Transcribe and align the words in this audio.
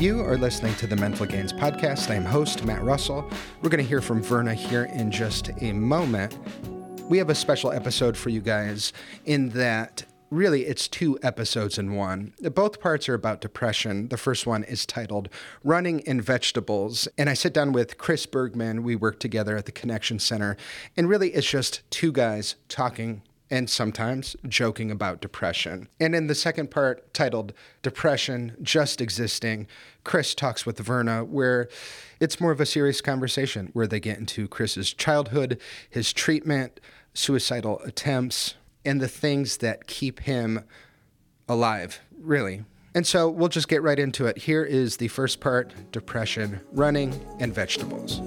You 0.00 0.20
are 0.20 0.38
listening 0.38 0.74
to 0.76 0.86
the 0.86 0.96
Mental 0.96 1.26
Gains 1.26 1.52
Podcast. 1.52 2.10
I'm 2.10 2.24
host 2.24 2.64
Matt 2.64 2.82
Russell. 2.82 3.30
We're 3.60 3.68
going 3.68 3.84
to 3.84 3.86
hear 3.86 4.00
from 4.00 4.22
Verna 4.22 4.54
here 4.54 4.84
in 4.94 5.10
just 5.10 5.50
a 5.60 5.74
moment. 5.74 6.38
We 7.10 7.18
have 7.18 7.28
a 7.28 7.34
special 7.34 7.70
episode 7.70 8.16
for 8.16 8.30
you 8.30 8.40
guys 8.40 8.94
in 9.26 9.50
that 9.50 10.06
really 10.30 10.64
it's 10.64 10.88
two 10.88 11.18
episodes 11.22 11.76
in 11.76 11.96
one. 11.96 12.32
Both 12.40 12.80
parts 12.80 13.10
are 13.10 13.14
about 13.14 13.42
depression. 13.42 14.08
The 14.08 14.16
first 14.16 14.46
one 14.46 14.64
is 14.64 14.86
titled 14.86 15.28
Running 15.62 16.00
in 16.00 16.22
Vegetables. 16.22 17.06
And 17.18 17.28
I 17.28 17.34
sit 17.34 17.52
down 17.52 17.72
with 17.72 17.98
Chris 17.98 18.24
Bergman. 18.24 18.82
We 18.82 18.96
work 18.96 19.20
together 19.20 19.54
at 19.58 19.66
the 19.66 19.72
Connection 19.72 20.18
Center. 20.18 20.56
And 20.96 21.10
really 21.10 21.28
it's 21.34 21.50
just 21.50 21.82
two 21.90 22.10
guys 22.10 22.54
talking 22.70 23.20
and 23.50 23.68
sometimes 23.68 24.36
joking 24.46 24.90
about 24.90 25.20
depression. 25.20 25.88
And 25.98 26.14
in 26.14 26.28
the 26.28 26.34
second 26.34 26.70
part, 26.70 27.12
titled 27.12 27.52
Depression 27.82 28.56
Just 28.62 29.00
Existing, 29.00 29.66
Chris 30.04 30.34
talks 30.34 30.64
with 30.64 30.78
Verna, 30.78 31.24
where 31.24 31.68
it's 32.20 32.40
more 32.40 32.52
of 32.52 32.60
a 32.60 32.66
serious 32.66 33.00
conversation 33.00 33.70
where 33.72 33.86
they 33.86 34.00
get 34.00 34.18
into 34.18 34.48
Chris's 34.48 34.92
childhood, 34.92 35.60
his 35.88 36.12
treatment, 36.12 36.80
suicidal 37.14 37.80
attempts, 37.80 38.54
and 38.84 39.00
the 39.00 39.08
things 39.08 39.58
that 39.58 39.86
keep 39.86 40.20
him 40.20 40.64
alive, 41.48 42.00
really. 42.18 42.64
And 42.94 43.06
so 43.06 43.28
we'll 43.28 43.48
just 43.48 43.68
get 43.68 43.82
right 43.82 43.98
into 43.98 44.26
it. 44.26 44.38
Here 44.38 44.64
is 44.64 44.96
the 44.96 45.08
first 45.08 45.40
part 45.40 45.72
depression, 45.92 46.60
running, 46.72 47.14
and 47.38 47.54
vegetables. 47.54 48.20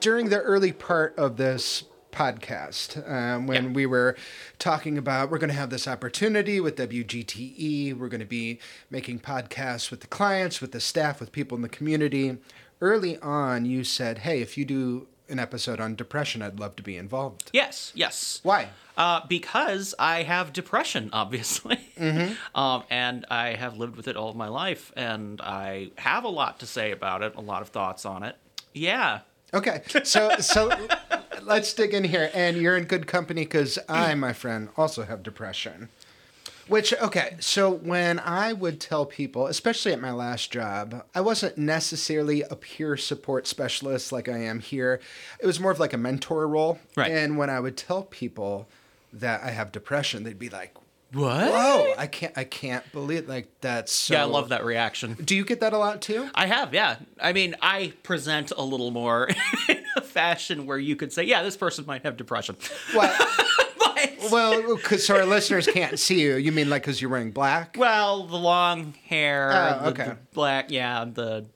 During 0.00 0.28
the 0.30 0.40
early 0.42 0.72
part 0.72 1.18
of 1.18 1.36
this 1.36 1.84
podcast, 2.12 3.08
um, 3.10 3.46
when 3.46 3.64
Yeah. 3.64 3.70
we 3.70 3.86
were 3.86 4.16
talking 4.58 4.96
about 4.98 5.30
we're 5.30 5.38
going 5.38 5.50
to 5.50 5.56
have 5.56 5.70
this 5.70 5.86
opportunity 5.88 6.60
with 6.60 6.76
WGTE, 6.76 7.94
we're 7.96 8.08
going 8.08 8.20
to 8.20 8.26
be 8.26 8.58
making 8.90 9.20
podcasts 9.20 9.90
with 9.90 10.00
the 10.00 10.06
clients, 10.06 10.60
with 10.60 10.72
the 10.72 10.80
staff, 10.80 11.20
with 11.20 11.32
people 11.32 11.56
in 11.56 11.62
the 11.62 11.68
community. 11.68 12.36
Early 12.80 13.18
on, 13.18 13.64
you 13.66 13.84
said, 13.84 14.18
hey, 14.18 14.40
if 14.40 14.56
you 14.56 14.64
do 14.64 15.06
an 15.28 15.38
episode 15.38 15.80
on 15.80 15.94
depression, 15.94 16.42
I'd 16.42 16.58
love 16.58 16.74
to 16.76 16.82
be 16.82 16.96
involved. 16.96 17.50
Yes, 17.52 17.92
yes. 17.94 18.40
Why? 18.42 18.68
Uh, 18.96 19.20
because 19.28 19.94
I 19.98 20.24
have 20.24 20.52
depression, 20.52 21.10
obviously, 21.14 21.78
um, 22.54 22.82
and 22.90 23.24
I 23.30 23.54
have 23.54 23.76
lived 23.76 23.96
with 23.96 24.08
it 24.08 24.16
all 24.16 24.28
of 24.28 24.36
my 24.36 24.48
life, 24.48 24.92
and 24.96 25.40
I 25.40 25.90
have 25.98 26.24
a 26.24 26.28
lot 26.28 26.58
to 26.60 26.66
say 26.66 26.90
about 26.90 27.22
it, 27.22 27.34
a 27.36 27.40
lot 27.40 27.62
of 27.62 27.68
thoughts 27.68 28.04
on 28.04 28.22
it. 28.24 28.36
Yeah, 28.74 29.20
Okay, 29.52 29.82
so 30.04 30.30
so 30.38 30.70
let's 31.42 31.72
dig 31.72 31.94
in 31.94 32.04
here, 32.04 32.30
and 32.34 32.56
you're 32.56 32.76
in 32.76 32.84
good 32.84 33.06
company 33.06 33.42
because 33.42 33.78
I, 33.88 34.14
my 34.14 34.32
friend, 34.32 34.68
also 34.76 35.04
have 35.04 35.22
depression. 35.22 35.88
Which 36.70 36.94
okay, 36.94 37.34
so 37.40 37.68
when 37.68 38.20
I 38.20 38.52
would 38.52 38.80
tell 38.80 39.04
people, 39.04 39.48
especially 39.48 39.92
at 39.92 40.00
my 40.00 40.12
last 40.12 40.52
job, 40.52 41.04
I 41.16 41.20
wasn't 41.20 41.58
necessarily 41.58 42.42
a 42.42 42.54
peer 42.54 42.96
support 42.96 43.48
specialist 43.48 44.12
like 44.12 44.28
I 44.28 44.38
am 44.38 44.60
here. 44.60 45.00
It 45.40 45.46
was 45.46 45.58
more 45.58 45.72
of 45.72 45.80
like 45.80 45.92
a 45.92 45.98
mentor 45.98 46.46
role. 46.46 46.78
Right. 46.96 47.10
And 47.10 47.36
when 47.36 47.50
I 47.50 47.58
would 47.58 47.76
tell 47.76 48.04
people 48.04 48.68
that 49.12 49.42
I 49.42 49.50
have 49.50 49.72
depression, 49.72 50.22
they'd 50.22 50.38
be 50.38 50.48
like, 50.48 50.76
what? 51.12 51.50
"Whoa, 51.50 51.94
I 51.98 52.06
can't, 52.06 52.38
I 52.38 52.44
can't 52.44 52.84
believe 52.92 53.28
like 53.28 53.48
that's." 53.60 53.90
So... 53.90 54.14
Yeah, 54.14 54.22
I 54.22 54.26
love 54.26 54.50
that 54.50 54.64
reaction. 54.64 55.14
Do 55.14 55.34
you 55.34 55.44
get 55.44 55.58
that 55.60 55.72
a 55.72 55.78
lot 55.78 56.00
too? 56.00 56.30
I 56.36 56.46
have, 56.46 56.72
yeah. 56.72 56.98
I 57.20 57.32
mean, 57.32 57.56
I 57.60 57.94
present 58.04 58.52
a 58.56 58.62
little 58.62 58.92
more 58.92 59.28
fashion 60.10 60.66
where 60.66 60.78
you 60.78 60.96
could 60.96 61.12
say, 61.12 61.24
yeah, 61.24 61.42
this 61.42 61.56
person 61.56 61.86
might 61.86 62.02
have 62.02 62.16
depression. 62.16 62.56
Well, 62.94 63.14
But, 63.92 64.30
well, 64.32 64.76
because 64.76 65.04
so 65.06 65.16
our 65.16 65.26
listeners 65.26 65.66
can't 65.66 65.98
see 65.98 66.20
you. 66.20 66.36
You 66.36 66.52
mean 66.52 66.70
like 66.70 66.82
because 66.82 67.02
you're 67.02 67.10
wearing 67.10 67.32
black? 67.32 67.76
well, 67.78 68.26
the 68.26 68.36
long 68.36 68.94
hair, 69.06 69.50
Oh, 69.52 69.84
the, 69.84 69.90
okay. 69.90 70.04
the 70.10 70.16
black, 70.32 70.70
yeah, 70.70 71.04
the. 71.04 71.46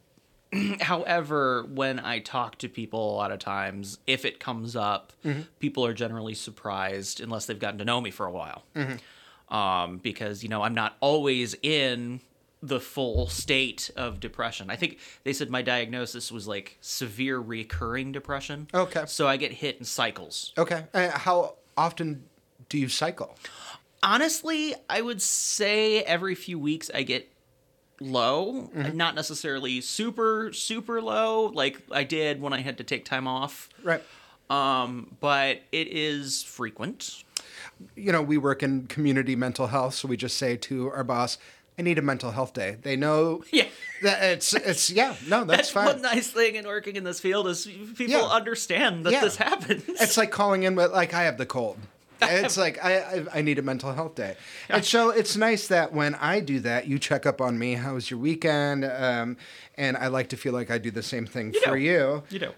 However, 0.81 1.67
when 1.73 1.99
I 1.99 2.19
talk 2.21 2.59
to 2.59 2.69
people, 2.69 3.13
a 3.13 3.17
lot 3.17 3.33
of 3.33 3.39
times, 3.39 3.99
if 4.07 4.25
it 4.25 4.41
comes 4.41 4.77
up, 4.77 5.13
Mm-hmm. 5.25 5.43
people 5.59 5.87
are 5.87 5.95
generally 5.95 6.35
surprised 6.35 7.21
unless 7.21 7.47
they've 7.47 7.59
gotten 7.59 7.79
to 7.79 7.85
know 7.85 8.01
me 8.01 8.11
for 8.11 8.27
a 8.27 8.31
while. 8.33 8.63
Mm-hmm. 8.77 9.55
Um, 9.55 9.99
because, 9.99 10.43
you 10.43 10.49
know, 10.51 10.63
I'm 10.63 10.75
not 10.75 10.97
always 11.01 11.55
in 11.63 12.21
the 12.67 12.81
full 12.81 13.27
state 13.29 13.91
of 13.95 14.21
depression. 14.21 14.71
I 14.71 14.77
think 14.77 14.99
they 15.23 15.33
said 15.35 15.51
my 15.51 15.61
diagnosis 15.61 16.33
was 16.33 16.49
like 16.49 16.79
severe 16.81 17.39
recurring 17.39 18.11
depression. 18.13 18.69
Okay. 18.73 19.05
So 19.07 19.29
I 19.29 19.37
get 19.37 19.53
hit 19.53 19.79
in 19.79 19.85
cycles. 19.85 20.53
Okay. 20.57 20.85
Uh, 20.95 21.11
how 21.11 21.57
often 21.77 22.25
do 22.71 22.79
you 22.79 22.89
cycle? 22.89 23.37
Honestly, 24.03 24.75
I 24.89 25.01
would 25.03 25.21
say 25.23 26.03
every 26.03 26.35
few 26.35 26.59
weeks 26.59 26.91
I 26.95 27.03
get 27.03 27.31
low, 28.01 28.71
Mm-hmm. 28.75 28.97
not 28.97 29.15
necessarily 29.15 29.81
super 29.81 30.53
super 30.53 31.01
low 31.01 31.47
like 31.55 31.81
I 31.91 32.05
did 32.05 32.41
when 32.41 32.53
I 32.53 32.61
had 32.61 32.79
to 32.79 32.85
take 32.85 33.05
time 33.05 33.27
off. 33.29 33.69
Right. 33.83 34.03
Um, 34.51 35.17
but 35.21 35.63
it 35.73 35.89
is 35.89 36.43
frequent. 36.43 37.25
You 37.97 38.13
know, 38.13 38.23
we 38.23 38.37
work 38.39 38.63
in 38.63 38.87
community 38.89 39.37
mental 39.37 39.69
health, 39.69 39.95
so 39.95 40.07
we 40.09 40.17
just 40.17 40.37
say 40.37 40.57
to 40.57 40.91
our 40.91 41.03
boss, 41.05 41.39
"I 41.79 41.83
need 41.83 41.99
a 41.99 42.03
mental 42.03 42.31
health 42.31 42.53
day." 42.53 42.77
They 42.83 42.97
know 42.97 43.43
Yeah. 43.53 43.67
that 44.03 44.23
it's 44.23 44.53
it's 44.55 44.91
yeah, 44.91 45.15
no, 45.29 45.45
that's, 45.45 45.59
That's 45.59 45.71
fine. 45.71 45.87
one 45.87 46.03
nice 46.03 46.29
thing 46.31 46.55
in 46.57 46.67
working 46.67 46.97
in 46.97 47.05
this 47.05 47.21
field 47.21 47.47
is 47.49 47.67
people 47.67 48.07
Yeah. 48.07 48.23
understand 48.23 49.05
that 49.07 49.13
Yeah. 49.13 49.21
this 49.21 49.37
happens. 49.37 49.83
It's 49.89 50.17
like 50.17 50.31
calling 50.31 50.63
in 50.65 50.75
with 50.77 50.93
like 50.93 51.15
I 51.15 51.25
have 51.25 51.39
the 51.39 51.47
cold. 51.47 51.79
It's 52.27 52.57
like 52.57 52.83
I, 52.83 52.99
I 53.01 53.25
I 53.39 53.43
need 53.43 53.59
a 53.59 53.63
mental 53.63 53.93
health 53.93 54.15
day, 54.15 54.37
and 54.71 54.83
so 54.83 55.11
it's 55.11 55.37
nice 55.37 55.67
that 55.69 55.93
when 55.93 56.15
I 56.15 56.41
do 56.41 56.59
that, 56.61 56.87
you 56.87 56.99
check 56.99 57.27
up 57.27 57.41
on 57.43 57.59
me. 57.59 57.75
How 57.75 57.95
was 57.95 58.11
your 58.11 58.19
weekend? 58.19 58.85
Um, 58.87 59.37
and 59.77 59.95
I 59.99 60.07
like 60.07 60.29
to 60.31 60.37
feel 60.39 60.55
like 60.55 60.71
I 60.71 60.79
do 60.79 60.91
the 60.91 61.03
same 61.03 61.27
thing 61.27 61.53
for 61.65 61.77
do. 61.77 61.83
you. 61.83 62.23
you 62.31 62.39
know. 62.39 62.55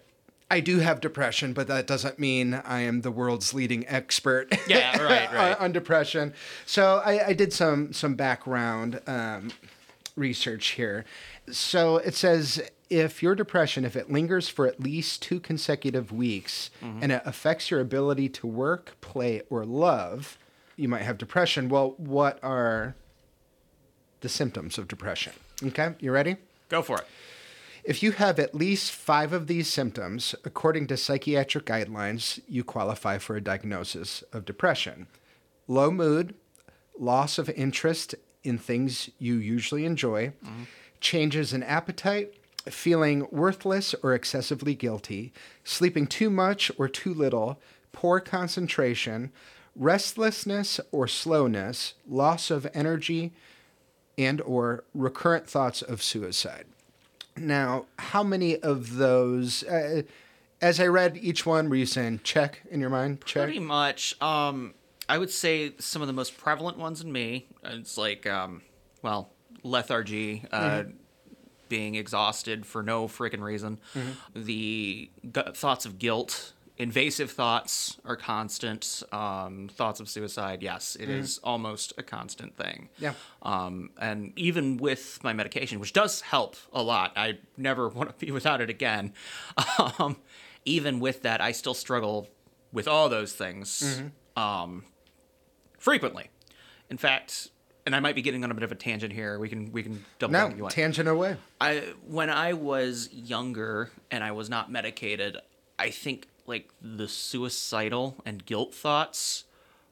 I 0.51 0.61
do 0.61 0.79
have 0.79 1.01
depression, 1.01 1.53
but 1.53 1.67
that 1.67 1.87
doesn't 1.89 2.19
mean 2.21 2.55
I 2.55 2.81
am 2.83 3.01
the 3.01 3.11
world's 3.11 3.53
leading 3.53 3.87
expert. 3.89 4.53
Yeah, 4.69 5.01
right, 5.03 5.33
right. 5.33 5.57
on, 5.59 5.65
on 5.67 5.73
depression. 5.73 6.33
So 6.67 7.03
I, 7.05 7.29
I 7.29 7.33
did 7.33 7.53
some 7.53 7.93
some 7.93 8.15
background 8.15 9.01
um, 9.07 9.51
research 10.17 10.69
here. 10.69 11.05
So 11.51 11.97
it 11.99 12.15
says 12.15 12.63
if 12.89 13.23
your 13.23 13.35
depression, 13.35 13.85
if 13.85 13.97
it 13.97 14.11
lingers 14.11 14.49
for 14.49 14.67
at 14.69 14.79
least 14.81 15.21
two 15.23 15.41
consecutive 15.41 16.13
weeks 16.13 16.71
Mm-hmm. 16.83 17.03
and 17.03 17.13
it 17.13 17.23
affects 17.25 17.71
your 17.71 17.81
ability 17.81 18.29
to 18.29 18.47
work, 18.47 18.97
play, 19.01 19.43
or 19.51 19.65
love, 19.65 20.39
you 20.77 20.89
might 20.89 21.03
have 21.03 21.19
depression. 21.19 21.69
Well, 21.69 21.95
what 21.97 22.39
are 22.45 22.95
the 24.21 24.29
symptoms 24.29 24.79
of 24.79 24.87
depression? 24.89 25.33
Okay, 25.63 25.95
you 26.01 26.13
ready? 26.13 26.37
Go 26.69 26.83
for 26.83 26.99
it. 26.99 27.07
If 27.87 28.03
you 28.03 28.11
have 28.11 28.41
at 28.41 28.53
least 28.53 28.91
five 28.91 29.33
of 29.33 29.47
these 29.47 29.69
symptoms, 29.69 30.35
according 30.45 30.89
to 30.89 30.97
psychiatric 30.97 31.67
guidelines, 31.67 32.41
you 32.49 32.65
qualify 32.65 33.19
for 33.19 33.37
a 33.37 33.41
diagnosis 33.41 34.25
of 34.33 34.45
depression. 34.45 35.07
Low 35.69 35.93
mood, 35.93 36.35
loss 36.99 37.39
of 37.39 37.49
interest 37.51 38.17
in 38.43 38.59
things 38.59 39.11
you 39.21 39.37
usually 39.37 39.85
enjoy, 39.85 40.33
changes 40.99 41.53
in 41.53 41.63
appetite, 41.63 42.35
feeling 42.69 43.29
worthless 43.31 43.95
or 44.03 44.15
excessively 44.15 44.75
guilty, 44.75 45.33
sleeping 45.63 46.09
too 46.09 46.29
much 46.29 46.73
or 46.77 46.89
too 46.89 47.15
little, 47.15 47.61
poor 47.93 48.19
concentration, 48.19 49.31
restlessness 49.77 50.81
or 50.91 51.07
slowness, 51.07 51.95
loss 52.05 52.51
of 52.51 52.67
energy, 52.75 53.33
and 54.19 54.41
or 54.41 54.83
recurrent 54.93 55.49
thoughts 55.49 55.83
of 55.83 56.03
suicide. 56.03 56.65
Now, 57.37 57.87
how 57.99 58.23
many 58.23 58.59
of 58.59 58.97
those? 58.97 59.63
Uh, 59.65 60.03
as 60.61 60.81
I 60.81 60.87
read 60.87 61.17
each 61.19 61.45
one, 61.45 61.69
were 61.69 61.77
you 61.77 61.87
saying 61.87 62.21
check 62.25 62.63
in 62.71 62.81
your 62.81 62.91
mind? 62.91 63.25
Check. 63.27 63.45
Pretty 63.45 63.59
much. 63.59 64.21
Um, 64.23 64.75
I 65.09 65.19
would 65.19 65.31
say 65.31 65.73
some 65.79 66.03
of 66.03 66.09
the 66.09 66.15
most 66.15 66.37
prevalent 66.39 66.79
ones 66.79 67.03
in 67.03 67.13
me. 67.13 67.47
It's 67.63 67.99
like, 67.99 68.27
um, 68.27 68.63
well, 69.03 69.31
lethargy, 69.63 70.45
uh, 70.51 70.85
being 71.69 71.95
exhausted 71.97 72.65
for 72.65 72.83
no 72.83 73.07
freaking 73.07 73.41
reason. 73.43 73.79
The 74.35 75.11
gu- 75.31 75.53
thoughts 75.53 75.85
of 75.85 75.99
guilt, 75.99 76.53
invasive 76.79 77.31
thoughts 77.31 77.97
are 78.05 78.17
constant. 78.17 79.03
Um, 79.13 79.69
thoughts 79.73 80.01
of 80.01 80.09
suicide, 80.09 80.63
yes, 80.63 80.97
it 80.99 81.09
is 81.09 81.39
almost 81.43 81.93
a 81.99 82.03
constant 82.03 82.57
thing. 82.57 82.89
Yeah. 82.99 83.15
Um, 83.43 83.91
and 83.99 84.33
even 84.37 84.77
with 84.77 85.21
my 85.23 85.33
medication, 85.33 85.81
which 85.81 85.93
does 85.93 86.21
help 86.21 86.57
a 86.73 86.83
lot, 86.83 87.13
I 87.17 87.39
never 87.57 87.89
want 87.97 88.19
to 88.19 88.27
be 88.27 88.31
without 88.33 88.61
it 88.61 88.71
again. 88.71 89.13
Um, 89.99 90.17
even 90.65 90.99
with 91.01 91.23
that, 91.23 91.41
I 91.41 91.53
still 91.53 91.75
struggle 91.75 92.29
with 92.73 92.89
all 92.89 93.09
those 93.09 93.33
things 93.33 94.03
um, 94.37 94.85
frequently. 95.79 96.29
In 96.91 96.97
fact, 96.99 97.49
and 97.85 97.95
I 97.95 98.01
might 98.01 98.15
be 98.17 98.23
getting 98.23 98.43
on 98.43 98.51
a 98.51 98.55
bit 98.55 98.65
of 98.65 98.73
a 98.73 98.75
tangent 98.75 99.13
here. 99.13 99.39
We 99.39 99.49
can 99.49 99.71
we 99.71 99.83
can 99.83 100.05
double 100.19 100.33
No, 100.33 100.49
you 100.49 100.63
want. 100.63 100.75
tangent 100.75 101.09
away. 101.09 101.37
I 101.61 101.85
when 102.07 102.31
I 102.31 102.55
was 102.55 103.09
younger 103.13 103.91
and 104.11 104.25
I 104.25 104.33
was 104.33 104.51
not 104.51 104.71
medicated, 104.71 105.37
I 105.79 105.91
think 105.91 106.27
like 106.47 106.71
the 106.81 107.09
suicidal 107.09 108.17
and 108.25 108.45
guilt 108.45 108.75
thoughts 108.75 109.45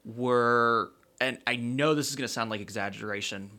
were 0.03 0.91
and 1.19 1.37
I 1.47 1.55
know 1.55 1.95
this 1.95 2.09
is 2.09 2.15
going 2.15 2.27
to 2.27 2.33
sound 2.33 2.49
like 2.49 2.61
exaggeration, 2.61 3.49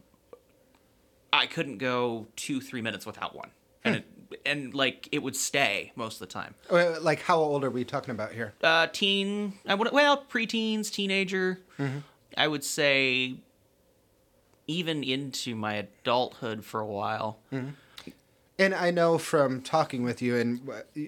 I 1.33 1.47
couldn't 1.47 1.79
go 1.79 2.27
two, 2.37 2.61
three 2.61 2.83
minutes 2.83 3.07
without 3.07 3.35
one. 3.35 3.51
And 3.85 3.97
it, 3.97 4.05
and 4.45 4.75
like 4.75 5.09
it 5.13 5.23
would 5.23 5.37
stay 5.37 5.93
most 5.95 6.15
of 6.15 6.29
the 6.29 6.33
time. 6.33 6.55
Like, 6.71 7.23
how 7.23 7.39
old 7.39 7.63
are 7.63 7.71
we 7.71 7.85
talking 7.85 8.11
about 8.11 8.33
here? 8.33 8.53
Uh, 8.63 8.89
teen, 8.89 9.55
I 9.67 9.75
would 9.75 9.93
well, 9.93 10.25
preteens, 10.29 10.91
teenager. 10.91 11.61
I 12.37 12.49
would 12.49 12.65
say 12.65 13.37
even 14.67 15.05
into 15.05 15.55
my 15.55 15.75
adulthood 15.75 16.65
for 16.65 16.81
a 16.81 16.87
while. 16.87 17.39
And 18.59 18.75
I 18.75 18.91
know 18.91 19.19
from 19.19 19.61
talking 19.61 20.03
with 20.03 20.21
you, 20.23 20.37
and 20.37 20.69
uh, 20.69 21.01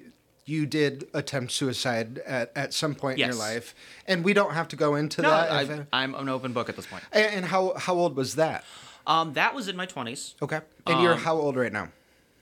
you 0.49 0.65
did 0.67 1.09
attempt 1.15 1.53
suicide 1.53 2.19
at, 2.27 2.51
at 2.57 2.73
some 2.73 2.95
point 2.95 3.19
in 3.21 3.27
your 3.27 3.35
life, 3.37 3.75
and 4.07 4.25
we 4.25 4.33
don't 4.33 4.55
have 4.55 4.69
to 4.69 4.77
go 4.77 4.95
into 4.95 5.23
No, 5.23 5.31
that. 5.31 5.51
I, 5.53 5.63
if- 5.63 5.87
I'm 5.93 6.15
an 6.15 6.29
open 6.29 6.53
book 6.53 6.69
at 6.69 6.77
this 6.77 6.87
point. 6.87 7.05
and 7.13 7.27
and 7.27 7.45
how 7.47 7.75
how 7.77 7.95
old 7.95 8.17
was 8.17 8.35
that? 8.37 8.65
Um, 9.07 9.33
that 9.35 9.55
was 9.55 9.69
in 9.69 9.77
my 9.77 9.87
20s. 9.87 10.35
Okay, 10.43 10.61
and 10.87 11.01
you're 11.03 11.15
Um, 11.15 11.19
how 11.21 11.37
old 11.37 11.57
right 11.57 11.73
now? 11.73 11.89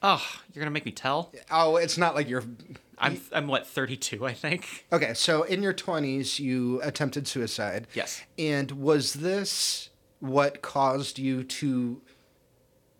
Oh, 0.02 0.22
you're 0.52 0.60
gonna 0.62 0.70
make 0.70 0.84
me 0.84 0.92
tell. 0.92 1.32
Oh, 1.50 1.76
it's 1.76 1.96
not 1.98 2.14
like 2.14 2.28
you're. 2.28 2.44
I'm 2.98 3.20
I'm 3.32 3.46
what 3.46 3.66
32, 3.66 4.24
I 4.26 4.32
think. 4.32 4.86
Okay, 4.92 5.12
so 5.14 5.42
in 5.42 5.62
your 5.62 5.72
twenties, 5.74 6.38
you 6.40 6.80
attempted 6.82 7.26
suicide. 7.28 7.86
Yes. 7.94 8.22
And 8.38 8.70
was 8.72 9.14
this 9.14 9.90
what 10.20 10.62
caused 10.62 11.18
you 11.18 11.44
to 11.44 12.00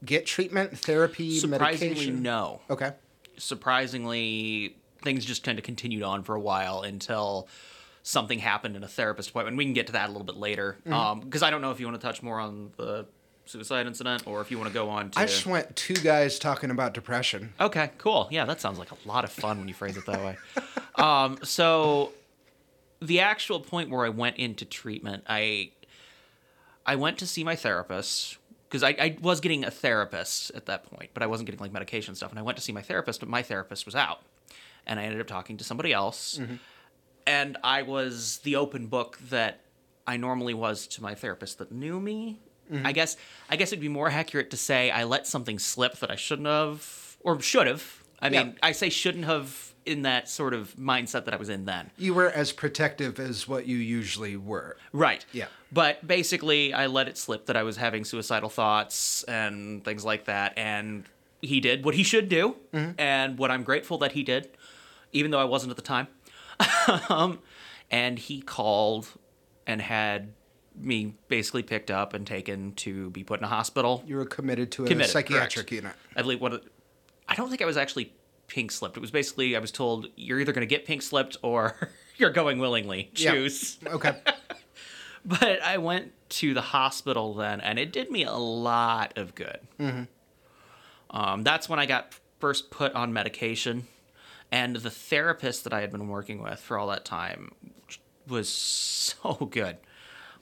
get 0.05 0.27
treatment, 0.27 0.79
therapy, 0.79 1.39
Surprisingly, 1.39 1.89
medication? 1.89 2.23
no. 2.23 2.61
Okay. 2.69 2.93
Surprisingly, 3.39 4.77
things 5.07 5.25
just 5.25 5.43
kind 5.45 5.59
of 5.59 5.65
continued 5.65 6.03
on 6.03 6.23
for 6.25 6.35
a 6.35 6.41
while 6.41 6.83
until 6.83 7.49
something 8.03 8.39
happened 8.39 8.77
in 8.77 8.83
a 8.85 8.89
therapist 8.89 9.31
appointment. 9.31 9.57
We 9.57 9.65
can 9.65 9.73
get 9.73 9.87
to 9.87 9.93
that 9.93 10.09
a 10.09 10.13
little 10.13 10.25
bit 10.25 10.37
later, 10.37 10.77
Mm-hmm. 10.87 11.21
because 11.21 11.43
I 11.43 11.51
don't 11.51 11.61
know 11.63 11.71
if 11.71 11.81
you 11.81 11.87
want 11.87 12.01
to 12.01 12.07
touch 12.07 12.23
more 12.23 12.39
on 12.41 12.73
the 12.77 13.07
suicide 13.47 13.87
incident 13.87 14.27
or 14.27 14.41
if 14.41 14.51
you 14.51 14.59
want 14.59 14.69
to 14.69 14.75
go 14.75 14.89
on 14.91 15.11
to. 15.11 15.19
I 15.21 15.27
just 15.27 15.47
went 15.47 15.75
two 15.77 15.95
guys 15.95 16.39
talking 16.41 16.71
about 16.73 16.95
depression. 16.95 17.53
Okay, 17.61 17.91
cool. 17.99 18.27
Yeah, 18.31 18.45
that 18.45 18.61
sounds 18.61 18.79
like 18.79 18.91
a 18.91 18.97
lot 19.07 19.23
of 19.25 19.31
fun 19.31 19.59
when 19.59 19.69
you 19.69 19.75
phrase 19.75 19.97
it 19.97 20.05
that 20.07 20.21
way. 20.21 20.37
um, 20.97 21.39
so 21.45 22.13
the 23.01 23.21
actual 23.21 23.61
point 23.61 23.89
where 23.91 24.05
I 24.05 24.09
went 24.09 24.37
into 24.37 24.65
treatment, 24.65 25.23
I 25.29 25.71
I 26.85 26.97
went 26.97 27.19
to 27.19 27.27
see 27.27 27.45
my 27.45 27.55
therapist 27.57 28.39
because 28.69 28.83
I, 28.83 28.91
I 28.91 29.17
was 29.21 29.41
getting 29.41 29.65
a 29.65 29.71
therapist 29.71 30.51
at 30.55 30.67
that 30.67 30.85
point, 30.85 31.11
but 31.15 31.23
I 31.23 31.27
wasn't 31.27 31.47
getting 31.47 31.61
like 31.61 31.73
medication 31.73 32.15
stuff. 32.17 32.31
And 32.31 32.39
I 32.39 32.43
went 32.43 32.57
to 32.59 32.63
see 32.63 32.73
my 32.73 32.83
therapist, 32.83 33.21
but 33.21 33.29
my 33.29 33.43
therapist 33.43 33.87
was 33.87 33.95
out, 33.95 34.23
and 34.87 35.01
I 35.01 35.05
ended 35.05 35.21
up 35.21 35.27
talking 35.27 35.57
to 35.59 35.65
somebody 35.65 35.93
else, 35.93 36.39
mm-hmm. 36.39 36.57
and 37.27 37.57
I 37.63 37.83
was 37.83 38.39
the 38.39 38.57
open 38.57 38.87
book 38.87 39.19
that 39.31 39.61
I 40.07 40.17
normally 40.17 40.55
was 40.55 40.87
to 40.89 41.03
my 41.03 41.15
therapist 41.15 41.59
that 41.59 41.73
knew 41.73 42.01
me. 42.01 42.41
Mm-hmm. 42.73 42.87
I 42.87 42.93
guess 42.93 43.17
I 43.49 43.57
guess 43.57 43.69
it'd 43.69 43.81
be 43.81 43.89
more 43.89 44.09
accurate 44.09 44.51
to 44.51 44.57
say 44.57 44.91
I 44.91 45.05
let 45.05 45.27
something 45.27 45.59
slip 45.59 45.99
that 45.99 46.11
I 46.11 46.17
shouldn't 46.17 46.49
have 46.49 47.17
or 47.21 47.41
should 47.41 47.67
have. 47.67 48.03
I 48.21 48.31
mean, 48.31 48.47
Yeah. 48.49 48.53
I 48.63 48.73
say 48.73 48.89
shouldn't 48.89 49.25
have 49.27 49.75
in 49.85 50.03
that 50.03 50.29
sort 50.29 50.53
of 50.53 50.75
mindset 50.77 51.27
that 51.27 51.35
I 51.35 51.37
was 51.37 51.49
in 51.49 51.65
then. 51.65 51.91
You 51.97 52.13
were 52.13 52.29
as 52.29 52.51
protective 52.51 53.21
as 53.21 53.47
what 53.47 53.67
you 53.67 53.77
usually 53.77 54.37
were. 54.37 54.77
Right. 54.93 55.25
Yeah. 55.33 55.47
But 55.71 56.05
basically, 56.07 56.75
I 56.75 56.87
let 56.87 57.09
it 57.09 57.17
slip 57.17 57.47
that 57.47 57.57
I 57.57 57.63
was 57.63 57.77
having 57.77 58.05
suicidal 58.05 58.49
thoughts 58.49 59.23
and 59.25 59.85
things 59.85 60.05
like 60.05 60.25
that. 60.25 60.55
And 60.57 61.05
he 61.41 61.61
did 61.61 61.85
what 61.85 61.95
he 61.95 62.03
should 62.03 62.29
do, 62.29 62.57
mm-hmm. 62.73 62.93
and 62.99 63.39
what 63.39 63.51
I'm 63.51 63.63
grateful 63.63 63.99
that 63.99 64.13
he 64.13 64.23
did, 64.25 64.49
even 65.13 65.31
though 65.31 65.39
I 65.41 65.45
wasn't 65.45 65.71
at 65.71 65.77
the 65.77 65.83
time. 65.83 66.09
um, 67.09 67.39
and 67.91 68.19
he 68.19 68.41
called 68.41 69.09
and 69.67 69.81
had 69.81 70.33
me 70.75 71.15
basically 71.29 71.63
picked 71.63 71.91
up 71.91 72.13
and 72.15 72.27
taken 72.27 72.73
to 72.75 73.11
be 73.11 73.25
put 73.25 73.41
in 73.41 73.45
a 73.45 73.49
hospital. 73.49 74.03
You 74.07 74.17
were 74.17 74.27
committed 74.27 74.71
to 74.73 74.85
a 74.85 74.89
Committed, 74.89 75.11
psychiatric 75.11 75.67
correct. 75.69 75.73
unit. 75.73 75.97
I 76.15 76.23
believe 76.23 76.41
what 76.41 76.65
I 77.29 77.35
don't 77.35 77.49
think 77.49 77.63
I 77.63 77.67
was 77.67 77.77
actually 77.77 78.13
pink 78.47 78.71
slipped. 78.73 78.97
It 78.97 79.01
was 79.01 79.11
basically 79.11 79.57
I 79.57 79.59
was 79.59 79.73
told 79.73 80.09
you're 80.17 80.39
either 80.41 80.53
going 80.53 80.67
to 80.67 80.73
get 80.73 80.85
pink 80.85 81.03
slipped 81.03 81.37
or 81.43 81.75
you're 82.17 82.31
going 82.31 82.59
willingly. 82.59 83.11
Yeah. 83.15 83.33
Choose. 83.33 83.79
Okay. 83.87 84.17
But 85.29 85.61
I 85.61 85.79
went 85.79 86.13
to 86.29 86.55
the 86.55 86.61
hospital 86.61 87.35
then, 87.35 87.61
and 87.61 87.81
it 87.81 87.93
did 87.93 88.13
me 88.13 88.23
a 88.23 88.35
lot 88.35 89.19
of 89.19 89.35
good. 89.35 89.59
Um, 91.11 91.43
that's 91.43 91.69
when 91.69 91.81
I 91.81 91.87
got 91.87 92.15
first 92.39 92.71
put 92.71 92.93
on 92.95 93.13
medication, 93.13 93.89
and 94.51 94.77
the 94.77 94.91
therapist 94.91 95.65
that 95.65 95.73
I 95.73 95.81
had 95.81 95.91
been 95.91 96.09
working 96.09 96.43
with 96.43 96.61
for 96.61 96.79
all 96.79 96.89
that 96.89 97.05
time 97.05 97.53
was 98.27 98.49
so 98.49 99.35
good. 99.51 99.77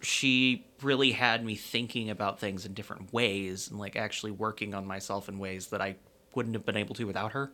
She 0.01 0.67
really 0.83 1.12
had 1.12 1.45
me 1.45 1.55
thinking 1.55 2.11
about 2.11 2.39
things 2.39 2.67
in 2.67 2.75
different 2.75 3.12
ways 3.12 3.71
and 3.71 3.79
like 3.79 3.97
actually 3.97 4.33
working 4.33 4.75
on 4.75 4.87
myself 4.87 5.29
in 5.29 5.39
ways 5.39 5.69
that 5.69 5.81
I 5.81 5.97
wouldn't 6.35 6.55
have 6.55 6.67
been 6.67 6.77
able 6.77 6.95
to 6.97 7.05
without 7.05 7.33
her. 7.33 7.53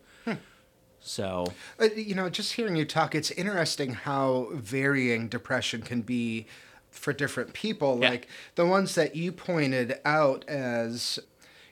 So 1.03 1.47
Uh, 1.79 1.89
you 1.97 2.15
know, 2.15 2.29
just 2.29 2.55
hearing 2.55 2.77
you 2.77 2.85
talk, 2.85 3.15
it's 3.15 3.31
interesting 3.31 3.95
how 3.95 4.49
varying 4.53 5.29
depression 5.29 5.83
can 5.83 6.03
be 6.03 6.47
for 6.91 7.13
different 7.13 7.53
people. 7.53 7.99
Yeah. 8.01 8.11
Like 8.11 8.29
the 8.57 8.67
ones 8.67 8.95
that 8.97 9.17
you 9.17 9.33
pointed 9.33 9.99
out 10.05 10.45
as, 10.49 11.19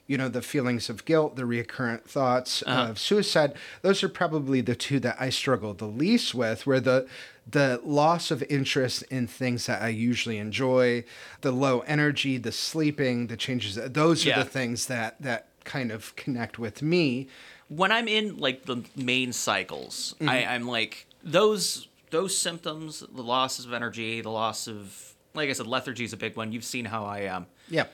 you 0.09 0.17
know, 0.17 0.27
the 0.27 0.41
feelings 0.41 0.89
of 0.89 1.05
guilt, 1.05 1.35
the 1.35 1.45
recurrent 1.45 2.09
thoughts 2.09 2.63
Uh-huh. 2.65 2.89
of 2.91 2.99
suicide, 2.99 3.53
those 3.83 4.03
are 4.03 4.09
probably 4.09 4.59
the 4.61 4.75
two 4.75 4.99
that 5.01 5.15
I 5.19 5.29
struggle 5.29 5.73
the 5.73 5.85
least 6.03 6.33
with, 6.35 6.65
where 6.67 6.81
the 6.81 7.07
the 7.51 7.79
loss 7.83 8.29
of 8.31 8.43
interest 8.49 9.03
in 9.09 9.25
things 9.25 9.65
that 9.65 9.81
I 9.81 9.87
usually 9.89 10.37
enjoy, 10.37 11.03
the 11.41 11.51
low 11.51 11.79
energy, 11.87 12.37
the 12.37 12.51
sleeping, 12.51 13.27
the 13.27 13.37
changes, 13.37 13.75
those 13.75 14.25
are 14.25 14.29
Yeah. 14.29 14.43
the 14.43 14.49
things 14.49 14.85
that 14.87 15.21
that 15.21 15.47
kind 15.63 15.91
of 15.91 16.15
connect 16.15 16.57
with 16.59 16.81
me. 16.81 17.27
when 17.69 17.91
I'm 17.91 18.07
in 18.07 18.37
like 18.37 18.65
the 18.65 18.77
main 18.95 19.31
cycles, 19.31 20.15
I, 20.21 20.43
I'm 20.53 20.67
like 20.67 21.05
those 21.23 21.87
those 22.09 22.35
symptoms, 22.35 23.03
the 23.13 23.21
loss 23.21 23.63
of 23.63 23.71
energy, 23.73 24.21
the 24.21 24.31
loss 24.31 24.67
of 24.67 25.13
like 25.35 25.49
I 25.49 25.53
said, 25.53 25.67
lethargy 25.67 26.03
is 26.03 26.13
a 26.13 26.17
big 26.17 26.35
one. 26.35 26.51
You've 26.51 26.65
seen 26.65 26.85
how 26.85 27.05
I 27.05 27.19
am. 27.35 27.45
Yeah. 27.69 27.85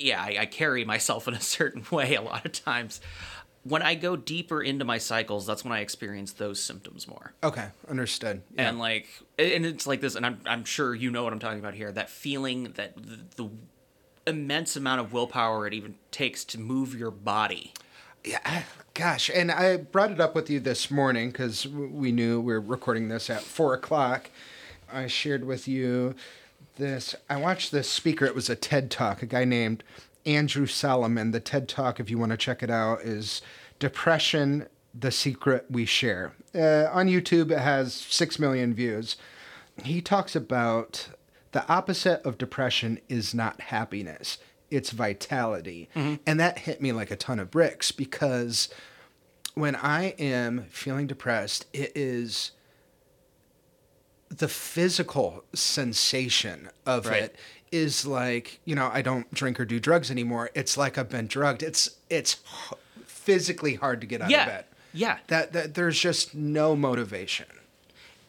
Yeah, 0.00 0.22
I, 0.22 0.36
I 0.40 0.46
carry 0.46 0.84
myself 0.84 1.28
in 1.28 1.34
a 1.34 1.40
certain 1.40 1.84
way 1.90 2.14
a 2.14 2.22
lot 2.22 2.44
of 2.44 2.52
times. 2.52 3.00
When 3.62 3.82
I 3.82 3.94
go 3.94 4.16
deeper 4.16 4.62
into 4.62 4.86
my 4.86 4.96
cycles, 4.96 5.46
that's 5.46 5.64
when 5.64 5.72
I 5.72 5.80
experience 5.80 6.32
those 6.32 6.62
symptoms 6.62 7.06
more. 7.06 7.34
Okay, 7.44 7.66
understood. 7.88 8.40
Yeah. 8.54 8.70
And 8.70 8.78
like, 8.78 9.06
and 9.38 9.66
it's 9.66 9.86
like 9.86 10.00
this, 10.00 10.14
and 10.14 10.24
I'm 10.24 10.40
I'm 10.46 10.64
sure 10.64 10.94
you 10.94 11.10
know 11.10 11.24
what 11.24 11.34
I'm 11.34 11.38
talking 11.38 11.58
about 11.58 11.74
here. 11.74 11.92
That 11.92 12.08
feeling 12.08 12.72
that 12.76 12.96
the, 12.96 13.18
the 13.36 13.50
immense 14.26 14.76
amount 14.76 15.02
of 15.02 15.12
willpower 15.12 15.66
it 15.66 15.74
even 15.74 15.96
takes 16.10 16.42
to 16.46 16.58
move 16.58 16.94
your 16.94 17.10
body. 17.10 17.74
Yeah, 18.24 18.62
gosh, 18.94 19.30
and 19.34 19.50
I 19.50 19.76
brought 19.76 20.10
it 20.10 20.20
up 20.20 20.34
with 20.34 20.48
you 20.48 20.58
this 20.58 20.90
morning 20.90 21.30
because 21.30 21.68
we 21.68 22.12
knew 22.12 22.40
we 22.40 22.54
are 22.54 22.60
recording 22.60 23.08
this 23.08 23.28
at 23.28 23.42
four 23.42 23.74
o'clock. 23.74 24.30
I 24.90 25.06
shared 25.06 25.44
with 25.44 25.68
you 25.68 26.14
this. 26.80 27.14
I 27.28 27.36
watched 27.36 27.70
this 27.70 27.88
speaker. 27.88 28.24
It 28.24 28.34
was 28.34 28.50
a 28.50 28.56
TED 28.56 28.90
talk. 28.90 29.22
A 29.22 29.26
guy 29.26 29.44
named 29.44 29.84
Andrew 30.26 30.66
Solomon. 30.66 31.30
The 31.30 31.38
TED 31.38 31.68
talk, 31.68 32.00
if 32.00 32.10
you 32.10 32.18
want 32.18 32.32
to 32.32 32.36
check 32.36 32.62
it 32.62 32.70
out, 32.70 33.02
is 33.02 33.40
"Depression: 33.78 34.66
The 34.92 35.12
Secret 35.12 35.66
We 35.70 35.84
Share." 35.84 36.32
Uh, 36.52 36.88
on 36.90 37.06
YouTube, 37.06 37.52
it 37.52 37.60
has 37.60 37.94
six 37.94 38.40
million 38.40 38.74
views. 38.74 39.16
He 39.84 40.00
talks 40.00 40.34
about 40.34 41.10
the 41.52 41.66
opposite 41.68 42.24
of 42.24 42.38
depression 42.38 43.00
is 43.08 43.34
not 43.34 43.60
happiness 43.60 44.38
it's 44.70 44.90
vitality 44.90 45.88
and 46.26 46.38
that 46.38 46.60
hit 46.60 46.80
me 46.80 46.92
like 46.92 47.10
a 47.10 47.16
ton 47.16 47.38
of 47.38 47.50
bricks 47.50 47.90
because 47.90 48.68
when 49.54 49.74
i 49.76 50.14
am 50.18 50.64
feeling 50.70 51.06
depressed 51.06 51.66
it 51.72 51.90
is 51.94 52.52
the 54.30 54.48
physical 54.48 55.44
sensation 55.54 56.70
of 56.86 57.06
Right. 57.06 57.24
it 57.24 57.36
is 57.72 58.04
like 58.06 58.58
you 58.64 58.74
know 58.74 58.90
i 58.92 59.00
don't 59.02 59.32
drink 59.34 59.60
or 59.60 59.64
do 59.64 59.78
drugs 59.80 60.10
anymore. 60.10 60.50
It's 60.54 60.76
like 60.76 60.98
i've 60.98 61.08
been 61.10 61.26
drugged. 61.26 61.62
It's 61.62 61.90
it's 62.08 62.36
physically 63.06 63.74
hard 63.74 64.00
to 64.00 64.06
get 64.06 64.22
out 64.22 64.30
Yeah. 64.30 64.42
of 64.42 64.46
bed. 64.48 64.64
Yeah. 64.92 65.18
that, 65.28 65.52
that 65.52 65.74
there's 65.74 66.00
just 66.00 66.34
no 66.34 66.74
motivation. 66.74 67.46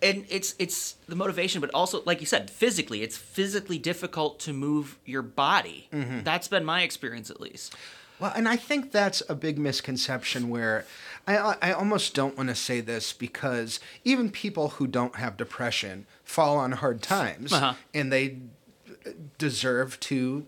And 0.04 0.26
it's 0.30 0.54
it's 0.60 0.96
the 1.08 1.16
motivation 1.16 1.62
but 1.62 1.70
also 1.74 2.02
like 2.06 2.20
you 2.20 2.26
said 2.28 2.50
physically 2.50 3.02
it's 3.04 3.18
physically 3.18 3.78
difficult 3.80 4.40
to 4.42 4.54
move 4.54 4.98
your 5.06 5.22
body. 5.22 5.88
Mm-hmm. 5.94 6.22
That's 6.24 6.48
been 6.48 6.66
my 6.66 6.82
experience 6.84 7.30
at 7.30 7.40
least 7.40 7.76
Well, 8.22 8.32
and 8.36 8.48
I 8.48 8.56
think 8.56 8.92
that's 8.92 9.22
a 9.28 9.36
big 9.36 9.58
misconception 9.58 10.48
where 10.50 10.86
I, 11.28 11.56
I 11.62 11.72
almost 11.74 12.14
don't 12.14 12.38
want 12.38 12.50
to 12.50 12.56
say 12.56 12.80
this 12.80 13.14
because 13.14 13.80
even 14.04 14.30
people 14.30 14.70
who 14.70 14.88
don't 14.88 15.16
have 15.16 15.36
depression 15.38 16.06
fall 16.24 16.58
on 16.58 16.72
hard 16.74 17.02
times 17.02 17.52
Uh-huh. 17.52 17.74
and 17.94 18.14
they 18.14 18.38
deserve 19.38 20.00
to 20.02 20.46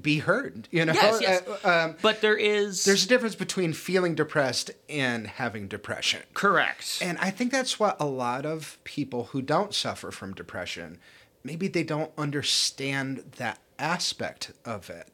be 0.00 0.18
heard. 0.20 0.68
You 0.70 0.86
know, 0.86 0.94
yes 0.94 1.20
yes 1.20 1.42
Uh, 1.64 1.68
um, 1.68 1.96
but 2.00 2.20
there 2.22 2.36
is 2.36 2.84
there's 2.84 3.04
a 3.04 3.08
difference 3.08 3.34
between 3.34 3.72
feeling 3.74 4.14
depressed 4.14 4.70
and 4.88 5.26
having 5.26 5.68
depression. 5.68 6.22
correct 6.34 6.98
And 7.02 7.18
I 7.18 7.30
think 7.30 7.52
that's 7.52 7.78
what 7.78 7.96
a 8.00 8.06
lot 8.06 8.46
of 8.46 8.78
people 8.84 9.24
who 9.32 9.42
don't 9.42 9.74
suffer 9.74 10.10
from 10.10 10.32
depression, 10.34 10.98
maybe 11.44 11.68
they 11.68 11.82
don't 11.84 12.10
understand 12.16 13.32
that 13.36 13.58
aspect 13.78 14.52
of 14.64 14.88
it. 14.88 15.08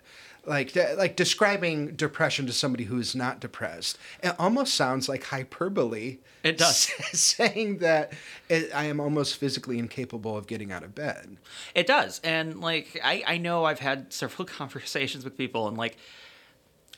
Like 0.49 0.73
de- 0.73 0.95
like 0.97 1.15
describing 1.17 1.95
depression 1.95 2.47
to 2.47 2.53
somebody 2.53 2.85
who's 2.85 3.15
not 3.15 3.41
depressed 3.41 3.99
it 4.23 4.35
almost 4.39 4.75
sounds 4.75 5.09
like 5.09 5.25
hyperbole 5.25 6.19
It 6.43 6.59
does. 6.59 6.77
saying 7.13 7.79
that 7.79 8.13
it, 8.49 8.71
i 8.75 8.85
am 8.85 9.01
almost 9.01 9.37
physically 9.37 9.79
incapable 9.79 10.37
of 10.37 10.47
getting 10.47 10.73
out 10.73 10.83
of 10.83 10.95
bed 10.95 11.37
It 11.75 11.87
does. 11.87 12.21
And 12.25 12.61
like 12.61 12.99
I, 13.05 13.23
I 13.27 13.39
know 13.39 13.65
I've 13.65 13.81
had 13.81 14.13
several 14.13 14.47
conversations 14.61 15.25
with 15.25 15.37
people 15.37 15.69
and 15.69 15.77
like 15.77 15.97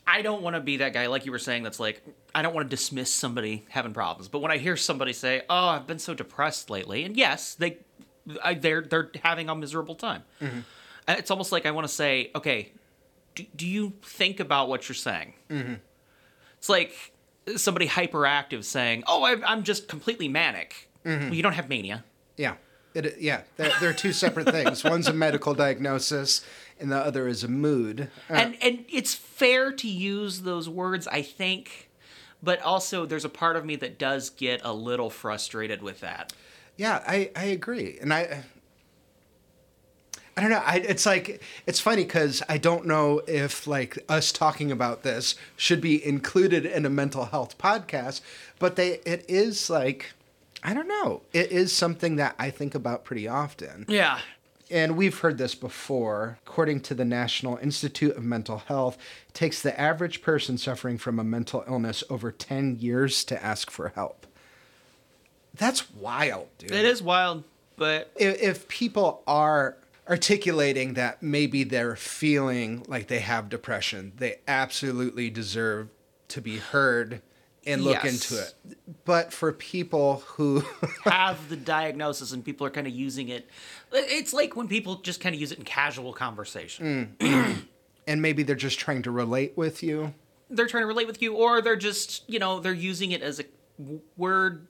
I 0.07 0.23
don't 0.23 0.41
want 0.41 0.55
to 0.55 0.59
be 0.61 0.77
that 0.77 0.93
guy 0.93 1.07
like 1.07 1.25
you 1.25 1.31
were 1.31 1.39
saying 1.39 1.63
that's 1.63 1.79
like 1.79 2.01
I 2.33 2.41
don't 2.41 2.55
want 2.55 2.69
to 2.69 2.75
dismiss 2.75 3.13
somebody 3.13 3.65
having 3.69 3.93
problems. 3.93 4.27
But 4.29 4.39
when 4.39 4.51
I 4.51 4.57
hear 4.57 4.75
somebody 4.75 5.13
say, 5.13 5.43
"Oh, 5.49 5.67
I've 5.67 5.85
been 5.85 5.99
so 5.99 6.13
depressed 6.15 6.69
lately." 6.71 7.03
And 7.03 7.15
yes, 7.15 7.53
they 7.53 7.77
I, 8.43 8.55
they're 8.55 8.81
they're 8.81 9.11
having 9.23 9.47
a 9.47 9.55
miserable 9.55 9.93
time. 9.95 10.23
And 10.39 10.63
It's 11.07 11.29
almost 11.29 11.51
like 11.51 11.65
I 11.67 11.71
want 11.71 11.87
to 11.87 11.93
say, 11.93 12.31
"Okay, 12.35 12.71
do, 13.41 13.47
do 13.55 13.67
you 13.67 13.93
think 14.01 14.39
about 14.39 14.69
what 14.69 14.87
you're 14.87 14.95
saying?" 14.95 15.33
It's 16.57 16.69
like 16.69 16.93
somebody 17.55 17.87
hyperactive 17.87 18.63
saying, 18.63 19.03
"Oh, 19.07 19.23
I, 19.23 19.35
I'm 19.45 19.63
just 19.63 19.87
completely 19.87 20.27
manic." 20.27 20.89
Well, 21.03 21.33
you 21.33 21.41
don't 21.43 21.53
have 21.53 21.69
mania. 21.69 22.03
yeah. 22.37 22.55
It, 22.93 23.19
yeah. 23.21 23.43
They're, 23.55 23.71
they're 23.79 23.93
two 23.93 24.11
separate 24.11 24.49
things. 24.51 24.83
One's 24.83 25.07
a 25.07 25.13
medical 25.13 25.53
diagnosis 25.53 26.45
and 26.77 26.91
the 26.91 26.97
other 26.97 27.25
is 27.27 27.43
a 27.43 27.47
mood. 27.47 28.09
Uh, 28.29 28.33
and 28.33 28.57
and 28.61 28.85
it's 28.89 29.13
fair 29.15 29.71
to 29.71 29.87
use 29.87 30.41
those 30.41 30.67
words 30.67 31.07
i 31.07 31.21
think 31.21 31.89
but 32.43 32.61
also 32.61 33.05
there's 33.05 33.23
a 33.23 33.29
part 33.29 33.55
of 33.55 33.63
me 33.63 33.75
that 33.77 33.97
does 33.99 34.29
get 34.31 34.61
a 34.63 34.73
little 34.73 35.09
frustrated 35.09 35.81
with 35.81 35.99
that. 36.01 36.33
Yeah, 36.75 37.03
I, 37.05 37.29
I 37.35 37.45
agree, 37.45 37.99
and 38.01 38.11
I 38.13 38.43
I 40.41 40.45
don't 40.45 40.53
know. 40.53 40.63
I, 40.65 40.77
it's 40.77 41.05
like 41.05 41.39
it's 41.67 41.79
funny 41.79 42.03
because 42.03 42.41
I 42.49 42.57
don't 42.57 42.87
know 42.87 43.21
if 43.27 43.67
like 43.67 44.03
us 44.09 44.31
talking 44.31 44.71
about 44.71 45.03
this 45.03 45.35
should 45.55 45.79
be 45.79 46.03
included 46.03 46.65
in 46.65 46.83
a 46.83 46.89
mental 46.89 47.25
health 47.25 47.59
podcast, 47.59 48.21
but 48.57 48.75
they 48.75 49.01
it 49.05 49.23
is 49.27 49.69
like 49.69 50.13
I 50.63 50.73
don't 50.73 50.87
know. 50.87 51.21
It 51.31 51.51
is 51.51 51.71
something 51.71 52.15
that 52.15 52.33
I 52.39 52.49
think 52.49 52.73
about 52.73 53.03
pretty 53.03 53.27
often. 53.27 53.85
yeah 53.87 54.17
And 54.71 54.97
we've 54.97 55.19
heard 55.19 55.37
this 55.37 55.53
before. 55.53 56.39
According 56.47 56.81
to 56.81 56.95
the 56.95 57.05
National 57.05 57.57
Institute 57.57 58.17
of 58.17 58.23
Mental 58.23 58.57
Health, 58.57 58.97
it 59.27 59.35
takes 59.35 59.61
the 59.61 59.79
average 59.79 60.23
person 60.23 60.57
suffering 60.57 60.97
from 60.97 61.19
a 61.19 61.23
mental 61.23 61.63
illness 61.67 62.03
over 62.09 62.31
10 62.31 62.77
years 62.79 63.23
to 63.25 63.43
ask 63.43 63.69
for 63.69 63.89
help. 63.89 64.25
That's 65.53 65.91
wild, 65.91 66.47
dude. 66.57 66.71
it 66.71 66.85
is 66.85 67.03
wild 67.03 67.43
but 67.81 68.11
If, 68.15 68.41
if 68.41 68.67
people 68.67 69.23
are 69.25 69.75
articulating 70.11 70.93
that 70.95 71.23
maybe 71.23 71.63
they're 71.63 71.95
feeling 71.95 72.83
like 72.87 73.07
they 73.07 73.19
have 73.19 73.49
depression, 73.49 74.11
they 74.17 74.35
absolutely 74.47 75.29
deserve 75.29 75.89
to 76.27 76.41
be 76.41 76.57
heard 76.57 77.21
and 77.65 77.83
look 77.83 78.03
Yes. 78.03 78.13
into 78.31 78.41
it. 78.43 78.77
But 79.05 79.31
for 79.31 79.53
people 79.53 80.23
who 80.27 80.63
have 81.05 81.47
the 81.49 81.55
diagnosis 81.55 82.31
and 82.33 82.43
people 82.43 82.67
are 82.67 82.71
kind 82.71 82.87
of 82.87 82.93
using 82.93 83.29
it 83.29 83.47
it's 83.93 84.33
like 84.33 84.55
when 84.55 84.67
people 84.67 84.95
just 84.95 85.21
kind 85.21 85.35
of 85.35 85.39
use 85.41 85.51
it 85.51 85.59
in 85.59 85.63
casual 85.65 86.11
conversation 86.13 87.15
mm. 87.19 87.55
and 88.07 88.21
maybe 88.21 88.41
they're 88.43 88.55
just 88.55 88.79
trying 88.79 89.01
to 89.03 89.11
relate 89.11 89.53
with 89.55 89.83
you. 89.83 90.13
they're 90.49 90.65
trying 90.67 90.81
to 90.83 90.87
relate 90.87 91.05
with 91.07 91.21
you 91.21 91.35
or 91.35 91.61
they're 91.61 91.75
just 91.75 92.27
you 92.29 92.39
know 92.39 92.59
they're 92.59 92.73
using 92.73 93.11
it 93.11 93.21
as 93.21 93.39
a 93.39 93.43
w- 93.77 94.01
word 94.17 94.67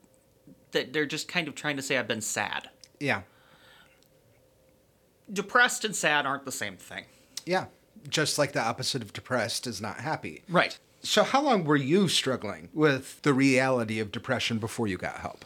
that 0.72 0.92
they're 0.92 1.06
just 1.06 1.28
kind 1.28 1.48
of 1.48 1.54
trying 1.54 1.76
to 1.76 1.82
say 1.82 1.96
i've 1.96 2.08
been 2.08 2.20
sad 2.20 2.68
Yeah. 3.00 3.22
Depressed 5.30 5.84
and 5.84 5.94
sad 5.94 6.26
aren't 6.26 6.44
the 6.44 6.52
same 6.52 6.76
thing 6.76 7.04
Yeah. 7.46 7.66
Just 8.08 8.36
like 8.36 8.52
the 8.52 8.60
opposite 8.60 9.00
of 9.02 9.12
depressed 9.12 9.66
is 9.66 9.80
not 9.80 9.98
happy. 10.00 10.42
right 10.48 10.78
So, 11.02 11.22
how 11.22 11.40
long 11.42 11.64
were 11.64 11.76
you 11.76 12.08
struggling 12.08 12.68
with 12.72 13.20
the 13.22 13.32
reality 13.32 14.00
of 14.00 14.10
depression 14.10 14.58
before 14.58 14.86
you 14.88 14.96
got 14.96 15.18
help? 15.18 15.44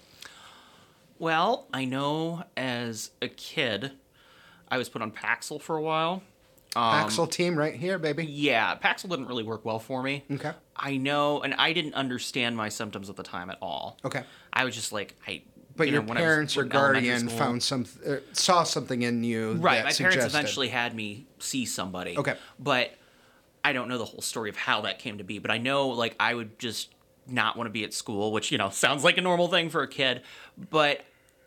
Well, 1.19 1.67
I 1.73 1.85
know 1.85 2.45
as 2.57 3.11
a 3.23 3.29
kid, 3.29 3.93
I 4.69 4.79
was 4.79 4.89
put 4.89 5.03
on 5.03 5.11
Paxil 5.13 5.61
for 5.61 5.77
a 5.77 5.83
while. 5.83 6.23
Paxil 6.75 7.21
um, 7.21 7.29
team 7.29 7.59
right 7.59 7.75
here, 7.75 7.99
baby. 7.99 8.27
Yeah, 8.27 8.77
Paxil 8.77 9.09
didn't 9.09 9.27
really 9.27 9.43
work 9.43 9.65
well 9.65 9.79
for 9.79 10.03
me. 10.03 10.25
Okay. 10.31 10.53
I 10.77 10.99
know, 10.99 11.41
and 11.41 11.55
I 11.55 11.73
didn't 11.73 11.95
understand 11.95 12.55
my 12.57 12.69
symptoms 12.69 13.09
at 13.09 13.17
the 13.17 13.23
time 13.23 13.49
at 13.49 13.57
all. 13.63 13.97
Okay. 14.05 14.25
I 14.53 14.65
was 14.65 14.75
just 14.75 14.93
like, 14.93 15.15
I. 15.27 15.43
But 15.77 15.89
you 15.89 15.95
your 15.95 16.03
know, 16.03 16.09
when 16.09 16.19
I 16.19 16.21
was 16.21 16.27
parents 16.27 16.57
or 16.57 16.65
guardian 16.65 17.29
found 17.29 17.63
some, 17.63 17.87
uh, 18.07 18.17
saw 18.33 18.63
something 18.63 19.03
in 19.03 19.23
you. 19.25 19.53
Right, 19.53 19.85
my 19.85 19.91
suggested. 19.91 20.19
parents 20.19 20.35
eventually 20.35 20.69
had 20.69 20.95
me 20.95 21.27
see 21.39 21.67
somebody. 21.67 22.17
Okay. 22.17 22.35
But 22.59 22.93
I 23.65 23.73
don't 23.73 23.89
know 23.89 23.99
the 23.99 24.05
whole 24.05 24.23
story 24.23 24.49
of 24.49 24.57
how 24.57 24.83
that 24.83 24.99
came 24.99 25.19
to 25.19 25.25
be, 25.25 25.39
but 25.39 25.51
I 25.51 25.59
know 25.59 25.89
like 25.89 26.17
I 26.19 26.35
would 26.35 26.59
just 26.59 26.95
not 27.27 27.57
want 27.57 27.67
to 27.67 27.73
be 27.73 27.85
at 27.85 27.93
school, 27.93 28.33
which, 28.33 28.51
you 28.51 28.59
know, 28.59 28.71
sounds 28.71 29.05
like 29.05 29.19
a 29.19 29.21
normal 29.21 29.49
thing 29.49 29.71
for 29.71 29.83
a 29.83 29.89
kid, 29.89 30.23
but 30.71 31.05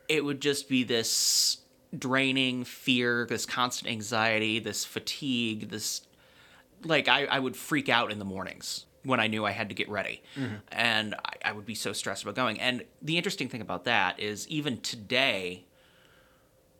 it 0.08 0.24
would 0.24 0.42
just 0.42 0.70
be 0.70 0.84
this 0.84 1.58
draining 1.98 2.66
fear, 2.66 3.26
this 3.28 3.46
constant 3.46 3.92
anxiety, 3.92 4.60
this 4.60 4.86
fatigue, 4.86 5.70
this 5.70 6.02
like 6.84 7.08
I, 7.08 7.26
I 7.26 7.40
would 7.40 7.58
freak 7.58 7.90
out 7.90 8.12
in 8.12 8.20
the 8.20 8.26
mornings 8.26 8.86
when 9.04 9.20
I 9.20 9.28
knew 9.28 9.46
I 9.46 9.52
had 9.52 9.70
to 9.70 9.76
get 9.76 9.90
ready. 9.90 10.22
Mm-hmm. 10.36 10.56
And 10.72 11.16
I, 11.16 11.50
I 11.50 11.52
would 11.52 11.66
be 11.66 11.76
so 11.76 11.94
stressed 11.94 12.24
about 12.24 12.36
going. 12.36 12.60
And 12.60 12.84
the 13.02 13.18
interesting 13.18 13.50
thing 13.50 13.62
about 13.62 13.86
that 13.86 14.20
is 14.20 14.48
even 14.50 14.82
today, 14.82 15.66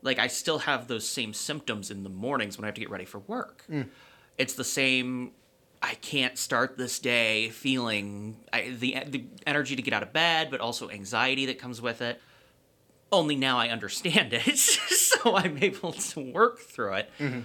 like 0.02 0.20
I 0.20 0.28
still 0.28 0.60
have 0.60 0.88
those 0.88 1.08
same 1.08 1.34
symptoms 1.34 1.92
in 1.92 2.04
the 2.04 2.10
mornings 2.10 2.58
when 2.58 2.66
I 2.66 2.68
have 2.68 2.76
to 2.76 2.82
get 2.82 2.90
ready 2.90 3.06
for 3.06 3.20
work. 3.20 3.64
Mm. 3.70 3.88
It's 4.38 4.54
the 4.54 4.64
same. 4.64 5.32
I 5.82 5.94
can't 5.96 6.38
start 6.38 6.78
this 6.78 7.00
day 7.00 7.50
feeling 7.50 8.38
I, 8.52 8.70
the 8.78 8.98
the 9.08 9.26
energy 9.48 9.78
to 9.78 9.82
get 9.82 9.94
out 9.94 10.04
of 10.04 10.12
bed, 10.12 10.50
but 10.52 10.60
also 10.60 10.90
anxiety 10.90 11.46
that 11.46 11.58
comes 11.58 11.82
with 11.82 12.02
it. 12.02 12.22
Only 13.12 13.36
now 13.36 13.58
I 13.58 13.70
understand 13.70 14.34
it, 14.34 14.58
so 14.58 15.36
I'm 15.36 15.58
able 15.64 15.94
to 15.94 16.20
work 16.20 16.60
through 16.60 16.96
it. 16.96 17.10
Mm-hmm. 17.18 17.40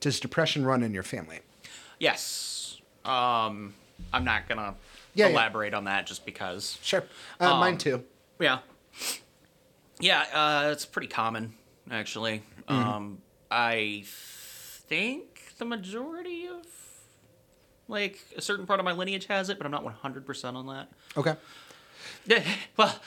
Does 0.00 0.20
depression 0.20 0.66
run 0.66 0.82
in 0.82 0.92
your 0.92 1.02
family? 1.02 1.40
Yes. 1.98 2.80
Um, 3.04 3.74
I'm 4.12 4.24
not 4.24 4.48
gonna 4.48 4.74
Yeah, 5.14 5.26
yeah. 5.26 5.32
elaborate 5.32 5.74
on 5.74 5.84
that 5.84 6.06
just 6.06 6.24
because. 6.24 6.78
Sure. 6.82 7.04
Uh, 7.40 7.56
mine 7.58 7.72
Um, 7.74 7.78
too. 7.78 8.04
Yeah. 8.40 8.58
Yeah, 10.00 10.24
uh, 10.32 10.70
it's 10.72 10.84
pretty 10.86 11.08
common, 11.08 11.54
actually. 11.90 12.42
Um, 12.68 13.18
I 13.50 14.04
think 14.06 15.54
the 15.58 15.64
majority 15.64 16.46
of, 16.48 16.64
like, 17.88 18.18
a 18.36 18.40
certain 18.42 18.66
part 18.66 18.80
of 18.80 18.84
my 18.84 18.92
lineage 18.92 19.26
has 19.26 19.48
it, 19.50 19.58
but 19.58 19.64
I'm 19.66 19.70
not 19.70 19.84
100% 19.84 20.56
on 20.56 20.66
that. 20.68 20.88
Okay. 21.16 21.36
Yeah, 22.26 22.42
Well, 22.76 22.98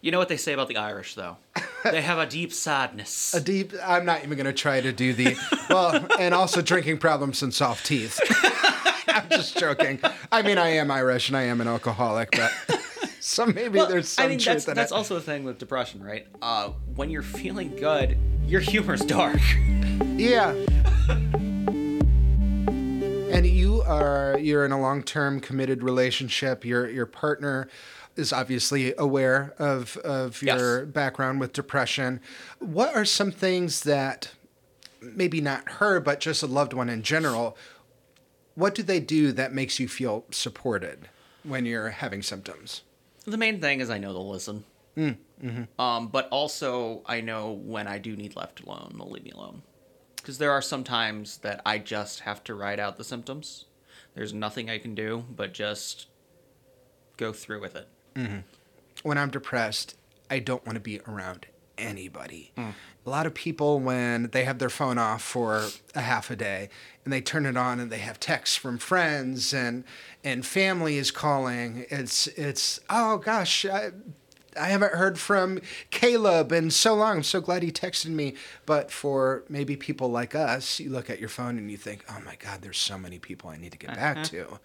you 0.00 0.10
know 0.12 0.18
what 0.18 0.28
they 0.28 0.36
say 0.36 0.52
about 0.52 0.68
the 0.68 0.76
Irish, 0.76 1.14
though? 1.16 1.36
they 1.84 2.00
have 2.02 2.18
a 2.18 2.26
deep 2.26 2.52
sadness. 2.52 3.34
A 3.34 3.40
deep. 3.40 3.72
I'm 3.84 4.04
not 4.04 4.22
even 4.24 4.36
going 4.38 4.46
to 4.46 4.52
try 4.52 4.80
to 4.80 4.92
do 4.92 5.12
the. 5.12 5.36
Well, 5.68 6.06
and 6.18 6.32
also 6.34 6.62
drinking 6.62 6.98
problems 6.98 7.42
and 7.42 7.52
soft 7.52 7.84
teeth. 7.84 8.18
I'm 9.22 9.30
just 9.30 9.56
joking. 9.58 10.00
I 10.32 10.42
mean, 10.42 10.58
I 10.58 10.68
am 10.70 10.90
Irish 10.90 11.28
and 11.28 11.36
I 11.36 11.42
am 11.44 11.60
an 11.60 11.68
alcoholic, 11.68 12.30
but 12.32 12.52
so 13.20 13.46
maybe 13.46 13.78
Well, 13.78 13.88
there's 13.88 14.08
some 14.08 14.24
I 14.24 14.28
mean, 14.28 14.38
truth 14.38 14.54
that's, 14.54 14.68
in 14.68 14.74
that's 14.74 14.92
it. 14.92 14.94
also 14.94 15.14
the 15.16 15.20
thing 15.20 15.44
with 15.44 15.58
depression, 15.58 16.02
right? 16.02 16.26
Uh, 16.42 16.70
when 16.94 17.10
you're 17.10 17.22
feeling 17.22 17.74
good, 17.76 18.16
your 18.46 18.60
humor's 18.60 19.00
dark. 19.04 19.40
Yeah. 20.16 20.54
And 23.30 23.46
you 23.46 23.82
are 23.82 24.36
you're 24.40 24.64
in 24.64 24.72
a 24.72 24.80
long-term 24.80 25.40
committed 25.40 25.82
relationship. 25.82 26.64
Your 26.64 26.88
your 26.88 27.06
partner 27.06 27.68
is 28.16 28.32
obviously 28.32 28.94
aware 28.96 29.54
of 29.58 29.96
of 29.98 30.42
your 30.42 30.80
Yes. 30.80 30.88
background 30.88 31.38
with 31.38 31.52
depression. 31.52 32.20
What 32.58 32.94
are 32.96 33.04
some 33.04 33.30
things 33.30 33.82
that 33.82 34.30
maybe 35.00 35.40
not 35.40 35.68
her 35.72 36.00
but 36.00 36.18
just 36.20 36.42
a 36.42 36.46
loved 36.46 36.72
one 36.72 36.88
in 36.88 37.02
general 37.02 37.56
what 38.58 38.74
do 38.74 38.82
they 38.82 38.98
do 38.98 39.30
that 39.30 39.54
makes 39.54 39.78
you 39.78 39.86
feel 39.86 40.24
supported 40.32 41.08
when 41.44 41.64
you're 41.64 41.90
having 41.90 42.22
symptoms? 42.22 42.82
The 43.24 43.36
main 43.36 43.60
thing 43.60 43.78
is 43.80 43.88
I 43.88 43.98
know 43.98 44.12
they'll 44.12 44.28
listen. 44.28 44.64
Mm, 44.96 45.16
mm-hmm. 45.40 45.80
Um, 45.80 46.08
but 46.08 46.28
also 46.30 47.02
I 47.06 47.20
know 47.20 47.52
when 47.52 47.86
I 47.86 47.98
do 47.98 48.16
need 48.16 48.34
left 48.34 48.60
alone, 48.60 48.96
they'll 48.98 49.08
leave 49.08 49.22
me 49.22 49.30
alone. 49.30 49.62
Because 50.16 50.38
there 50.38 50.50
are 50.50 50.60
some 50.60 50.82
times 50.82 51.38
that 51.38 51.62
I 51.64 51.78
just 51.78 52.20
have 52.20 52.42
to 52.44 52.54
ride 52.54 52.80
out 52.80 52.96
the 52.96 53.04
symptoms. 53.04 53.66
There's 54.14 54.34
nothing 54.34 54.68
I 54.68 54.78
can 54.78 54.96
do 54.96 55.24
but 55.30 55.54
just 55.54 56.08
go 57.16 57.32
through 57.32 57.60
with 57.60 57.76
it. 57.76 57.88
Mm-hmm. 58.16 58.38
when 59.04 59.18
I'm 59.18 59.30
depressed, 59.30 59.96
I 60.28 60.40
don't 60.40 60.66
want 60.66 60.74
to 60.74 60.80
be 60.80 60.98
around 61.06 61.46
anybody. 61.78 62.52
A 62.56 63.08
lot 63.08 63.26
of 63.26 63.32
people, 63.32 63.80
when 63.80 64.28
they 64.32 64.44
have 64.44 64.58
their 64.58 64.68
phone 64.68 64.98
off 64.98 65.22
for 65.22 65.68
a 65.94 66.00
half 66.00 66.30
a 66.30 66.36
day 66.36 66.68
and 67.04 67.12
they 67.12 67.22
turn 67.22 67.46
it 67.46 67.56
on 67.56 67.80
and 67.80 67.90
they 67.90 67.98
have 67.98 68.20
texts 68.20 68.56
from 68.56 68.76
friends 68.76 69.54
and 69.54 69.84
and 70.22 70.44
family 70.44 70.98
is 70.98 71.10
calling, 71.10 71.86
it's 71.88 72.26
it's 72.28 72.80
oh 72.90 73.16
gosh, 73.16 73.64
I, 73.64 73.92
I 74.58 74.66
haven't 74.66 74.92
heard 74.92 75.18
from 75.18 75.60
Caleb 75.90 76.52
in 76.52 76.70
so 76.70 76.94
long. 76.94 77.18
I'm 77.18 77.22
so 77.22 77.40
glad 77.40 77.62
he 77.62 77.70
texted 77.70 78.10
me. 78.10 78.34
But 78.66 78.90
for 78.90 79.44
maybe 79.48 79.76
people 79.76 80.10
like 80.10 80.34
us, 80.34 80.80
you 80.80 80.90
look 80.90 81.08
at 81.08 81.20
your 81.20 81.28
phone 81.28 81.56
and 81.58 81.70
you 81.70 81.76
think, 81.76 82.04
oh 82.10 82.20
my 82.24 82.36
God, 82.36 82.62
there's 82.62 82.78
so 82.78 82.98
many 82.98 83.18
people 83.18 83.50
I 83.50 83.56
need 83.56 83.72
to 83.72 83.78
get 83.78 83.94
back 83.94 84.16
uh-huh. 84.16 84.26
to. 84.26 84.58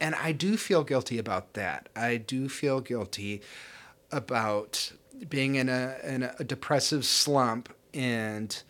And 0.00 0.14
I 0.16 0.32
do 0.32 0.56
feel 0.56 0.84
guilty 0.84 1.18
about 1.18 1.54
that. 1.54 1.88
I 1.94 2.16
do 2.16 2.48
feel 2.48 2.80
guilty 2.80 3.40
about 4.10 4.92
being 5.28 5.54
in 5.54 5.68
a, 5.68 5.96
in 6.04 6.22
a 6.38 6.44
depressive 6.44 7.04
slump 7.04 7.74
and 7.94 8.62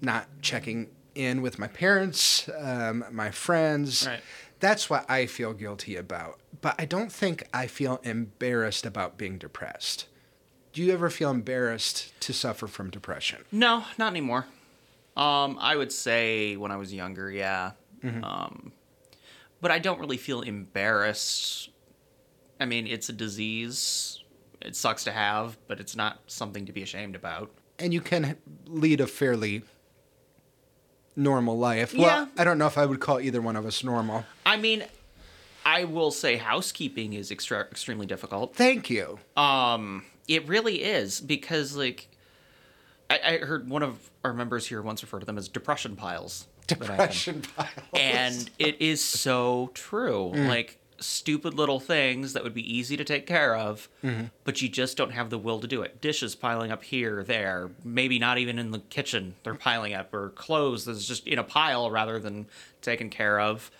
not 0.00 0.26
checking 0.42 0.88
in 1.14 1.42
with 1.42 1.58
my 1.58 1.68
parents, 1.68 2.48
um, 2.58 3.04
my 3.10 3.30
friends. 3.30 4.06
Right. 4.06 4.20
That's 4.60 4.88
what 4.88 5.08
I 5.10 5.26
feel 5.26 5.52
guilty 5.52 5.96
about. 5.96 6.40
But 6.60 6.74
I 6.78 6.84
don't 6.84 7.12
think 7.12 7.48
I 7.52 7.66
feel 7.66 8.00
embarrassed 8.02 8.86
about 8.86 9.18
being 9.18 9.38
depressed. 9.38 10.06
Do 10.72 10.82
you 10.82 10.92
ever 10.92 11.08
feel 11.08 11.30
embarrassed 11.30 12.18
to 12.20 12.32
suffer 12.32 12.66
from 12.66 12.90
depression? 12.90 13.44
No, 13.50 13.84
not 13.98 14.08
anymore. 14.08 14.46
Um, 15.16 15.56
I 15.60 15.76
would 15.76 15.92
say 15.92 16.56
when 16.56 16.70
I 16.70 16.76
was 16.76 16.92
younger, 16.92 17.30
yeah. 17.30 17.72
Mm-hmm. 18.04 18.22
Um, 18.22 18.72
but 19.60 19.70
I 19.70 19.78
don't 19.78 19.98
really 19.98 20.18
feel 20.18 20.42
embarrassed. 20.42 21.70
I 22.60 22.66
mean, 22.66 22.86
it's 22.86 23.08
a 23.08 23.12
disease. 23.14 24.22
It 24.66 24.74
sucks 24.76 25.04
to 25.04 25.12
have, 25.12 25.56
but 25.68 25.80
it's 25.80 25.94
not 25.96 26.20
something 26.26 26.66
to 26.66 26.72
be 26.72 26.82
ashamed 26.82 27.14
about. 27.14 27.50
And 27.78 27.94
you 27.94 28.00
can 28.00 28.36
lead 28.66 29.00
a 29.00 29.06
fairly 29.06 29.62
normal 31.14 31.56
life. 31.58 31.94
Yeah. 31.94 32.02
Well, 32.02 32.28
I 32.36 32.44
don't 32.44 32.58
know 32.58 32.66
if 32.66 32.76
I 32.76 32.84
would 32.86 33.00
call 33.00 33.20
either 33.20 33.40
one 33.40 33.56
of 33.56 33.64
us 33.64 33.84
normal. 33.84 34.24
I 34.44 34.56
mean, 34.56 34.84
I 35.64 35.84
will 35.84 36.10
say 36.10 36.36
housekeeping 36.36 37.12
is 37.12 37.30
extra- 37.30 37.60
extremely 37.60 38.06
difficult. 38.06 38.54
Thank 38.54 38.90
you. 38.90 39.18
Um, 39.36 40.04
it 40.28 40.46
really 40.48 40.82
is 40.82 41.20
because 41.20 41.76
like 41.76 42.08
I, 43.08 43.20
I 43.24 43.38
heard 43.38 43.68
one 43.68 43.82
of 43.82 44.10
our 44.24 44.32
members 44.32 44.66
here 44.66 44.82
once 44.82 45.02
refer 45.02 45.20
to 45.20 45.26
them 45.26 45.38
as 45.38 45.48
depression 45.48 45.96
piles. 45.96 46.46
that 46.68 46.82
I 46.82 46.86
have. 46.86 46.96
Depression 46.96 47.42
piles. 47.56 47.70
and 47.94 48.50
it 48.58 48.80
is 48.80 49.02
so 49.02 49.70
true. 49.74 50.32
Like 50.34 50.78
stupid 50.98 51.54
little 51.54 51.80
things 51.80 52.32
that 52.32 52.42
would 52.42 52.54
be 52.54 52.76
easy 52.76 52.96
to 52.96 53.04
take 53.04 53.26
care 53.26 53.54
of, 53.54 53.88
mm-hmm. 54.02 54.26
but 54.44 54.62
you 54.62 54.68
just 54.68 54.96
don't 54.96 55.12
have 55.12 55.30
the 55.30 55.38
will 55.38 55.60
to 55.60 55.66
do 55.66 55.82
it. 55.82 56.00
Dishes 56.00 56.34
piling 56.34 56.70
up 56.70 56.82
here, 56.82 57.22
there, 57.22 57.70
maybe 57.84 58.18
not 58.18 58.38
even 58.38 58.58
in 58.58 58.70
the 58.70 58.78
kitchen. 58.78 59.34
They're 59.42 59.54
piling 59.54 59.94
up, 59.94 60.12
or 60.14 60.30
clothes 60.30 60.84
that's 60.84 61.06
just 61.06 61.26
in 61.26 61.38
a 61.38 61.44
pile 61.44 61.90
rather 61.90 62.18
than 62.18 62.46
taken 62.82 63.10
care 63.10 63.40
of. 63.40 63.70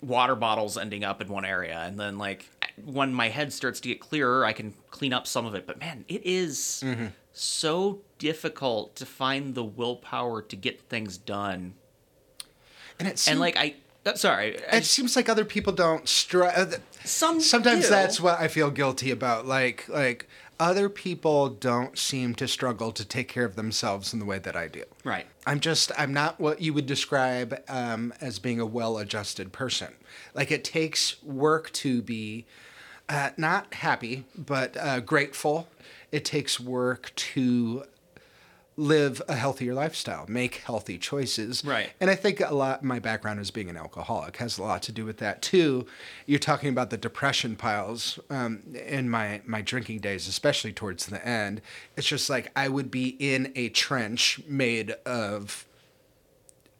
Water 0.00 0.36
bottles 0.36 0.78
ending 0.78 1.04
up 1.04 1.20
in 1.20 1.28
one 1.28 1.44
area, 1.44 1.80
and 1.80 1.98
then 1.98 2.18
like 2.18 2.48
when 2.84 3.12
my 3.12 3.28
head 3.28 3.52
starts 3.52 3.80
to 3.80 3.88
get 3.88 4.00
clearer, 4.00 4.44
I 4.44 4.52
can 4.52 4.74
clean 4.90 5.12
up 5.12 5.26
some 5.26 5.46
of 5.46 5.54
it. 5.54 5.66
But 5.66 5.80
man, 5.80 6.04
it 6.08 6.22
is 6.24 6.82
mm-hmm. 6.84 7.06
so 7.32 8.00
difficult 8.18 8.94
to 8.96 9.06
find 9.06 9.54
the 9.54 9.64
willpower 9.64 10.42
to 10.42 10.56
get 10.56 10.80
things 10.82 11.18
done. 11.18 11.74
and 12.98 13.08
it 13.08 13.18
seems, 13.18 13.32
And 13.32 13.40
like 13.40 13.56
I, 13.56 13.74
sorry, 14.16 14.56
it 14.72 14.84
seems 14.84 15.16
like 15.16 15.28
other 15.28 15.44
people 15.44 15.72
don't 15.72 16.08
stress. 16.08 16.78
Some 17.04 17.40
Sometimes 17.40 17.84
do. 17.84 17.90
that's 17.90 18.20
what 18.20 18.38
I 18.40 18.48
feel 18.48 18.70
guilty 18.70 19.10
about. 19.10 19.46
Like 19.46 19.88
like 19.88 20.28
other 20.60 20.88
people 20.88 21.48
don't 21.48 21.96
seem 21.96 22.34
to 22.34 22.48
struggle 22.48 22.90
to 22.92 23.04
take 23.04 23.28
care 23.28 23.44
of 23.44 23.54
themselves 23.54 24.12
in 24.12 24.18
the 24.18 24.24
way 24.24 24.38
that 24.40 24.56
I 24.56 24.66
do. 24.68 24.82
right. 25.04 25.26
I'm 25.46 25.60
just 25.60 25.92
I'm 25.96 26.12
not 26.12 26.38
what 26.40 26.60
you 26.60 26.74
would 26.74 26.86
describe 26.86 27.62
um, 27.68 28.12
as 28.20 28.38
being 28.38 28.60
a 28.60 28.66
well-adjusted 28.66 29.52
person. 29.52 29.94
Like 30.34 30.50
it 30.50 30.64
takes 30.64 31.22
work 31.22 31.72
to 31.74 32.02
be 32.02 32.44
uh, 33.08 33.30
not 33.36 33.72
happy 33.74 34.24
but 34.36 34.76
uh, 34.76 35.00
grateful. 35.00 35.68
It 36.12 36.24
takes 36.24 36.58
work 36.60 37.12
to 37.16 37.84
live 38.78 39.20
a 39.28 39.34
healthier 39.34 39.74
lifestyle, 39.74 40.24
make 40.28 40.54
healthy 40.64 40.96
choices. 40.98 41.64
Right. 41.64 41.90
And 42.00 42.08
I 42.08 42.14
think 42.14 42.40
a 42.40 42.54
lot 42.54 42.84
my 42.84 43.00
background 43.00 43.40
as 43.40 43.50
being 43.50 43.68
an 43.68 43.76
alcoholic 43.76 44.36
has 44.36 44.56
a 44.56 44.62
lot 44.62 44.82
to 44.84 44.92
do 44.92 45.04
with 45.04 45.16
that 45.18 45.42
too. 45.42 45.84
You're 46.26 46.38
talking 46.38 46.68
about 46.70 46.90
the 46.90 46.96
depression 46.96 47.56
piles 47.56 48.20
um, 48.30 48.62
in 48.86 49.10
my 49.10 49.40
my 49.44 49.62
drinking 49.62 49.98
days, 49.98 50.28
especially 50.28 50.72
towards 50.72 51.06
the 51.06 51.26
end. 51.26 51.60
It's 51.96 52.06
just 52.06 52.30
like 52.30 52.52
I 52.54 52.68
would 52.68 52.90
be 52.90 53.16
in 53.18 53.52
a 53.56 53.68
trench 53.70 54.40
made 54.46 54.92
of 55.04 55.66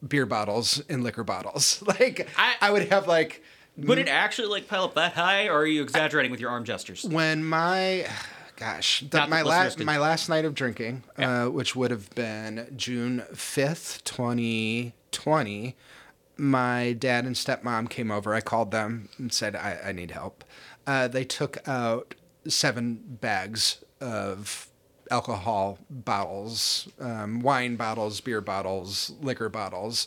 beer 0.06 0.26
bottles 0.26 0.80
and 0.88 1.02
liquor 1.02 1.24
bottles. 1.24 1.82
Like 1.86 2.28
I, 2.36 2.54
I- 2.60 2.70
would 2.70 2.88
have 2.90 3.08
like 3.08 3.42
Would 3.76 3.98
it 3.98 4.06
actually 4.08 4.46
like 4.48 4.68
pile 4.68 4.84
up 4.84 4.94
that 4.94 5.14
high, 5.14 5.48
or 5.48 5.58
are 5.62 5.66
you 5.66 5.82
exaggerating 5.82 6.30
with 6.30 6.38
your 6.40 6.50
arm 6.50 6.62
gestures? 6.64 7.02
when 7.04 7.44
my 7.44 8.06
gosh. 8.58 9.04
The, 9.08 9.26
my 9.26 9.42
last 9.42 9.78
my 9.84 9.98
last 9.98 10.28
night 10.28 10.44
of 10.44 10.54
drinking 10.54 11.04
Yeah. 11.18 11.44
uh, 11.44 11.50
which 11.50 11.76
would 11.76 11.90
have 11.90 12.10
been 12.14 12.72
june 12.76 13.22
5th 13.32 14.02
2020 14.04 15.76
my 16.40 16.92
dad 16.92 17.24
and 17.24 17.34
stepmom 17.34 17.88
came 17.90 18.12
over. 18.12 18.32
I 18.32 18.40
called 18.40 18.70
them 18.70 19.08
and 19.18 19.32
said 19.32 19.56
i, 19.56 19.78
I 19.86 19.92
need 19.92 20.12
help. 20.12 20.44
Uh, 20.86 21.08
they 21.08 21.24
took 21.24 21.66
out 21.68 22.14
seven 22.46 23.00
bags 23.20 23.84
of 24.00 24.68
alcohol 25.10 25.78
bottles 25.90 26.88
um, 27.00 27.40
wine 27.40 27.76
bottles 27.76 28.20
beer 28.20 28.40
bottles 28.40 29.12
liquor 29.20 29.48
bottles. 29.48 30.06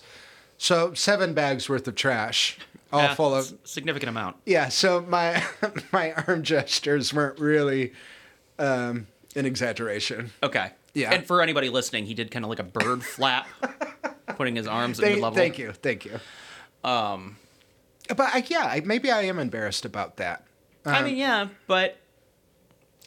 So 0.58 0.94
seven 0.94 1.34
bags 1.34 1.68
worth 1.68 1.88
of 1.88 1.96
trash 1.96 2.58
all 2.94 3.02
Yeah, 3.02 3.16
full 3.16 3.34
of 3.34 3.54
significant 3.64 4.10
amount. 4.10 4.36
yeah, 4.46 4.68
so 4.70 5.02
my 5.02 5.44
my 5.92 6.14
arm 6.14 6.44
gestures 6.44 7.14
weren't 7.14 7.40
really 7.40 7.94
um, 8.62 9.08
an 9.36 9.46
exaggeration. 9.46 10.32
Okay. 10.44 10.72
Yeah. 10.94 11.14
And 11.14 11.26
for 11.26 11.42
anybody 11.42 11.70
listening, 11.70 12.06
he 12.06 12.14
did 12.14 12.32
kind 12.32 12.44
of 12.46 12.50
like 12.50 12.60
a 12.60 12.64
bird 12.64 13.04
flap, 13.16 13.48
putting 14.36 14.56
his 14.56 14.68
arms 14.68 15.00
at 15.00 15.10
mid 15.10 15.20
level. 15.20 15.36
thank 15.36 15.58
you, 15.58 15.72
thank 15.72 16.06
you. 16.06 16.20
Um, 16.84 17.38
but 18.10 18.20
I, 18.34 18.44
yeah, 18.48 18.66
I, 18.66 18.82
maybe 18.84 19.10
I 19.12 19.22
am 19.24 19.40
embarrassed 19.40 19.86
about 19.86 20.18
that. 20.18 20.46
I 20.86 21.00
Um, 21.00 21.06
mean, 21.06 21.18
yeah, 21.18 21.48
but 21.68 21.98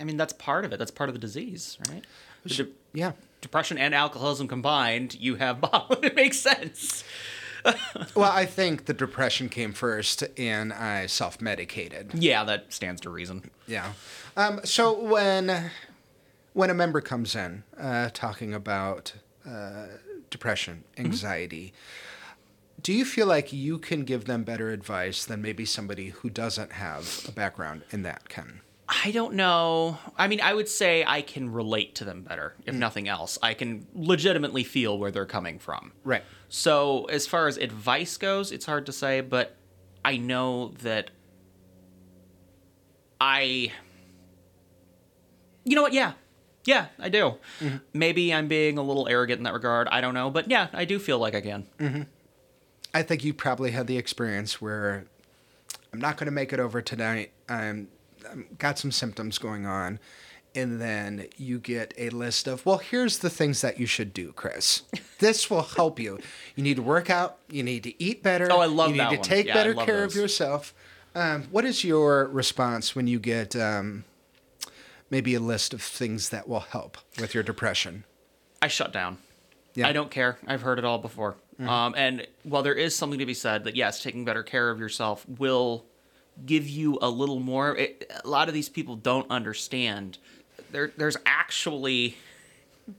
I 0.00 0.04
mean 0.04 0.16
that's 0.16 0.32
part 0.32 0.64
of 0.64 0.72
it. 0.72 0.78
That's 0.78 0.90
part 0.90 1.10
of 1.10 1.14
the 1.14 1.18
disease, 1.20 1.76
right? 1.90 2.04
The 2.44 2.48
de- 2.64 2.68
yeah, 2.92 3.12
depression 3.40 3.76
and 3.78 3.94
alcoholism 3.94 4.48
combined, 4.48 5.14
you 5.14 5.34
have 5.36 5.60
bottle. 5.60 5.98
it 6.02 6.14
makes 6.16 6.38
sense. 6.38 7.04
well, 8.14 8.30
I 8.30 8.46
think 8.46 8.86
the 8.86 8.94
depression 8.94 9.48
came 9.48 9.72
first, 9.72 10.22
and 10.36 10.72
I 10.72 11.06
self 11.06 11.40
medicated. 11.40 12.12
Yeah, 12.14 12.44
that 12.44 12.72
stands 12.72 13.00
to 13.02 13.10
reason. 13.10 13.50
Yeah. 13.66 13.92
Um, 14.36 14.60
so 14.64 14.98
when 14.98 15.70
when 16.52 16.70
a 16.70 16.74
member 16.74 17.00
comes 17.00 17.34
in 17.34 17.64
uh, 17.78 18.10
talking 18.12 18.54
about 18.54 19.14
uh, 19.48 19.86
depression, 20.30 20.84
anxiety, 20.98 21.72
do 22.80 22.92
you 22.92 23.04
feel 23.04 23.26
like 23.26 23.52
you 23.52 23.78
can 23.78 24.04
give 24.04 24.26
them 24.26 24.44
better 24.44 24.70
advice 24.70 25.24
than 25.24 25.40
maybe 25.40 25.64
somebody 25.64 26.10
who 26.10 26.30
doesn't 26.30 26.72
have 26.72 27.24
a 27.28 27.32
background 27.32 27.82
in 27.90 28.02
that 28.02 28.28
can? 28.28 28.60
I 28.88 29.10
don't 29.12 29.34
know. 29.34 29.98
I 30.16 30.28
mean, 30.28 30.40
I 30.42 30.52
would 30.52 30.68
say 30.68 31.04
I 31.06 31.22
can 31.22 31.50
relate 31.50 31.94
to 31.96 32.04
them 32.04 32.22
better, 32.22 32.54
if 32.66 32.74
mm. 32.74 32.78
nothing 32.78 33.08
else. 33.08 33.38
I 33.42 33.54
can 33.54 33.86
legitimately 33.94 34.64
feel 34.64 34.98
where 34.98 35.10
they're 35.10 35.24
coming 35.24 35.58
from. 35.58 35.92
Right. 36.04 36.22
So, 36.48 37.06
as 37.06 37.26
far 37.26 37.48
as 37.48 37.56
advice 37.56 38.16
goes, 38.18 38.52
it's 38.52 38.66
hard 38.66 38.86
to 38.86 38.92
say, 38.92 39.22
but 39.22 39.56
I 40.04 40.18
know 40.18 40.68
that 40.82 41.10
I. 43.20 43.72
You 45.64 45.76
know 45.76 45.82
what? 45.82 45.94
Yeah. 45.94 46.12
Yeah, 46.66 46.86
I 46.98 47.08
do. 47.08 47.34
Mm-hmm. 47.60 47.76
Maybe 47.92 48.32
I'm 48.32 48.48
being 48.48 48.78
a 48.78 48.82
little 48.82 49.06
arrogant 49.08 49.38
in 49.38 49.44
that 49.44 49.52
regard. 49.52 49.88
I 49.88 50.00
don't 50.00 50.14
know. 50.14 50.30
But 50.30 50.50
yeah, 50.50 50.68
I 50.72 50.84
do 50.84 50.98
feel 50.98 51.18
like 51.18 51.34
I 51.34 51.40
can. 51.40 51.66
Mm-hmm. 51.78 52.02
I 52.94 53.02
think 53.02 53.24
you 53.24 53.34
probably 53.34 53.72
had 53.72 53.86
the 53.86 53.98
experience 53.98 54.60
where 54.60 55.04
I'm 55.92 56.00
not 56.00 56.16
going 56.16 56.26
to 56.26 56.32
make 56.32 56.52
it 56.52 56.60
over 56.60 56.80
tonight. 56.80 57.32
I'm, 57.48 57.58
I'm 57.66 57.88
got 58.58 58.78
some 58.78 58.90
symptoms 58.92 59.38
going 59.38 59.66
on, 59.66 59.98
and 60.54 60.80
then 60.80 61.26
you 61.36 61.58
get 61.58 61.92
a 61.98 62.10
list 62.10 62.46
of 62.46 62.64
well, 62.66 62.78
here's 62.78 63.18
the 63.18 63.30
things 63.30 63.60
that 63.60 63.78
you 63.80 63.86
should 63.86 64.12
do, 64.14 64.32
Chris. 64.32 64.82
This 65.20 65.48
will 65.48 65.62
help 65.62 65.98
you. 65.98 66.18
You 66.54 66.62
need 66.64 66.76
to 66.76 66.82
work 66.82 67.08
out. 67.08 67.38
You 67.48 67.62
need 67.62 67.82
to 67.84 68.02
eat 68.02 68.22
better. 68.22 68.48
Oh, 68.50 68.60
I 68.60 68.66
love 68.66 68.90
You 68.90 68.96
that 68.98 69.10
need 69.10 69.16
one. 69.20 69.22
to 69.24 69.30
take 69.30 69.46
Yeah, 69.46 69.54
better 69.54 69.72
care 69.72 70.04
of 70.04 70.14
yourself. 70.14 70.74
Um, 71.14 71.44
what 71.50 71.64
is 71.64 71.82
your 71.84 72.26
response 72.26 72.94
when 72.94 73.06
you 73.06 73.18
get 73.20 73.56
um, 73.56 74.04
maybe 75.08 75.34
a 75.34 75.40
list 75.40 75.72
of 75.72 75.80
things 75.80 76.28
that 76.30 76.46
will 76.48 76.60
help 76.60 76.98
with 77.20 77.32
your 77.32 77.42
depression? 77.42 78.04
I 78.60 78.68
shut 78.68 78.92
down. 78.92 79.18
Yeah. 79.74 79.88
I 79.88 79.92
don't 79.92 80.10
care. 80.10 80.36
I've 80.46 80.62
heard 80.62 80.78
it 80.78 80.84
all 80.84 80.98
before. 80.98 81.36
Um, 81.60 81.94
and 81.96 82.26
while 82.42 82.62
there 82.64 82.74
is 82.74 82.94
something 82.94 83.20
to 83.20 83.26
be 83.26 83.32
said 83.34 83.64
that 83.64 83.76
yes, 83.76 84.02
taking 84.02 84.24
better 84.24 84.42
care 84.42 84.68
of 84.70 84.78
yourself 84.80 85.24
will 85.38 85.84
give 86.44 86.68
you 86.68 86.98
a 87.00 87.08
little 87.08 87.40
more. 87.40 87.76
It, 87.76 88.10
a 88.24 88.28
lot 88.28 88.48
of 88.48 88.54
these 88.54 88.68
people 88.68 88.96
don't 88.96 89.30
understand. 89.30 90.18
There, 90.70 90.92
there's 90.96 91.16
actually 91.26 92.16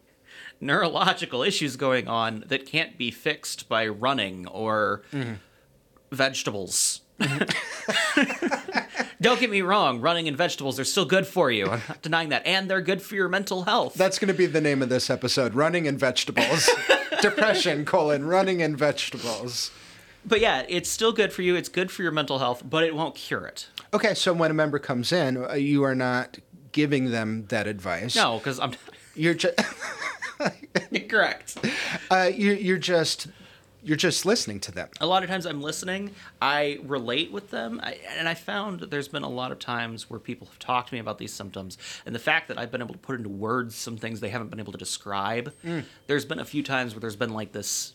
neurological 0.62 1.44
issues 1.44 1.76
going 1.76 2.08
on 2.08 2.44
that 2.48 2.66
can't 2.66 2.98
be 2.98 3.12
fixed 3.12 3.68
by 3.68 3.88
running 3.88 4.48
or 4.48 5.04
mm-hmm. 5.12 5.34
vegetables. 6.12 7.02
Mm-hmm. 7.20 7.46
Don't 9.22 9.40
get 9.40 9.50
me 9.50 9.62
wrong, 9.62 10.02
running 10.02 10.28
and 10.28 10.38
vegetables 10.38 10.80
are 10.80 10.84
still 10.84 11.06
good 11.06 11.26
for 11.26 11.50
you. 11.50 11.66
I'm 11.68 11.82
not 11.88 12.02
denying 12.02 12.30
that. 12.30 12.46
And 12.46 12.70
they're 12.70 12.82
good 12.82 13.02
for 13.02 13.16
your 13.16 13.30
mental 13.30 13.64
health. 13.64 13.96
That's 13.96 14.20
going 14.20 14.28
to 14.28 14.38
be 14.38 14.46
the 14.46 14.62
name 14.62 14.82
of 14.82 14.90
this 14.90 15.10
episode: 15.10 15.54
running 15.56 15.88
and 15.88 16.00
vegetables. 16.00 16.70
Depression 17.22 17.86
colon 17.86 18.26
running 18.26 18.62
and 18.62 18.78
vegetables. 18.78 19.72
But 20.26 20.40
yeah, 20.42 20.64
it's 20.68 20.90
still 20.90 21.12
good 21.12 21.32
for 21.32 21.42
you. 21.42 21.56
It's 21.56 21.70
good 21.70 21.92
for 21.92 22.04
your 22.04 22.12
mental 22.12 22.40
health, 22.40 22.64
but 22.68 22.84
it 22.84 22.96
won't 22.96 23.16
cure 23.16 23.46
it. 23.46 23.68
Okay, 23.94 24.14
so 24.14 24.34
when 24.34 24.52
a 24.52 24.54
member 24.54 24.80
comes 24.80 25.12
in, 25.12 25.38
uh, 25.38 25.54
you 25.54 25.84
are 25.84 25.96
not 25.96 26.38
giving 26.72 27.12
them 27.12 27.46
that 27.48 27.68
advice. 27.68 28.16
No, 28.16 28.38
because 28.38 28.60
I'm 28.60 28.74
you're 29.16 29.34
just 29.34 29.56
correct. 31.10 31.58
uh, 32.12 32.30
you're, 32.34 32.56
you're 32.56 32.78
just 32.78 33.28
you're 33.84 33.96
just 33.96 34.26
listening 34.26 34.60
to 34.60 34.72
them. 34.72 34.90
a 35.00 35.06
lot 35.06 35.22
of 35.22 35.30
times 35.30 35.46
I'm 35.46 35.62
listening, 35.62 36.10
I 36.42 36.80
relate 36.84 37.32
with 37.32 37.52
them, 37.52 37.80
I, 37.84 38.00
and 38.18 38.28
I 38.28 38.34
found 38.34 38.80
that 38.80 38.90
there's 38.90 39.08
been 39.08 39.22
a 39.22 39.30
lot 39.30 39.52
of 39.52 39.60
times 39.60 40.10
where 40.10 40.20
people 40.20 40.48
have 40.48 40.58
talked 40.58 40.90
to 40.90 40.96
me 40.96 41.00
about 41.00 41.20
these 41.20 41.32
symptoms, 41.32 41.78
and 42.04 42.16
the 42.16 42.20
fact 42.20 42.48
that 42.48 42.58
I've 42.58 42.72
been 42.72 42.82
able 42.82 42.96
to 42.96 43.00
put 43.00 43.16
into 43.18 43.30
words 43.30 43.76
some 43.76 43.96
things 43.96 44.22
they 44.22 44.30
haven't 44.30 44.50
been 44.50 44.60
able 44.60 44.72
to 44.72 44.78
describe. 44.80 45.54
There's 46.08 46.26
been 46.26 46.40
a 46.40 46.46
few 46.46 46.64
times 46.64 46.96
where 46.96 47.00
there's 47.02 47.16
been 47.16 47.34
like 47.34 47.52
this 47.52 47.94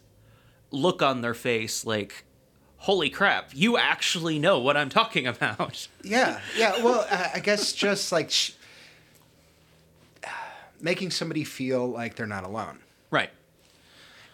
look 0.70 1.02
on 1.02 1.20
their 1.20 1.34
face, 1.34 1.84
like, 1.84 2.24
"Holy 2.78 3.10
crap, 3.10 3.50
you 3.54 3.76
actually 3.76 4.38
know 4.38 4.58
what 4.58 4.76
I'm 4.76 4.88
talking 4.88 5.26
about." 5.26 5.88
Yeah, 6.02 6.40
yeah. 6.56 6.82
Well, 6.82 7.06
I 7.10 7.40
guess 7.40 7.72
just 7.72 8.10
like 8.12 8.30
sh- 8.30 8.52
making 10.80 11.10
somebody 11.10 11.44
feel 11.44 11.86
like 11.86 12.16
they're 12.16 12.26
not 12.26 12.44
alone. 12.44 12.78
Right. 13.10 13.30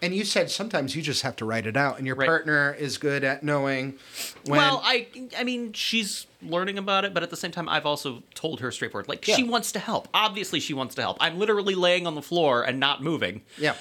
And 0.02 0.14
you 0.14 0.24
said 0.24 0.50
sometimes 0.50 0.94
you 0.94 1.00
just 1.02 1.22
have 1.22 1.36
to 1.36 1.44
write 1.46 1.66
it 1.66 1.76
out, 1.76 1.96
and 1.98 2.06
your 2.06 2.16
Right. 2.16 2.26
partner 2.26 2.74
is 2.78 2.98
good 2.98 3.24
at 3.24 3.42
knowing 3.42 3.98
when. 4.44 4.58
Well, 4.58 4.80
I 4.84 5.08
I 5.36 5.42
mean, 5.42 5.72
she's 5.72 6.26
learning 6.42 6.76
about 6.78 7.04
it, 7.06 7.14
but 7.14 7.22
at 7.22 7.30
the 7.30 7.36
same 7.36 7.50
time, 7.50 7.66
I've 7.68 7.86
also 7.86 8.22
told 8.34 8.60
her 8.60 8.70
straightforward, 8.70 9.08
like 9.08 9.24
she 9.24 9.42
wants 9.42 9.72
to 9.72 9.78
help. 9.78 10.06
Obviously, 10.12 10.60
she 10.60 10.74
wants 10.74 10.94
to 10.96 11.00
help. 11.02 11.16
I'm 11.18 11.38
literally 11.38 11.74
laying 11.74 12.06
on 12.06 12.14
the 12.14 12.22
floor 12.22 12.62
and 12.62 12.78
not 12.78 13.02
moving. 13.02 13.40
yeah, 13.58 13.74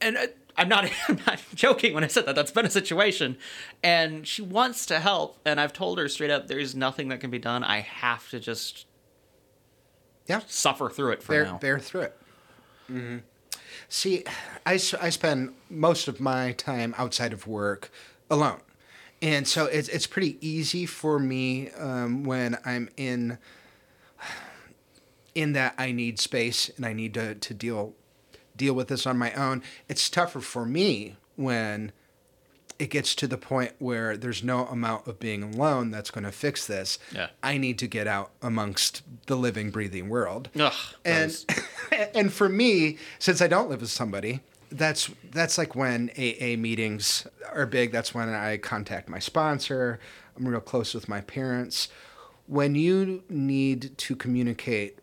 and 0.00 0.16
uh, 0.16 0.26
I'm 0.56 0.68
not, 0.68 0.90
I'm 1.08 1.20
not 1.26 1.40
joking 1.54 1.94
when 1.94 2.04
I 2.04 2.08
said 2.08 2.26
that. 2.26 2.34
That's 2.34 2.50
been 2.50 2.66
a 2.66 2.70
situation, 2.70 3.36
and 3.82 4.26
she 4.26 4.42
wants 4.42 4.86
to 4.86 5.00
help, 5.00 5.38
and 5.44 5.60
I've 5.60 5.72
told 5.72 5.98
her 5.98 6.08
straight 6.08 6.30
up, 6.30 6.46
there's 6.48 6.74
nothing 6.74 7.08
that 7.08 7.20
can 7.20 7.30
be 7.30 7.38
done. 7.38 7.64
I 7.64 7.80
have 7.80 8.28
to 8.30 8.40
just 8.40 8.86
yeah. 10.26 10.40
suffer 10.46 10.88
through 10.88 11.12
it 11.12 11.22
for 11.22 11.32
bear, 11.32 11.44
now. 11.44 11.58
bear 11.58 11.78
through 11.78 12.02
it. 12.02 12.18
hmm 12.86 13.16
See, 13.88 14.24
I 14.64 14.76
spend 14.76 15.54
most 15.70 16.08
of 16.08 16.18
my 16.18 16.52
time 16.52 16.94
outside 16.98 17.32
of 17.32 17.46
work 17.46 17.90
alone. 18.28 18.60
And 19.22 19.46
so 19.46 19.66
it's, 19.66 19.88
it's 19.88 20.06
pretty 20.06 20.38
easy 20.46 20.86
for 20.86 21.18
me 21.18 21.70
um, 21.70 22.24
when 22.24 22.58
I'm 22.64 22.88
in 22.96 23.38
in 25.34 25.52
that 25.52 25.74
I 25.78 25.92
need 25.92 26.18
space 26.18 26.70
and 26.76 26.86
I 26.86 26.92
need 26.94 27.14
to, 27.14 27.34
to 27.34 27.54
deal 27.54 27.94
deal 28.56 28.74
with 28.74 28.88
this 28.88 29.06
on 29.06 29.18
my 29.18 29.32
own. 29.34 29.62
It's 29.88 30.08
tougher 30.10 30.40
for 30.40 30.64
me 30.66 31.16
when 31.36 31.92
it 32.78 32.90
gets 32.90 33.14
to 33.14 33.26
the 33.26 33.38
point 33.38 33.72
where 33.78 34.16
there's 34.18 34.42
no 34.42 34.66
amount 34.66 35.06
of 35.06 35.18
being 35.18 35.42
alone 35.42 35.90
that's 35.90 36.10
going 36.10 36.24
to 36.24 36.32
fix 36.32 36.66
this. 36.66 36.98
Yeah. 37.14 37.28
I 37.42 37.56
need 37.56 37.78
to 37.78 37.86
get 37.86 38.06
out 38.06 38.32
amongst 38.42 39.02
the 39.26 39.36
living, 39.36 39.70
breathing 39.70 40.08
world. 40.10 40.50
Ugh, 40.58 40.72
and 41.04 41.30
those- 41.30 41.46
and 42.14 42.32
for 42.32 42.48
me, 42.50 42.98
since 43.18 43.40
I 43.40 43.46
don't 43.46 43.70
live 43.70 43.80
with 43.80 43.90
somebody, 43.90 44.40
that's 44.70 45.10
that's 45.30 45.56
like 45.56 45.74
when 45.74 46.10
AA 46.18 46.56
meetings 46.58 47.26
are 47.52 47.66
big. 47.66 47.92
That's 47.92 48.12
when 48.14 48.28
I 48.28 48.56
contact 48.58 49.08
my 49.08 49.20
sponsor. 49.20 49.98
I'm 50.36 50.46
real 50.46 50.60
close 50.60 50.92
with 50.92 51.08
my 51.08 51.22
parents. 51.22 51.88
When 52.46 52.74
you 52.74 53.22
need 53.30 53.96
to 53.96 54.14
communicate 54.16 54.98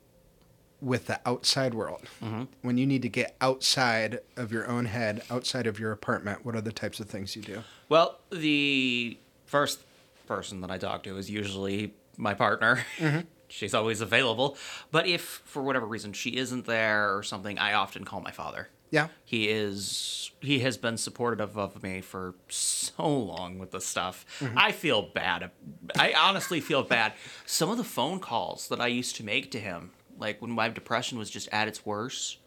with 0.83 1.07
the 1.07 1.19
outside 1.25 1.73
world, 1.73 2.01
mm-hmm. 2.21 2.43
when 2.61 2.77
you 2.77 2.85
need 2.85 3.01
to 3.01 3.09
get 3.09 3.35
outside 3.39 4.19
of 4.35 4.51
your 4.51 4.67
own 4.67 4.85
head, 4.85 5.23
outside 5.29 5.65
of 5.65 5.79
your 5.79 5.91
apartment, 5.91 6.45
what 6.45 6.55
are 6.55 6.61
the 6.61 6.71
types 6.71 6.99
of 6.99 7.09
things 7.09 7.35
you 7.35 7.41
do? 7.41 7.63
well, 7.89 8.19
the 8.31 9.17
first 9.45 9.83
person 10.27 10.61
that 10.61 10.71
I 10.71 10.77
talk 10.77 11.03
to 11.03 11.17
is 11.17 11.29
usually 11.29 11.93
my 12.17 12.33
partner. 12.33 12.85
Mm-hmm. 12.97 13.21
She's 13.49 13.75
always 13.75 14.01
available, 14.01 14.57
but 14.89 15.05
if 15.05 15.21
for 15.21 15.61
whatever 15.61 15.85
reason 15.85 16.11
she 16.11 16.37
isn't 16.37 16.65
there 16.65 17.15
or 17.15 17.21
something, 17.21 17.59
I 17.59 17.73
often 17.73 18.03
call 18.03 18.19
my 18.19 18.31
father. 18.31 18.69
Yeah. 18.89 19.09
He 19.25 19.49
is 19.49 20.31
he 20.39 20.59
has 20.59 20.77
been 20.77 20.97
supportive 20.97 21.57
of 21.57 21.81
me 21.81 22.01
for 22.01 22.33
so 22.49 23.07
long 23.07 23.59
with 23.59 23.71
this 23.71 23.85
stuff. 23.85 24.25
Mm-hmm. 24.39 24.57
I 24.57 24.71
feel 24.71 25.03
bad. 25.03 25.51
I 25.97 26.13
honestly 26.13 26.61
feel 26.61 26.83
bad. 26.83 27.13
Some 27.45 27.69
of 27.69 27.77
the 27.77 27.83
phone 27.83 28.19
calls 28.19 28.67
that 28.69 28.81
I 28.81 28.87
used 28.87 29.15
to 29.17 29.23
make 29.23 29.51
to 29.51 29.59
him, 29.59 29.91
like 30.17 30.41
when 30.41 30.51
my 30.51 30.69
depression 30.69 31.17
was 31.17 31.29
just 31.29 31.49
at 31.51 31.67
its 31.67 31.85
worst, 31.85 32.37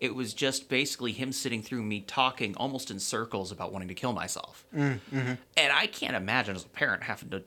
it 0.00 0.14
was 0.14 0.34
just 0.34 0.68
basically 0.68 1.12
him 1.12 1.32
sitting 1.32 1.62
through 1.62 1.82
me 1.82 2.00
talking 2.00 2.54
almost 2.56 2.90
in 2.90 2.98
circles 2.98 3.50
about 3.50 3.72
wanting 3.72 3.88
to 3.88 3.94
kill 3.94 4.12
myself. 4.12 4.66
Mm, 4.74 5.00
mm-hmm. 5.12 5.34
And 5.56 5.72
I 5.72 5.86
can't 5.86 6.16
imagine 6.16 6.54
as 6.54 6.64
a 6.64 6.68
parent 6.68 7.04
having 7.04 7.30
to 7.30 7.42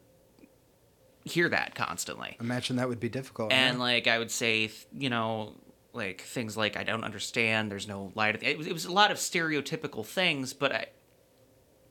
hear 1.25 1.49
that 1.49 1.75
constantly 1.75 2.38
Imagine 2.39 2.77
that 2.77 2.88
would 2.88 2.99
be 2.99 3.10
difficult. 3.10 3.51
and 3.51 3.77
yeah. 3.77 3.84
like 3.84 4.08
I 4.08 4.17
would 4.17 4.32
say, 4.32 4.71
you 4.97 5.10
know, 5.10 5.53
like 5.93 6.21
things 6.21 6.55
like 6.55 6.77
I 6.77 6.84
don't 6.84 7.03
understand. 7.03 7.71
There's 7.71 7.88
no 7.88 8.12
light. 8.15 8.36
At 8.36 8.41
the, 8.41 8.49
it 8.49 8.58
was 8.58 8.67
it 8.67 8.73
was 8.73 8.86
a 8.86 8.91
lot 8.91 9.12
of 9.12 9.17
stereotypical 9.17 10.05
things, 10.05 10.53
but 10.53 10.71
I, 10.71 10.86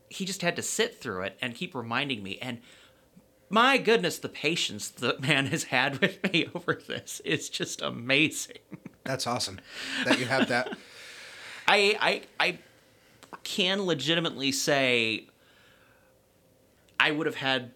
he 0.09 0.25
just 0.25 0.43
had 0.43 0.57
to 0.57 0.63
sit 0.63 1.01
through 1.01 1.23
it 1.23 1.37
and 1.41 1.55
keep 1.55 1.75
reminding 1.75 2.23
me. 2.23 2.39
And 2.41 2.61
my 3.51 3.79
goodness, 3.79 4.19
the 4.19 4.29
patience 4.29 4.89
that 4.89 5.21
man 5.29 5.47
has 5.47 5.65
had 5.65 6.01
with 6.01 6.33
me 6.33 6.49
over 6.55 6.75
this 6.87 7.21
is 7.25 7.49
just 7.49 7.81
amazing. 7.83 8.59
that's 9.05 9.27
awesome 9.27 9.61
that 10.05 10.19
you 10.19 10.27
have 10.27 10.49
that. 10.49 10.77
I 11.69 11.97
I 12.39 12.47
I 12.49 12.59
can 13.45 13.85
legitimately 13.85 14.53
say 14.53 15.27
I 16.99 17.11
would 17.11 17.27
have 17.27 17.37
had 17.37 17.73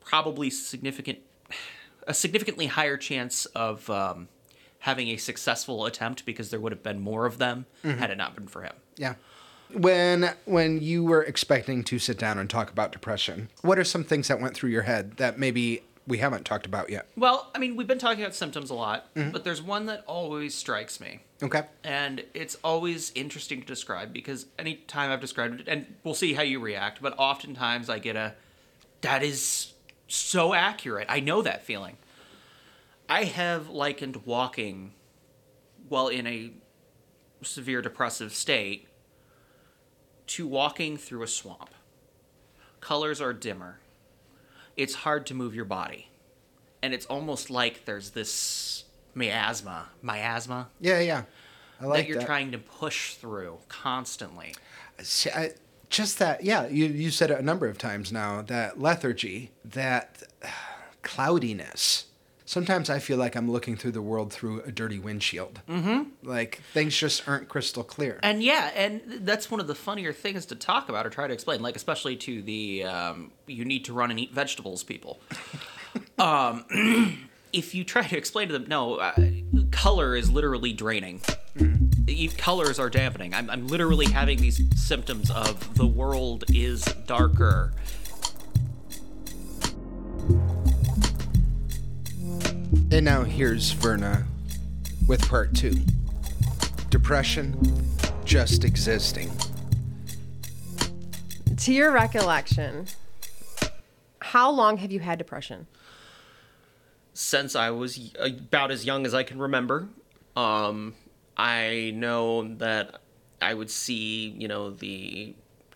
probably 0.00 0.50
significant 0.50 1.18
a 2.06 2.14
significantly 2.14 2.66
higher 2.66 2.96
chance 2.96 3.46
of 3.46 3.88
um, 3.88 4.28
having 4.80 5.08
a 5.08 5.16
successful 5.16 5.86
attempt 5.86 6.26
because 6.26 6.50
there 6.50 6.58
would 6.60 6.72
have 6.72 6.82
been 6.82 7.00
more 7.00 7.26
of 7.26 7.38
them 7.38 7.66
had 7.84 8.10
it 8.10 8.18
not 8.18 8.34
been 8.34 8.48
for 8.48 8.62
him. 8.62 8.72
Yeah. 8.96 9.14
When 9.74 10.34
when 10.44 10.80
you 10.80 11.04
were 11.04 11.22
expecting 11.22 11.84
to 11.84 11.98
sit 11.98 12.18
down 12.18 12.38
and 12.38 12.48
talk 12.48 12.70
about 12.70 12.92
depression, 12.92 13.48
what 13.62 13.78
are 13.78 13.84
some 13.84 14.04
things 14.04 14.28
that 14.28 14.40
went 14.40 14.54
through 14.54 14.70
your 14.70 14.82
head 14.82 15.16
that 15.16 15.38
maybe 15.38 15.82
we 16.06 16.18
haven't 16.18 16.44
talked 16.44 16.66
about 16.66 16.90
yet? 16.90 17.06
Well, 17.16 17.50
I 17.54 17.58
mean, 17.58 17.76
we've 17.76 17.86
been 17.86 17.98
talking 17.98 18.22
about 18.22 18.34
symptoms 18.34 18.70
a 18.70 18.74
lot, 18.74 19.14
mm-hmm. 19.14 19.30
but 19.30 19.44
there's 19.44 19.62
one 19.62 19.86
that 19.86 20.04
always 20.06 20.54
strikes 20.54 21.00
me. 21.00 21.20
Okay. 21.42 21.64
and 21.82 22.22
it's 22.34 22.56
always 22.62 23.10
interesting 23.16 23.60
to 23.60 23.66
describe 23.66 24.12
because 24.12 24.46
anytime 24.60 25.10
I've 25.10 25.20
described 25.20 25.60
it, 25.60 25.68
and 25.68 25.92
we'll 26.04 26.14
see 26.14 26.34
how 26.34 26.42
you 26.42 26.60
react, 26.60 27.02
but 27.02 27.18
oftentimes 27.18 27.90
I 27.90 27.98
get 27.98 28.14
a, 28.14 28.34
that 29.00 29.24
is 29.24 29.72
so 30.06 30.54
accurate. 30.54 31.06
I 31.08 31.18
know 31.18 31.42
that 31.42 31.64
feeling. 31.64 31.96
I 33.08 33.24
have 33.24 33.68
likened 33.68 34.24
walking 34.24 34.92
while 35.88 36.06
in 36.08 36.26
a 36.28 36.52
severe 37.42 37.82
depressive 37.82 38.32
state 38.32 38.86
to 40.28 40.46
walking 40.46 40.96
through 40.96 41.22
a 41.22 41.28
swamp. 41.28 41.70
Colors 42.80 43.20
are 43.20 43.32
dimmer. 43.32 43.78
It's 44.76 44.94
hard 44.94 45.26
to 45.26 45.34
move 45.34 45.54
your 45.54 45.64
body. 45.64 46.08
And 46.82 46.92
it's 46.94 47.06
almost 47.06 47.50
like 47.50 47.84
there's 47.84 48.10
this 48.10 48.84
miasma, 49.14 49.88
miasma, 50.00 50.68
Yeah, 50.80 51.00
yeah. 51.00 51.22
I 51.80 51.86
like 51.86 52.00
that 52.04 52.08
you're 52.08 52.18
that. 52.18 52.26
trying 52.26 52.52
to 52.52 52.58
push 52.58 53.14
through 53.14 53.58
constantly. 53.68 54.54
See, 55.02 55.30
I, 55.30 55.52
just 55.90 56.18
that, 56.20 56.42
yeah. 56.44 56.66
You 56.68 56.86
you 56.86 57.10
said 57.10 57.30
it 57.30 57.38
a 57.38 57.42
number 57.42 57.66
of 57.66 57.76
times 57.76 58.12
now. 58.12 58.42
That 58.42 58.80
lethargy, 58.80 59.50
that 59.64 60.22
uh, 60.42 60.48
cloudiness. 61.02 62.06
Sometimes 62.52 62.90
I 62.90 62.98
feel 62.98 63.16
like 63.16 63.34
I'm 63.34 63.50
looking 63.50 63.78
through 63.78 63.92
the 63.92 64.02
world 64.02 64.30
through 64.30 64.60
a 64.60 64.70
dirty 64.70 64.98
windshield. 64.98 65.62
Mm-hmm. 65.70 66.02
Like 66.22 66.60
things 66.74 66.94
just 66.94 67.26
aren't 67.26 67.48
crystal 67.48 67.82
clear. 67.82 68.20
And 68.22 68.42
yeah, 68.42 68.70
and 68.76 69.00
that's 69.22 69.50
one 69.50 69.58
of 69.58 69.66
the 69.68 69.74
funnier 69.74 70.12
things 70.12 70.44
to 70.46 70.54
talk 70.54 70.90
about 70.90 71.06
or 71.06 71.08
try 71.08 71.26
to 71.26 71.32
explain, 71.32 71.62
like 71.62 71.76
especially 71.76 72.14
to 72.16 72.42
the 72.42 72.84
um, 72.84 73.30
you 73.46 73.64
need 73.64 73.86
to 73.86 73.94
run 73.94 74.10
and 74.10 74.20
eat 74.20 74.34
vegetables 74.34 74.82
people. 74.82 75.18
um, 76.18 76.66
if 77.54 77.74
you 77.74 77.84
try 77.84 78.02
to 78.02 78.18
explain 78.18 78.48
to 78.48 78.52
them, 78.52 78.66
no, 78.68 78.96
uh, 78.96 79.14
color 79.70 80.14
is 80.14 80.30
literally 80.30 80.74
draining. 80.74 81.22
E- 82.06 82.28
Colors 82.36 82.78
are 82.78 82.90
dampening. 82.90 83.32
I'm, 83.32 83.48
I'm 83.48 83.66
literally 83.66 84.10
having 84.10 84.36
these 84.38 84.60
symptoms 84.76 85.30
of 85.30 85.74
the 85.76 85.86
world 85.86 86.44
is 86.52 86.82
darker. 87.06 87.72
And 92.92 93.04
now 93.06 93.22
here's 93.24 93.72
Verna 93.72 94.26
with 95.08 95.26
part 95.28 95.54
two 95.54 95.80
Depression 96.90 97.56
just 98.24 98.64
existing. 98.64 99.30
To 101.56 101.72
your 101.72 101.90
recollection, 101.90 102.86
how 104.20 104.50
long 104.50 104.76
have 104.76 104.92
you 104.92 105.00
had 105.00 105.18
depression? 105.18 105.66
since 107.14 107.54
I 107.54 107.70
was 107.70 108.12
about 108.18 108.70
as 108.70 108.84
young 108.84 109.06
as 109.06 109.14
I 109.14 109.22
can 109.22 109.38
remember. 109.38 109.88
Um, 110.36 110.94
I 111.36 111.92
know 111.94 112.54
that 112.56 113.00
I 113.40 113.54
would 113.54 113.70
see, 113.70 114.28
you 114.30 114.48
know, 114.48 114.70
the 114.70 115.34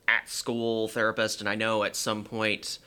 at 0.09 0.29
school 0.29 0.89
therapist, 0.89 1.41
and 1.41 1.49
I 1.49 1.55
know 1.55 1.83
at 1.83 1.97
some 1.97 2.25
point 2.25 2.79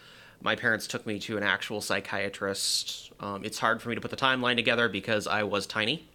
my 0.42 0.56
parents 0.56 0.88
took 0.88 1.06
me 1.06 1.20
to 1.20 1.38
an 1.38 1.44
actual 1.44 1.82
psychiatrist. 1.82 3.12
Um, 3.20 3.44
it's 3.44 3.60
hard 3.60 3.82
for 3.82 3.90
me 3.90 3.96
to 3.96 4.02
put 4.02 4.12
the 4.12 4.18
timeline 4.18 4.56
together 4.56 4.88
because 4.88 5.28
I 5.28 5.44
was 5.44 5.68
tiny. 5.68 6.08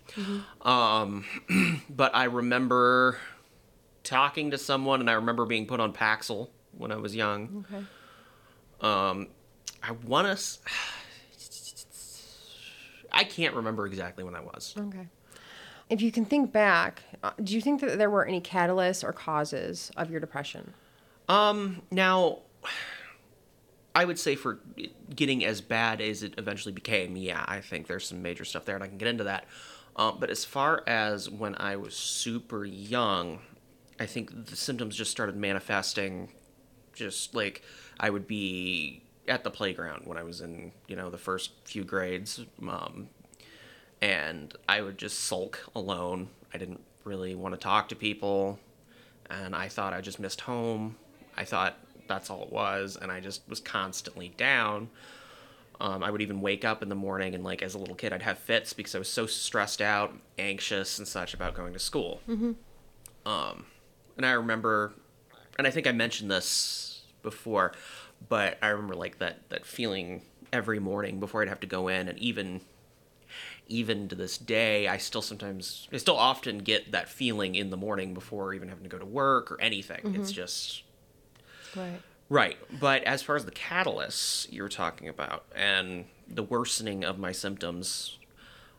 Um, 0.62 1.24
but 1.90 2.14
I 2.14 2.24
remember 2.24 3.18
talking 4.02 4.50
to 4.52 4.58
someone, 4.58 5.00
and 5.00 5.10
I 5.10 5.14
remember 5.14 5.44
being 5.44 5.66
put 5.66 5.80
on 5.80 5.92
Paxil 5.92 6.48
when 6.72 6.90
I 6.92 6.96
was 6.96 7.14
young. 7.14 7.66
Okay. 7.68 7.84
Um, 8.80 9.28
I 9.82 9.92
want 9.92 10.38
to. 10.38 10.58
I 13.12 13.24
can't 13.24 13.54
remember 13.54 13.86
exactly 13.86 14.24
when 14.24 14.32
that 14.34 14.44
was. 14.44 14.74
Okay. 14.76 15.06
If 15.90 16.00
you 16.00 16.10
can 16.10 16.24
think 16.24 16.50
back, 16.50 17.02
uh, 17.22 17.30
do 17.42 17.54
you 17.54 17.60
think 17.60 17.80
that 17.82 17.98
there 17.98 18.10
were 18.10 18.24
any 18.24 18.40
catalysts 18.40 19.04
or 19.04 19.12
causes 19.12 19.92
of 19.96 20.10
your 20.10 20.18
depression? 20.18 20.72
Um, 21.28 21.82
now, 21.90 22.38
I 23.94 24.04
would 24.04 24.18
say 24.18 24.34
for 24.34 24.58
getting 25.14 25.44
as 25.44 25.60
bad 25.60 26.00
as 26.00 26.22
it 26.22 26.34
eventually 26.36 26.72
became, 26.72 27.16
yeah, 27.16 27.44
I 27.46 27.60
think 27.60 27.86
there's 27.86 28.08
some 28.08 28.22
major 28.22 28.44
stuff 28.44 28.64
there, 28.64 28.74
and 28.74 28.82
I 28.82 28.88
can 28.88 28.98
get 28.98 29.08
into 29.08 29.24
that. 29.24 29.46
Um, 29.96 30.16
but 30.18 30.30
as 30.30 30.44
far 30.44 30.82
as 30.86 31.30
when 31.30 31.54
I 31.56 31.76
was 31.76 31.94
super 31.94 32.64
young, 32.64 33.38
I 34.00 34.06
think 34.06 34.46
the 34.46 34.56
symptoms 34.56 34.96
just 34.96 35.12
started 35.12 35.36
manifesting. 35.36 36.30
Just 36.92 37.34
like 37.34 37.62
I 38.00 38.10
would 38.10 38.26
be 38.26 39.02
at 39.28 39.44
the 39.44 39.50
playground 39.50 40.02
when 40.06 40.18
I 40.18 40.22
was 40.22 40.40
in, 40.40 40.72
you 40.88 40.96
know, 40.96 41.10
the 41.10 41.18
first 41.18 41.52
few 41.64 41.84
grades, 41.84 42.44
um, 42.68 43.08
and 44.02 44.54
I 44.68 44.80
would 44.80 44.98
just 44.98 45.20
sulk 45.20 45.60
alone. 45.74 46.28
I 46.52 46.58
didn't 46.58 46.80
really 47.04 47.34
want 47.34 47.54
to 47.54 47.60
talk 47.60 47.88
to 47.90 47.96
people, 47.96 48.58
and 49.30 49.54
I 49.54 49.68
thought 49.68 49.92
I 49.92 50.00
just 50.00 50.18
missed 50.18 50.42
home. 50.42 50.96
I 51.36 51.44
thought 51.44 51.78
that's 52.08 52.30
all 52.30 52.42
it 52.42 52.52
was, 52.52 52.96
and 53.00 53.10
I 53.10 53.20
just 53.20 53.42
was 53.48 53.60
constantly 53.60 54.28
down. 54.36 54.88
Um, 55.80 56.04
I 56.04 56.10
would 56.10 56.22
even 56.22 56.40
wake 56.40 56.64
up 56.64 56.82
in 56.82 56.88
the 56.88 56.94
morning 56.94 57.34
and, 57.34 57.42
like, 57.42 57.60
as 57.60 57.74
a 57.74 57.78
little 57.78 57.96
kid, 57.96 58.12
I'd 58.12 58.22
have 58.22 58.38
fits 58.38 58.72
because 58.72 58.94
I 58.94 58.98
was 58.98 59.08
so 59.08 59.26
stressed 59.26 59.82
out, 59.82 60.14
anxious, 60.38 60.98
and 60.98 61.08
such 61.08 61.34
about 61.34 61.54
going 61.54 61.72
to 61.72 61.80
school. 61.80 62.20
Um, 63.26 63.66
and 64.16 64.24
I 64.24 64.32
remember, 64.32 64.92
and 65.58 65.66
I 65.66 65.70
think 65.70 65.86
I 65.88 65.92
mentioned 65.92 66.30
this 66.30 67.02
before, 67.22 67.72
but 68.28 68.56
I 68.62 68.68
remember 68.68 68.94
like 68.94 69.18
that 69.18 69.48
that 69.48 69.66
feeling 69.66 70.22
every 70.52 70.78
morning 70.78 71.18
before 71.18 71.42
I'd 71.42 71.48
have 71.48 71.60
to 71.60 71.66
go 71.66 71.88
in, 71.88 72.08
and 72.08 72.18
even 72.20 72.60
even 73.66 74.08
to 74.08 74.14
this 74.14 74.38
day, 74.38 74.86
I 74.86 74.98
still 74.98 75.22
sometimes, 75.22 75.88
I 75.92 75.96
still 75.96 76.16
often 76.18 76.58
get 76.58 76.92
that 76.92 77.08
feeling 77.08 77.54
in 77.56 77.70
the 77.70 77.76
morning 77.76 78.14
before 78.14 78.54
even 78.54 78.68
having 78.68 78.84
to 78.84 78.90
go 78.90 78.98
to 78.98 79.06
work 79.06 79.50
or 79.50 79.60
anything. 79.60 80.14
It's 80.14 80.30
just 80.30 80.83
Right. 81.76 82.00
Right. 82.28 82.56
But 82.80 83.04
as 83.04 83.22
far 83.22 83.36
as 83.36 83.44
the 83.44 83.52
catalysts 83.52 84.50
you're 84.50 84.68
talking 84.68 85.08
about 85.08 85.44
and 85.54 86.06
the 86.26 86.42
worsening 86.42 87.04
of 87.04 87.18
my 87.18 87.32
symptoms, 87.32 88.18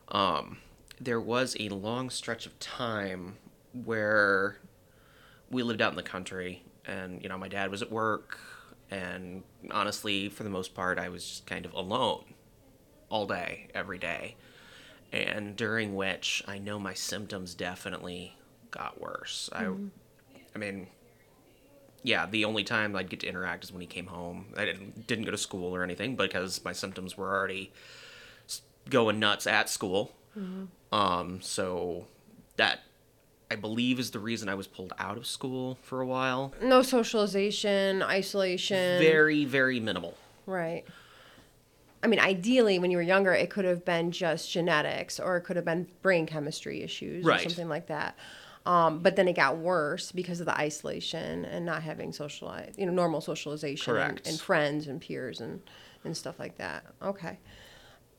um, 0.10 0.58
there 1.00 1.20
was 1.20 1.56
a 1.60 1.70
long 1.70 2.10
stretch 2.10 2.46
of 2.46 2.58
time 2.60 3.38
where 3.84 4.58
we 5.50 5.62
lived 5.64 5.82
out 5.82 5.92
in 5.92 5.96
the 5.96 6.04
country 6.04 6.64
and, 6.86 7.22
you 7.22 7.30
know, 7.30 7.38
my 7.38 7.48
dad 7.48 7.70
was 7.70 7.82
at 7.82 7.92
work. 7.92 8.40
And 8.92 9.44
honestly, 9.72 10.30
for 10.30 10.44
the 10.44 10.50
most 10.50 10.74
part, 10.74 11.00
I 11.00 11.10
was 11.10 11.28
just 11.28 11.46
kind 11.46 11.66
of 11.66 11.74
alone 11.74 12.24
all 13.10 13.26
day, 13.28 13.68
every 13.74 13.98
day. 13.98 14.36
And 15.12 15.56
during 15.56 15.96
which 15.96 16.44
I 16.48 16.58
know 16.58 16.80
my 16.80 16.94
symptoms 16.94 17.56
definitely 17.56 18.38
got 18.72 19.00
worse. 19.00 19.50
I, 19.54 19.66
I 20.54 20.58
mean, 20.58 20.88
yeah, 22.06 22.28
the 22.28 22.46
only 22.46 22.64
time 22.64 22.96
I'd 22.96 23.10
get 23.10 23.22
to 23.22 23.28
interact 23.28 23.64
is 23.64 23.72
when 23.72 23.82
he 23.82 23.88
came 23.88 24.06
home. 24.06 24.46
I 24.56 24.66
didn't, 24.66 25.08
didn't 25.08 25.26
go 25.26 25.32
to 25.32 25.38
school 25.38 25.76
or 25.76 25.84
anything 25.84 26.16
because 26.16 26.64
my 26.64 26.72
symptoms 26.72 27.18
were 27.18 27.36
already 27.36 27.72
going 28.90 29.20
nuts 29.20 29.48
at 29.48 29.70
school. 29.70 30.12
Um, 30.92 31.42
so 31.42 32.06
that 32.58 32.82
I 33.50 33.56
believe 33.56 34.00
is 34.00 34.12
the 34.12 34.20
reason 34.20 34.50
I 34.50 34.56
was 34.56 34.68
pulled 34.68 34.94
out 35.00 35.18
of 35.18 35.26
school 35.26 35.78
for 35.82 36.02
a 36.02 36.06
while. 36.06 36.54
No 36.62 36.82
socialization, 36.82 38.04
isolation. 38.04 39.00
Very, 39.00 39.46
very 39.46 39.80
minimal. 39.80 40.16
Right. 40.46 40.84
I 42.04 42.08
mean, 42.08 42.20
ideally, 42.20 42.78
when 42.78 42.92
you 42.92 42.98
were 42.98 43.04
younger, 43.04 43.34
it 43.34 43.50
could 43.50 43.66
have 43.66 43.84
been 43.84 44.12
just 44.12 44.52
genetics 44.52 45.20
or 45.20 45.38
it 45.38 45.42
could 45.42 45.56
have 45.56 45.66
been 45.66 45.88
brain 46.02 46.28
chemistry 46.28 46.84
issues 46.84 47.26
or 47.26 47.40
something 47.40 47.70
like 47.70 47.88
that. 47.88 48.16
Um, 48.66 49.00
but 49.00 49.16
then 49.16 49.28
it 49.28 49.34
got 49.34 49.58
worse 49.58 50.12
because 50.12 50.40
of 50.40 50.48
the 50.48 50.58
isolation 50.58 51.46
and 51.46 51.66
not 51.66 51.84
having 51.84 52.12
socialize, 52.12 52.74
you 52.78 52.86
know, 52.86 52.92
normal 52.92 53.22
socialization 53.22 53.96
and, 53.96 54.22
and 54.26 54.40
friends 54.40 54.88
and 54.88 55.00
peers 55.00 55.40
and, 55.40 55.62
and 56.04 56.18
stuff 56.18 56.40
like 56.40 56.58
that. 56.58 56.84
Okay. 57.02 57.38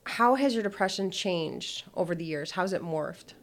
How 0.05 0.37
has 0.37 0.55
your 0.55 0.63
depression 0.63 1.11
changed 1.11 1.83
over 1.95 2.15
the 2.15 2.25
years? 2.25 2.53
How's 2.53 2.73
it 2.73 2.81
morphed? 2.81 3.35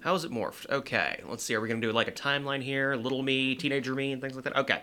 How's 0.00 0.24
it 0.24 0.30
morphed? 0.30 0.70
Okay, 0.70 1.20
let's 1.26 1.42
see. 1.42 1.54
Are 1.56 1.60
we 1.60 1.68
gonna 1.68 1.80
do 1.80 1.90
like 1.90 2.06
a 2.06 2.12
timeline 2.12 2.62
here? 2.62 2.94
Little 2.94 3.22
me, 3.22 3.56
teenager 3.56 3.94
me, 3.94 4.12
and 4.12 4.22
things 4.22 4.36
like 4.36 4.44
that. 4.44 4.56
Okay, 4.56 4.82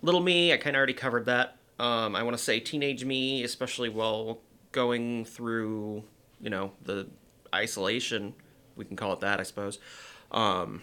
little 0.00 0.22
me. 0.22 0.54
I 0.54 0.56
kind 0.56 0.74
of 0.74 0.78
already 0.78 0.94
covered 0.94 1.26
that. 1.26 1.58
Um, 1.78 2.16
I 2.16 2.22
want 2.22 2.36
to 2.36 2.42
say 2.42 2.60
teenage 2.60 3.04
me, 3.04 3.42
especially 3.42 3.90
while 3.90 4.40
going 4.72 5.24
through, 5.26 6.04
you 6.40 6.48
know, 6.48 6.72
the 6.82 7.08
isolation. 7.54 8.34
We 8.76 8.86
can 8.86 8.96
call 8.96 9.12
it 9.12 9.20
that, 9.20 9.40
I 9.40 9.42
suppose. 9.42 9.78
Um, 10.30 10.82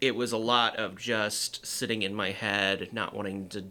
it 0.00 0.14
was 0.14 0.32
a 0.32 0.38
lot 0.38 0.76
of 0.76 0.96
just 0.96 1.64
sitting 1.66 2.02
in 2.02 2.14
my 2.14 2.30
head, 2.30 2.88
not 2.92 3.14
wanting 3.14 3.48
to 3.50 3.64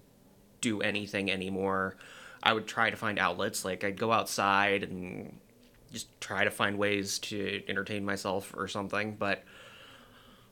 do 0.61 0.81
anything 0.81 1.29
anymore. 1.29 1.95
I 2.41 2.53
would 2.53 2.67
try 2.67 2.89
to 2.89 2.95
find 2.95 3.19
outlets, 3.19 3.63
like 3.63 3.83
I'd 3.83 3.97
go 3.97 4.11
outside 4.11 4.83
and 4.83 5.39
just 5.91 6.07
try 6.19 6.43
to 6.43 6.51
find 6.51 6.77
ways 6.77 7.19
to 7.19 7.61
entertain 7.67 8.03
myself 8.03 8.53
or 8.57 8.67
something. 8.67 9.15
But 9.15 9.43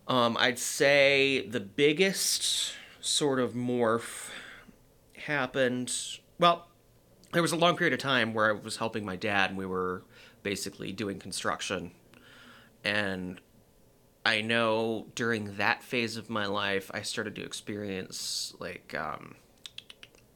um, 0.08 0.38
I'd 0.40 0.60
say 0.60 1.48
the 1.48 1.60
biggest 1.60 2.74
sort 3.02 3.40
of 3.40 3.54
morph 3.54 4.30
happened. 5.18 5.94
Well, 6.40 6.68
there 7.34 7.42
was 7.42 7.52
a 7.52 7.58
long 7.58 7.76
period 7.76 7.94
of 7.94 8.00
time 8.00 8.34
where 8.34 8.50
I 8.50 8.52
was 8.52 8.78
helping 8.78 9.06
my 9.06 9.16
dad, 9.16 9.50
and 9.50 9.58
we 9.58 9.66
were 9.66 10.04
basically 10.44 10.92
doing 10.92 11.20
construction. 11.20 11.92
And 12.84 13.40
I 14.26 14.42
know 14.42 15.08
during 15.16 15.58
that 15.58 15.84
phase 15.84 16.16
of 16.16 16.30
my 16.30 16.46
life, 16.46 16.92
I 16.94 17.02
started 17.02 17.36
to 17.36 17.44
experience 17.44 18.54
like 18.60 18.94
um, 18.96 19.36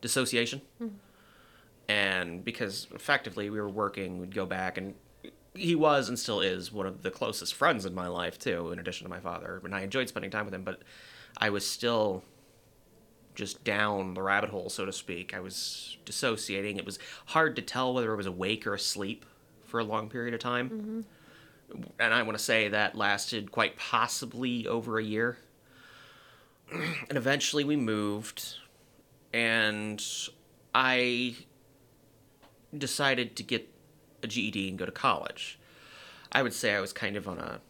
dissociation. 0.02 0.62
And 1.88 2.44
because 2.44 2.88
effectively 2.96 3.50
we 3.50 3.60
were 3.60 3.70
working 3.70 4.20
we'd 4.20 4.34
go 4.34 4.46
back 4.46 4.78
and 4.78 4.96
he 5.54 5.76
was 5.76 6.10
and 6.10 6.18
still 6.18 6.42
is 6.42 6.72
one 6.72 6.86
of 6.86 7.04
the 7.04 7.12
closest 7.12 7.54
friends 7.54 7.86
in 7.86 7.94
my 7.94 8.08
life 8.08 8.38
too 8.38 8.72
in 8.72 8.80
addition 8.80 9.06
to 9.06 9.10
my 9.10 9.20
father 9.20 9.62
and 9.64 9.74
i 9.74 9.82
enjoyed 9.82 10.10
spending 10.10 10.30
time 10.30 10.46
with 10.46 10.54
him 10.54 10.64
but 10.64 10.82
i 11.38 11.50
was 11.50 11.66
still 11.66 12.24
just 13.36 13.64
down 13.64 14.14
the 14.16 14.22
rabbit 14.22 14.50
hole 14.50 14.70
so 14.70 14.86
to 14.86 14.92
speak. 14.94 15.34
I 15.34 15.40
was 15.40 15.98
dissociating. 16.06 16.78
It 16.78 16.86
was 16.86 17.00
hard 17.28 17.56
to 17.58 17.62
tell 17.62 17.94
whether 17.94 18.12
i 18.12 18.16
was 18.16 18.26
awake 18.26 18.66
or 18.66 18.74
asleep 18.74 19.26
for 19.64 19.80
a 19.80 19.84
long 19.84 20.10
period 20.10 20.34
of 20.34 20.40
time 20.40 21.06
and 22.00 22.14
i 22.14 22.22
want 22.22 22.38
to 22.38 22.44
say 22.44 22.68
that 22.68 22.96
lasted 22.96 23.52
quite 23.52 23.78
possibly 23.78 24.68
over 24.68 24.98
a 24.98 25.04
year 25.04 25.38
and 26.72 27.18
eventually 27.18 27.64
we 27.64 27.76
moved 27.76 28.56
and 29.34 30.04
i 30.74 31.36
decided 32.78 33.36
to 33.36 33.44
get 33.44 33.70
a 34.24 34.28
GED 34.28 34.70
and 34.70 34.78
go 34.78 34.86
to 34.86 34.92
college. 34.92 35.60
I 36.32 36.44
would 36.44 36.54
say 36.54 36.76
I 36.76 36.82
was 36.82 36.94
kind 36.94 37.16
of 37.16 37.28
on 37.28 37.40
a 37.40 37.62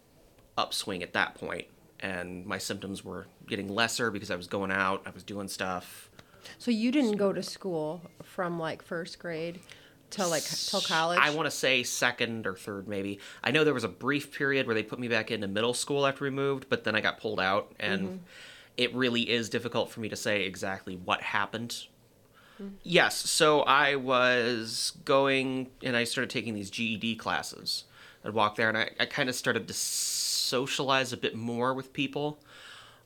upswing 0.58 1.04
at 1.04 1.14
that 1.14 1.36
point, 1.36 1.68
and 2.00 2.46
my 2.46 2.58
symptoms 2.58 3.04
were 3.04 3.28
getting 3.48 3.68
lesser 3.68 4.10
because 4.10 4.32
I 4.32 4.36
was 4.36 4.48
going 4.48 4.72
out, 4.72 5.04
I 5.06 5.12
was 5.12 5.24
doing 5.24 5.48
stuff. 5.48 6.10
So 6.58 6.72
you 6.72 6.92
didn't 6.92 7.18
go 7.18 7.34
to 7.34 7.44
school 7.44 8.02
from 8.24 8.60
like 8.60 8.82
first 8.82 9.20
grade 9.20 9.60
till 10.16 10.30
like 10.30 10.44
till 10.44 10.82
college. 10.82 11.20
I 11.22 11.32
want 11.32 11.46
to 11.46 11.52
say 11.52 11.84
second 11.84 12.48
or 12.48 12.56
third, 12.56 12.88
maybe. 12.88 13.20
I 13.44 13.52
know 13.52 13.64
there 13.64 13.74
was 13.74 13.84
a 13.84 13.90
brief 13.90 14.32
period 14.32 14.66
where 14.66 14.76
they 14.76 14.84
put 14.84 15.00
me 15.00 15.08
back 15.08 15.32
into 15.32 15.48
middle 15.48 15.74
school 15.74 16.06
after 16.06 16.24
we 16.24 16.30
moved, 16.30 16.68
but 16.70 16.84
then 16.84 16.96
I 16.96 17.02
got 17.02 17.20
pulled 17.20 17.40
out, 17.40 17.74
and 17.80 18.22
it 18.78 18.94
really 18.94 19.30
is 19.30 19.50
difficult 19.50 19.92
for 19.92 20.00
me 20.00 20.10
to 20.10 20.16
say 20.16 20.44
exactly 20.44 20.96
what 20.96 21.22
happened. 21.22 21.86
Yes, 22.84 23.18
so 23.18 23.62
I 23.62 23.96
was 23.96 24.94
going 25.04 25.72
and 25.84 25.96
I 25.96 26.06
started 26.06 26.30
taking 26.30 26.54
these 26.54 26.70
GED 26.70 27.16
classes. 27.18 27.84
I'd 28.24 28.34
walk 28.34 28.56
there 28.56 28.70
and 28.70 28.78
I, 28.78 28.92
I 29.00 29.06
kind 29.06 29.30
of 29.30 29.36
started 29.36 29.68
to 29.68 29.74
socialize 29.74 31.12
a 31.12 31.18
bit 31.18 31.36
more 31.36 31.74
with 31.74 31.94
people. 31.94 32.40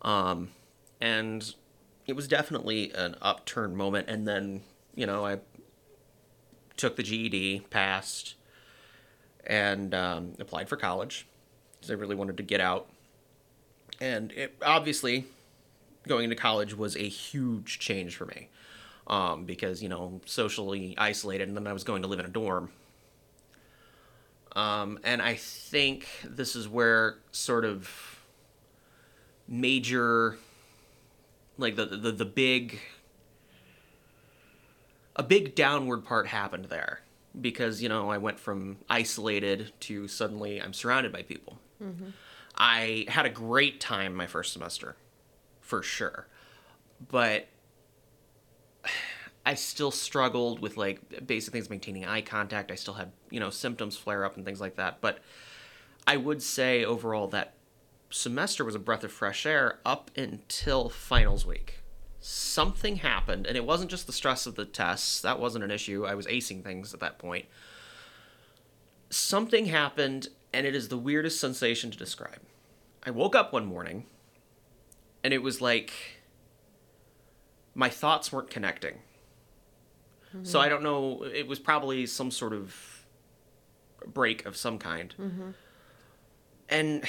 Um, 0.02 0.50
and 1.02 1.54
it 2.08 2.16
was 2.16 2.28
definitely 2.28 2.92
an 2.92 3.16
upturn 3.22 3.76
moment. 3.76 4.08
And 4.08 4.28
then, 4.28 4.62
you 4.96 5.06
know, 5.06 5.26
I 5.26 5.40
took 6.80 6.96
the 6.96 7.04
GED, 7.04 7.66
passed, 7.70 8.36
and 9.46 9.94
um, 9.94 10.34
applied 10.40 10.70
for 10.70 10.78
college 10.78 11.28
because 11.74 11.92
I 11.92 11.94
really 11.96 12.16
wanted 12.16 12.38
to 12.38 12.44
get 12.44 12.62
out. 12.62 12.88
And 14.00 14.32
it, 14.32 14.56
obviously, 14.66 15.26
going 16.08 16.24
into 16.24 16.36
college 16.36 16.76
was 16.76 16.96
a 16.96 17.08
huge 17.08 17.80
change 17.80 18.16
for 18.16 18.26
me 18.26 18.48
um, 19.08 19.46
because, 19.46 19.84
you 19.84 19.90
know, 19.90 20.22
socially 20.26 20.96
isolated, 20.98 21.48
and 21.50 21.58
then 21.58 21.68
I 21.68 21.74
was 21.74 21.84
going 21.84 22.02
to 22.02 22.08
live 22.08 22.20
in 22.20 22.26
a 22.26 22.30
dorm. 22.30 22.72
Um, 24.56 25.00
and 25.04 25.22
I 25.22 25.36
think 25.36 26.08
this 26.24 26.56
is 26.56 26.68
where 26.68 27.18
sort 27.32 27.66
of 27.66 28.22
major, 29.48 30.38
like 31.58 31.76
the, 31.76 31.86
the, 31.86 32.12
the 32.12 32.26
big, 32.26 32.80
a 35.20 35.24
big 35.24 35.54
downward 35.54 36.06
part 36.06 36.28
happened 36.28 36.66
there 36.66 37.02
because, 37.40 37.84
you 37.84 37.90
know, 37.90 38.10
I 38.10 38.18
went 38.18 38.40
from 38.40 38.78
isolated 38.90 39.74
to 39.82 40.08
suddenly 40.08 40.62
I'm 40.62 40.72
surrounded 40.74 41.12
by 41.12 41.24
people. 41.24 41.60
Mm-hmm. 41.84 42.12
I 42.58 43.06
had 43.10 43.26
a 43.26 43.30
great 43.30 43.82
time 43.82 44.16
my 44.16 44.28
first 44.28 44.54
semester, 44.54 44.96
for 45.60 45.84
sure. 45.84 46.28
But 47.10 47.50
I 49.46 49.56
still 49.56 49.92
struggled 49.92 50.62
with 50.62 50.78
like 50.78 51.28
basic 51.28 51.52
things, 51.52 51.70
maintaining 51.70 52.06
eye 52.06 52.22
contact. 52.22 52.72
I 52.72 52.76
still 52.76 52.94
had, 52.94 53.12
you 53.30 53.42
know, 53.42 53.50
symptoms 53.50 53.98
flare 53.98 54.24
up 54.24 54.38
and 54.38 54.46
things 54.46 54.62
like 54.62 54.78
that. 54.78 55.02
But 55.02 55.20
I 56.08 56.16
would 56.16 56.42
say 56.42 56.86
overall 56.86 57.28
that 57.28 57.56
semester 58.10 58.64
was 58.64 58.74
a 58.74 58.80
breath 58.80 59.04
of 59.04 59.12
fresh 59.12 59.46
air 59.46 59.80
up 59.86 60.12
until 60.16 60.88
finals 60.88 61.46
week. 61.46 61.79
Something 62.22 62.98
happened, 62.98 63.48
and 63.48 63.56
it 63.56 63.66
wasn't 63.66 63.90
just 63.90 64.06
the 64.06 64.14
stress 64.14 64.46
of 64.46 64.56
the 64.56 64.66
tests. 64.66 65.22
That 65.22 65.40
wasn't 65.40 65.64
an 65.64 65.72
issue. 65.72 66.06
I 66.06 66.16
was 66.16 66.28
acing 66.28 66.64
things 66.64 66.94
at 66.94 67.00
that 67.00 67.18
point. 67.18 67.46
Something 69.10 69.68
happened, 69.68 70.28
and 70.54 70.68
it 70.68 70.76
is 70.76 70.90
the 70.90 70.98
weirdest 70.98 71.40
sensation 71.40 71.92
to 71.92 71.98
describe. 71.98 72.42
I 73.04 73.12
woke 73.12 73.36
up 73.36 73.54
one 73.54 73.66
morning, 73.66 74.06
and 75.24 75.34
it 75.34 75.42
was 75.42 75.62
like 75.62 75.94
my 77.74 77.90
thoughts 77.90 78.32
weren't 78.32 78.50
connecting. 78.50 79.00
So 80.44 80.60
mm-hmm. 80.60 80.66
I 80.66 80.70
don't 80.70 80.84
know. 80.84 81.24
It 81.24 81.48
was 81.48 81.60
probably 81.60 82.06
some 82.06 82.30
sort 82.30 82.54
of 82.54 83.06
break 84.06 84.46
of 84.46 84.56
some 84.56 84.78
kind. 84.78 85.14
Mm-hmm. 85.20 85.50
And 86.70 87.04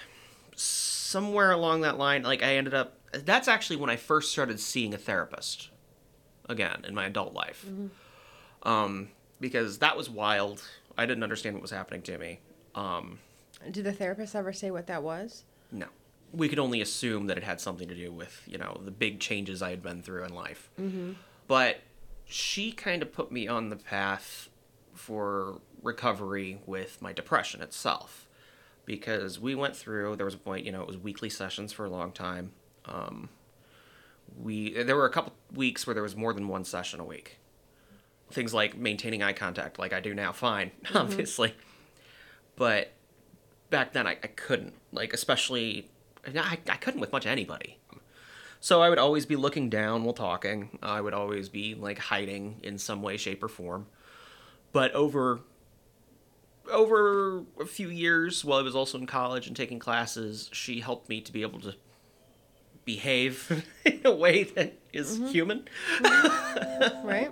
somewhere 0.56 1.50
along 1.50 1.80
that 1.80 1.98
line, 1.98 2.22
like 2.22 2.42
I 2.42 2.56
ended 2.56 2.74
up. 2.74 2.99
That's 3.12 3.48
actually 3.48 3.76
when 3.76 3.90
I 3.90 3.96
first 3.96 4.32
started 4.32 4.60
seeing 4.60 4.94
a 4.94 4.98
therapist 4.98 5.70
again 6.48 6.84
in 6.86 6.94
my 6.94 7.06
adult 7.06 7.32
life. 7.34 7.66
Um, 8.62 9.08
because 9.40 9.78
that 9.78 9.96
was 9.96 10.08
wild. 10.10 10.62
I 10.98 11.06
didn't 11.06 11.22
understand 11.22 11.54
what 11.56 11.62
was 11.62 11.70
happening 11.70 12.02
to 12.02 12.18
me. 12.18 12.40
Um, 12.74 13.18
Did 13.70 13.84
the 13.84 13.92
therapist 13.92 14.34
ever 14.36 14.52
say 14.52 14.70
what 14.70 14.86
that 14.86 15.02
was? 15.02 15.44
no. 15.72 15.86
We 16.32 16.48
could 16.48 16.60
only 16.60 16.80
assume 16.80 17.26
that 17.26 17.36
it 17.38 17.42
had 17.42 17.60
something 17.60 17.88
to 17.88 17.94
do 17.96 18.12
with, 18.12 18.42
you 18.46 18.56
know, 18.56 18.80
the 18.84 18.92
big 18.92 19.18
changes 19.18 19.62
I 19.62 19.70
had 19.70 19.82
been 19.82 20.00
through 20.00 20.22
in 20.22 20.32
life. 20.32 20.70
But 21.48 21.80
she 22.24 22.70
kind 22.70 23.02
of 23.02 23.12
put 23.12 23.32
me 23.32 23.48
on 23.48 23.68
the 23.68 23.74
path 23.74 24.48
for 24.94 25.60
recovery 25.82 26.60
with 26.66 27.02
my 27.02 27.12
depression 27.12 27.62
itself. 27.62 28.28
Because 28.84 29.40
we 29.40 29.56
went 29.56 29.74
through, 29.74 30.14
there 30.14 30.24
was 30.24 30.34
a 30.34 30.38
point, 30.38 30.64
you 30.64 30.70
know, 30.70 30.82
it 30.82 30.86
was 30.86 30.96
weekly 30.96 31.28
sessions 31.28 31.72
for 31.72 31.84
a 31.84 31.90
long 31.90 32.12
time. 32.12 32.52
Um, 32.86 33.28
we 34.40 34.72
there 34.82 34.96
were 34.96 35.06
a 35.06 35.10
couple 35.10 35.32
weeks 35.54 35.86
where 35.86 35.94
there 35.94 36.02
was 36.02 36.16
more 36.16 36.32
than 36.32 36.48
one 36.48 36.64
session 36.64 37.00
a 37.00 37.04
week. 37.04 37.38
Things 38.30 38.54
like 38.54 38.76
maintaining 38.76 39.22
eye 39.22 39.32
contact, 39.32 39.78
like 39.78 39.92
I 39.92 40.00
do 40.00 40.14
now, 40.14 40.32
fine, 40.32 40.70
obviously. 40.94 41.54
But 42.56 42.92
back 43.70 43.92
then 43.92 44.06
I, 44.06 44.12
I 44.22 44.26
couldn't 44.26 44.74
like 44.92 45.14
especially 45.14 45.88
I, 46.26 46.58
I 46.68 46.76
couldn't 46.76 47.00
with 47.00 47.12
much 47.12 47.24
anybody 47.24 47.78
so 48.58 48.82
i 48.82 48.90
would 48.90 48.98
always 48.98 49.24
be 49.24 49.36
looking 49.36 49.70
down 49.70 50.04
while 50.04 50.12
talking 50.12 50.78
i 50.82 51.00
would 51.00 51.14
always 51.14 51.48
be 51.48 51.74
like 51.74 51.98
hiding 51.98 52.60
in 52.62 52.76
some 52.76 53.00
way 53.00 53.16
shape 53.16 53.42
or 53.42 53.48
form 53.48 53.86
but 54.72 54.92
over 54.92 55.40
over 56.70 57.44
a 57.60 57.66
few 57.66 57.88
years 57.88 58.44
while 58.44 58.58
i 58.58 58.62
was 58.62 58.76
also 58.76 58.98
in 58.98 59.06
college 59.06 59.46
and 59.46 59.56
taking 59.56 59.78
classes 59.78 60.50
she 60.52 60.80
helped 60.80 61.08
me 61.08 61.20
to 61.20 61.32
be 61.32 61.42
able 61.42 61.60
to 61.60 61.74
behave 62.94 63.64
in 63.84 64.00
a 64.04 64.10
way 64.10 64.42
that 64.42 64.74
is 64.92 65.18
human 65.30 65.64
Right? 67.04 67.30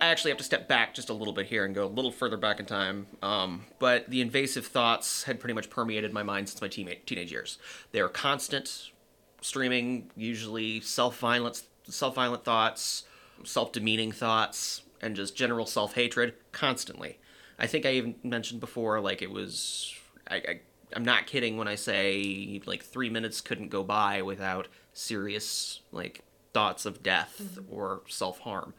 I 0.00 0.06
actually 0.06 0.32
have 0.32 0.38
to 0.38 0.44
step 0.44 0.66
back 0.66 0.94
just 0.94 1.10
a 1.10 1.12
little 1.12 1.32
bit 1.32 1.46
here 1.46 1.64
and 1.64 1.72
go 1.76 1.86
a 1.86 1.86
little 1.86 2.10
further 2.10 2.36
back 2.36 2.58
in 2.58 2.66
time. 2.66 3.06
Um, 3.22 3.66
but 3.78 4.10
the 4.10 4.20
invasive 4.20 4.66
thoughts 4.66 5.22
had 5.22 5.38
pretty 5.38 5.54
much 5.54 5.70
permeated 5.70 6.12
my 6.12 6.24
mind 6.24 6.48
since 6.48 6.60
my 6.60 6.66
teen- 6.66 6.96
teenage 7.06 7.30
years. 7.30 7.58
They 7.92 8.00
are 8.00 8.08
constant, 8.08 8.90
streaming, 9.40 10.10
usually 10.16 10.80
self-violence, 10.80 11.68
self-violent 11.84 12.42
thoughts, 12.42 13.04
self-demeaning 13.44 14.10
thoughts, 14.10 14.82
and 15.00 15.14
just 15.14 15.36
general 15.36 15.66
self-hatred 15.66 16.34
constantly. 16.50 17.18
I 17.56 17.68
think 17.68 17.86
I 17.86 17.92
even 17.92 18.16
mentioned 18.24 18.60
before, 18.60 19.00
like 19.00 19.22
it 19.22 19.30
was. 19.30 19.94
I, 20.28 20.36
I 20.36 20.60
I'm 20.94 21.04
not 21.04 21.26
kidding 21.26 21.56
when 21.56 21.68
I 21.68 21.74
say 21.74 22.60
like 22.66 22.82
three 22.82 23.10
minutes 23.10 23.40
couldn't 23.40 23.68
go 23.68 23.82
by 23.82 24.22
without 24.22 24.68
serious 24.92 25.80
like 25.90 26.22
thoughts 26.52 26.84
of 26.86 27.02
death 27.02 27.40
mm-hmm. 27.42 27.74
or 27.74 28.02
self-harm. 28.08 28.74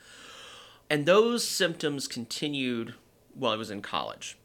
And 0.89 1.05
those 1.05 1.47
symptoms 1.47 2.07
continued 2.07 2.93
while 3.33 3.51
I 3.51 3.55
was 3.55 3.71
in 3.71 3.81
college, 3.81 4.37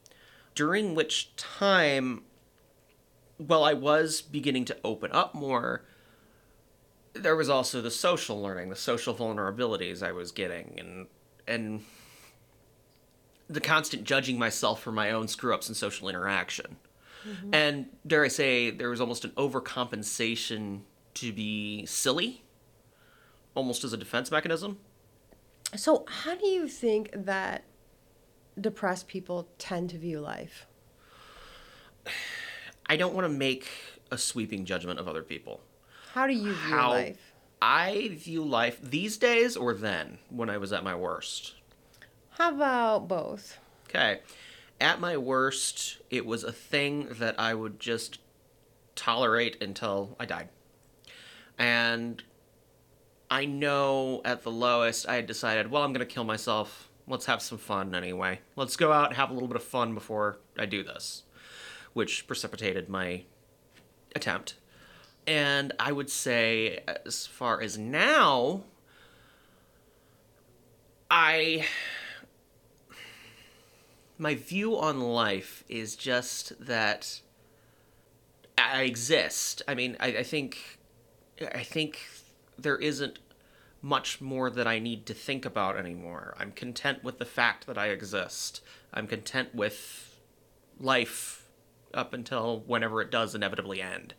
during 0.55 0.95
which 0.95 1.35
time, 1.37 2.23
while 3.37 3.65
I 3.65 3.75
was 3.75 4.23
beginning 4.23 4.65
to 4.67 4.77
open 4.83 5.13
up 5.13 5.35
more, 5.35 5.85
there 7.13 7.37
was 7.37 7.51
also 7.51 7.83
the 7.83 7.91
social 7.91 8.41
learning, 8.41 8.71
the 8.71 8.77
social 8.77 9.15
vulnerabilities 9.15 10.03
I 10.03 10.13
was 10.13 10.33
getting, 10.33 10.75
and 10.79 11.07
and 11.47 11.85
the 13.49 13.61
constant 13.61 14.05
judging 14.05 14.39
myself 14.39 14.83
for 14.83 14.93
my 14.93 15.11
own 15.11 15.27
screw 15.29 15.55
ups 15.55 15.69
in 15.69 15.75
social 15.75 16.09
interaction. 16.09 16.77
Mm-hmm. 17.27 17.55
And 17.55 17.87
dare 18.07 18.25
I 18.25 18.29
say, 18.29 18.71
there 18.71 18.91
was 18.91 19.01
almost 19.01 19.25
an 19.25 19.31
overcompensation 19.33 20.81
to 21.15 21.33
be 21.33 21.85
silly, 21.87 22.45
almost 23.55 23.85
as 23.85 23.93
a 23.93 23.97
defense 23.97 24.31
mechanism. 24.31 24.79
So, 25.77 26.05
how 26.09 26.35
do 26.35 26.47
you 26.47 26.69
think 26.69 27.11
that 27.13 27.65
depressed 28.59 29.09
people 29.09 29.49
tend 29.59 29.91
to 29.91 29.99
view 29.99 30.21
life? 30.21 30.67
I 32.87 32.97
don't 32.97 33.15
want 33.15 33.27
to 33.27 33.33
make 33.33 33.69
a 34.11 34.17
sweeping 34.17 34.65
judgment 34.65 34.99
of 34.99 35.07
other 35.07 35.23
people. 35.23 35.61
How 36.15 36.27
do 36.27 36.33
you 36.33 36.55
view 36.55 36.55
How 36.55 36.91
life? 36.91 37.35
I 37.61 38.11
view 38.15 38.45
life 38.45 38.81
these 38.83 39.17
days 39.19 39.57
or 39.57 39.75
then 39.75 40.19
when 40.31 40.49
I 40.49 40.59
was 40.59 40.73
at 40.73 40.85
my 40.85 40.95
worst. 40.95 41.55
How 42.31 42.55
about 42.55 43.09
both? 43.09 43.59
Okay. 43.89 44.21
At 44.81 45.01
my 45.01 45.17
worst, 45.17 45.99
it 46.11 46.25
was 46.25 46.45
a 46.45 46.53
thing 46.53 47.09
that 47.19 47.39
I 47.39 47.55
would 47.55 47.81
just 47.81 48.21
tolerate 48.95 49.61
until 49.61 50.17
I 50.21 50.25
died. 50.25 50.49
And 51.59 52.23
I 53.31 53.45
know 53.45 54.23
at 54.25 54.43
the 54.43 54.51
lowest, 54.51 55.09
I 55.09 55.17
had 55.17 55.27
decided, 55.27 55.71
well, 55.71 55.83
I'm 55.83 55.93
going 55.93 56.07
to 56.07 56.15
kill 56.15 56.25
myself. 56.25 56.89
Let's 57.07 57.27
have 57.27 57.43
some 57.43 57.59
fun 57.59 57.95
anyway. 57.95 58.41
Let's 58.55 58.77
go 58.77 58.93
out 58.93 59.09
and 59.09 59.17
have 59.17 59.31
a 59.31 59.33
little 59.33 59.49
bit 59.49 59.57
of 59.57 59.65
fun 59.65 59.95
before 59.95 60.39
I 60.59 60.67
do 60.67 60.85
this, 60.85 61.25
which 61.93 62.27
precipitated 62.27 62.89
my 62.89 63.23
attempt. 64.15 64.55
And 65.27 65.73
I 65.79 65.93
would 65.93 66.09
say, 66.09 66.85
as 67.05 67.27
far 67.27 67.61
as 67.61 67.77
now, 67.77 68.63
I 71.11 71.67
my 74.19 74.35
view 74.35 74.77
on 74.77 75.01
life 75.01 75.65
is 75.69 75.95
just 75.95 76.53
that 76.65 77.21
I 78.59 78.83
exist. 78.83 79.63
I 79.69 79.75
mean, 79.75 79.97
I, 80.01 80.09
I 80.09 80.23
think 80.25 80.79
I 81.55 81.63
think 81.63 82.01
there 82.59 82.77
isn't 82.77 83.21
much 83.81 84.21
more 84.21 84.51
that 84.51 84.67
I 84.67 84.81
need 84.81 85.07
to 85.07 85.15
think 85.15 85.45
about 85.45 85.77
anymore. 85.77 86.35
I'm 86.37 86.51
content 86.51 87.05
with 87.05 87.19
the 87.19 87.25
fact 87.25 87.67
that 87.69 87.79
I 87.79 87.89
exist. 87.89 88.61
I'm 88.93 89.07
content 89.07 89.55
with 89.55 90.19
life 90.81 91.49
up 91.95 92.13
until 92.13 92.65
whenever 92.67 93.01
it 93.01 93.13
does 93.13 93.37
inevitably 93.37 93.81
end. 93.81 94.15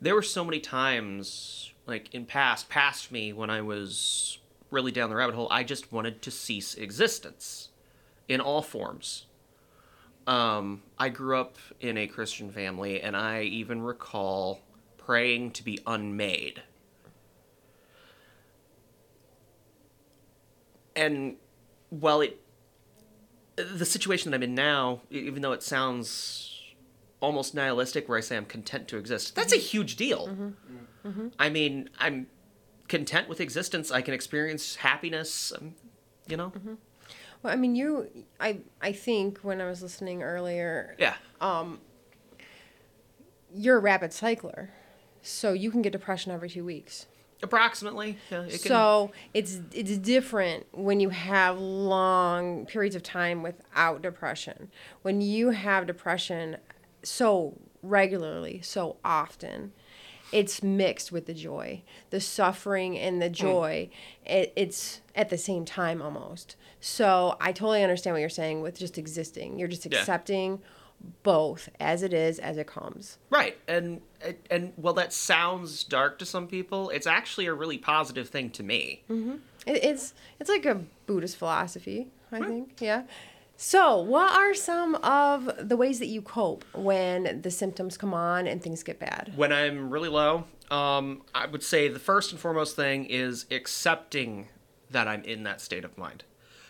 There 0.00 0.14
were 0.14 0.22
so 0.22 0.44
many 0.44 0.60
times, 0.60 1.72
like 1.86 2.14
in 2.14 2.24
past, 2.24 2.68
past 2.68 3.10
me, 3.10 3.32
when 3.32 3.50
I 3.50 3.62
was 3.62 4.38
really 4.70 4.92
down 4.92 5.10
the 5.10 5.16
rabbit 5.16 5.34
hole, 5.34 5.48
I 5.50 5.64
just 5.64 5.90
wanted 5.90 6.22
to 6.22 6.30
cease 6.30 6.76
existence 6.76 7.67
in 8.28 8.40
all 8.40 8.62
forms. 8.62 9.26
Um, 10.26 10.82
I 10.98 11.08
grew 11.08 11.38
up 11.38 11.56
in 11.80 11.96
a 11.96 12.06
Christian 12.06 12.50
family, 12.50 13.00
and 13.00 13.16
I 13.16 13.42
even 13.42 13.80
recall 13.80 14.60
praying 14.98 15.52
to 15.52 15.64
be 15.64 15.78
unmade. 15.86 16.62
And 20.94 21.36
while 21.90 22.20
it 22.20 22.40
the 23.56 23.86
situation 23.86 24.30
that 24.30 24.36
I'm 24.36 24.42
in 24.42 24.54
now, 24.54 25.00
even 25.10 25.42
though 25.42 25.52
it 25.52 25.62
sounds 25.62 26.60
almost 27.20 27.54
nihilistic, 27.54 28.08
where 28.08 28.18
I 28.18 28.20
say 28.20 28.36
I'm 28.36 28.44
content 28.44 28.86
to 28.88 28.98
exist, 28.98 29.34
that's 29.34 29.52
a 29.52 29.56
huge 29.56 29.96
deal. 29.96 30.54
I 31.38 31.48
mean, 31.48 31.88
I'm 31.98 32.26
content 32.88 33.28
with 33.28 33.40
existence. 33.40 33.90
I 33.90 34.02
can 34.02 34.12
experience 34.12 34.76
happiness. 34.76 35.52
um, 35.58 35.74
You 36.28 36.36
know, 36.36 36.52
Well, 37.42 37.52
I 37.52 37.56
mean, 37.56 37.76
you, 37.76 38.08
I, 38.40 38.58
I 38.80 38.92
think 38.92 39.38
when 39.38 39.60
I 39.60 39.66
was 39.66 39.82
listening 39.82 40.22
earlier, 40.22 40.96
yeah. 40.98 41.14
um, 41.40 41.80
you're 43.54 43.76
a 43.76 43.80
rapid 43.80 44.12
cycler, 44.12 44.70
so 45.22 45.52
you 45.52 45.70
can 45.70 45.82
get 45.82 45.92
depression 45.92 46.32
every 46.32 46.50
two 46.50 46.64
weeks. 46.64 47.06
Approximately. 47.42 48.18
Yeah, 48.30 48.42
it 48.42 48.50
can, 48.50 48.58
So 48.58 49.12
it's 49.32 49.60
it's 49.72 49.96
different 49.98 50.66
when 50.72 50.98
you 50.98 51.10
have 51.10 51.58
long 51.58 52.66
periods 52.66 52.96
of 52.96 53.04
time 53.04 53.44
without 53.44 54.02
depression. 54.02 54.70
When 55.02 55.20
you 55.20 55.50
have 55.50 55.86
depression 55.86 56.56
so 57.04 57.56
regularly, 57.82 58.60
so 58.62 58.96
often, 59.04 59.72
it's 60.32 60.62
mixed 60.62 61.10
with 61.12 61.26
the 61.26 61.34
joy, 61.34 61.82
the 62.10 62.20
suffering 62.20 62.98
and 62.98 63.20
the 63.20 63.28
hmm. 63.28 63.34
joy. 63.34 63.90
It, 64.24 64.52
it's 64.56 65.00
at 65.14 65.30
the 65.30 65.38
same 65.38 65.64
time 65.64 66.02
almost. 66.02 66.56
So 66.80 67.36
I 67.40 67.52
totally 67.52 67.82
understand 67.82 68.14
what 68.14 68.20
you're 68.20 68.28
saying 68.28 68.60
with 68.60 68.78
just 68.78 68.98
existing. 68.98 69.58
You're 69.58 69.68
just 69.68 69.86
Yeah. 69.86 69.98
accepting 69.98 70.60
both 71.22 71.68
as 71.78 72.02
it 72.02 72.12
is, 72.12 72.38
as 72.38 72.56
it 72.56 72.66
comes. 72.66 73.18
Right, 73.30 73.56
and 73.68 74.00
and- 74.50 74.72
while 74.76 74.94
that 74.94 75.12
sounds 75.12 75.84
dark 75.84 76.18
to 76.18 76.26
some 76.26 76.48
people, 76.48 76.90
it's 76.90 77.06
actually 77.06 77.46
a 77.46 77.54
really 77.54 77.78
positive 77.78 78.28
thing 78.28 78.50
to 78.50 78.64
me. 78.64 79.04
Mm-hmm. 79.08 79.36
It, 79.66 79.84
it's 79.84 80.14
it's 80.40 80.50
like 80.50 80.66
a 80.66 80.82
Buddhist 81.06 81.36
philosophy, 81.36 82.08
I 82.32 82.40
think. 82.40 82.80
Yeah. 82.80 83.04
So, 83.60 84.00
what 84.00 84.32
are 84.36 84.54
some 84.54 84.94
of 84.94 85.68
the 85.68 85.76
ways 85.76 85.98
that 85.98 86.06
you 86.06 86.22
cope 86.22 86.64
when 86.74 87.42
the 87.42 87.50
symptoms 87.50 87.96
come 87.96 88.14
on 88.14 88.46
and 88.46 88.62
things 88.62 88.84
get 88.84 89.00
bad? 89.00 89.32
When 89.34 89.52
I'm 89.52 89.90
really 89.90 90.08
low, 90.08 90.44
um, 90.70 91.22
I 91.34 91.46
would 91.46 91.64
say 91.64 91.88
the 91.88 91.98
first 91.98 92.30
and 92.30 92.40
foremost 92.40 92.76
thing 92.76 93.06
is 93.06 93.46
accepting 93.50 94.46
that 94.92 95.08
I'm 95.08 95.24
in 95.24 95.42
that 95.42 95.60
state 95.60 95.84
of 95.84 95.98
mind, 95.98 96.22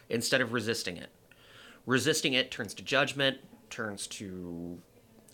instead 0.08 0.40
of 0.40 0.54
resisting 0.54 0.96
it. 0.96 1.10
Resisting 1.84 2.32
it 2.32 2.50
turns 2.50 2.72
to 2.72 2.82
judgment, 2.82 3.36
turns 3.68 4.06
to, 4.06 4.78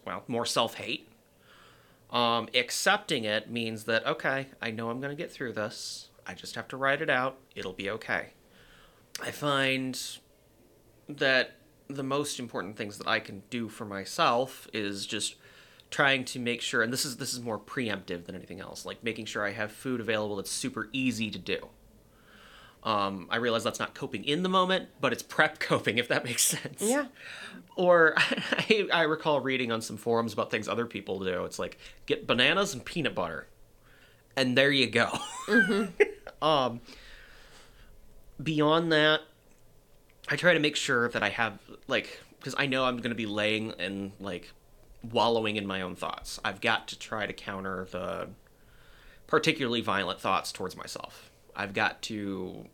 well, 0.04 0.24
more 0.26 0.44
self 0.44 0.74
hate. 0.74 1.08
Um, 2.10 2.48
accepting 2.52 3.22
it 3.22 3.48
means 3.48 3.84
that, 3.84 4.04
okay, 4.04 4.48
I 4.60 4.72
know 4.72 4.90
I'm 4.90 5.00
going 5.00 5.16
to 5.16 5.22
get 5.22 5.30
through 5.30 5.52
this. 5.52 6.08
I 6.26 6.34
just 6.34 6.56
have 6.56 6.66
to 6.68 6.76
write 6.76 7.00
it 7.00 7.10
out. 7.10 7.38
It'll 7.54 7.72
be 7.72 7.90
okay. 7.90 8.30
I 9.22 9.30
find 9.30 9.96
that 11.08 11.56
the 11.88 12.02
most 12.02 12.38
important 12.38 12.76
things 12.76 12.98
that 12.98 13.06
I 13.06 13.20
can 13.20 13.42
do 13.50 13.68
for 13.68 13.84
myself 13.84 14.66
is 14.72 15.06
just 15.06 15.36
trying 15.90 16.24
to 16.24 16.38
make 16.40 16.60
sure 16.60 16.82
and 16.82 16.92
this 16.92 17.04
is 17.04 17.18
this 17.18 17.32
is 17.32 17.40
more 17.40 17.58
preemptive 17.58 18.24
than 18.24 18.34
anything 18.34 18.58
else 18.58 18.84
like 18.84 19.04
making 19.04 19.26
sure 19.26 19.46
I 19.46 19.52
have 19.52 19.70
food 19.70 20.00
available 20.00 20.36
that's 20.36 20.50
super 20.50 20.88
easy 20.92 21.30
to 21.30 21.38
do. 21.38 21.68
Um, 22.82 23.28
I 23.30 23.36
realize 23.36 23.64
that's 23.64 23.78
not 23.78 23.94
coping 23.94 24.24
in 24.24 24.42
the 24.42 24.50
moment, 24.50 24.90
but 25.00 25.12
it's 25.12 25.22
prep 25.22 25.58
coping 25.60 25.96
if 25.98 26.08
that 26.08 26.24
makes 26.24 26.44
sense. 26.44 26.82
Yeah. 26.82 27.06
Or 27.76 28.14
I, 28.18 28.88
I 28.92 29.02
recall 29.02 29.40
reading 29.40 29.72
on 29.72 29.80
some 29.80 29.96
forums 29.96 30.32
about 30.32 30.50
things 30.50 30.68
other 30.68 30.86
people 30.86 31.20
do. 31.20 31.44
It's 31.44 31.58
like 31.58 31.78
get 32.06 32.26
bananas 32.26 32.74
and 32.74 32.84
peanut 32.84 33.14
butter, 33.14 33.46
and 34.36 34.56
there 34.56 34.70
you 34.70 34.86
go. 34.88 35.10
um, 36.42 36.80
beyond 38.42 38.92
that, 38.92 39.22
I 40.28 40.36
try 40.36 40.54
to 40.54 40.60
make 40.60 40.76
sure 40.76 41.08
that 41.08 41.22
I 41.22 41.28
have 41.30 41.58
like 41.86 42.20
because 42.38 42.54
I 42.58 42.66
know 42.66 42.84
I'm 42.84 42.98
going 42.98 43.10
to 43.10 43.16
be 43.16 43.26
laying 43.26 43.72
and 43.78 44.12
like 44.20 44.50
wallowing 45.02 45.56
in 45.56 45.66
my 45.66 45.82
own 45.82 45.96
thoughts. 45.96 46.40
I've 46.44 46.60
got 46.60 46.88
to 46.88 46.98
try 46.98 47.26
to 47.26 47.32
counter 47.32 47.86
the 47.90 48.28
particularly 49.26 49.80
violent 49.80 50.20
thoughts 50.20 50.52
towards 50.52 50.76
myself. 50.76 51.30
I've 51.54 51.74
got 51.74 52.02
to 52.02 52.68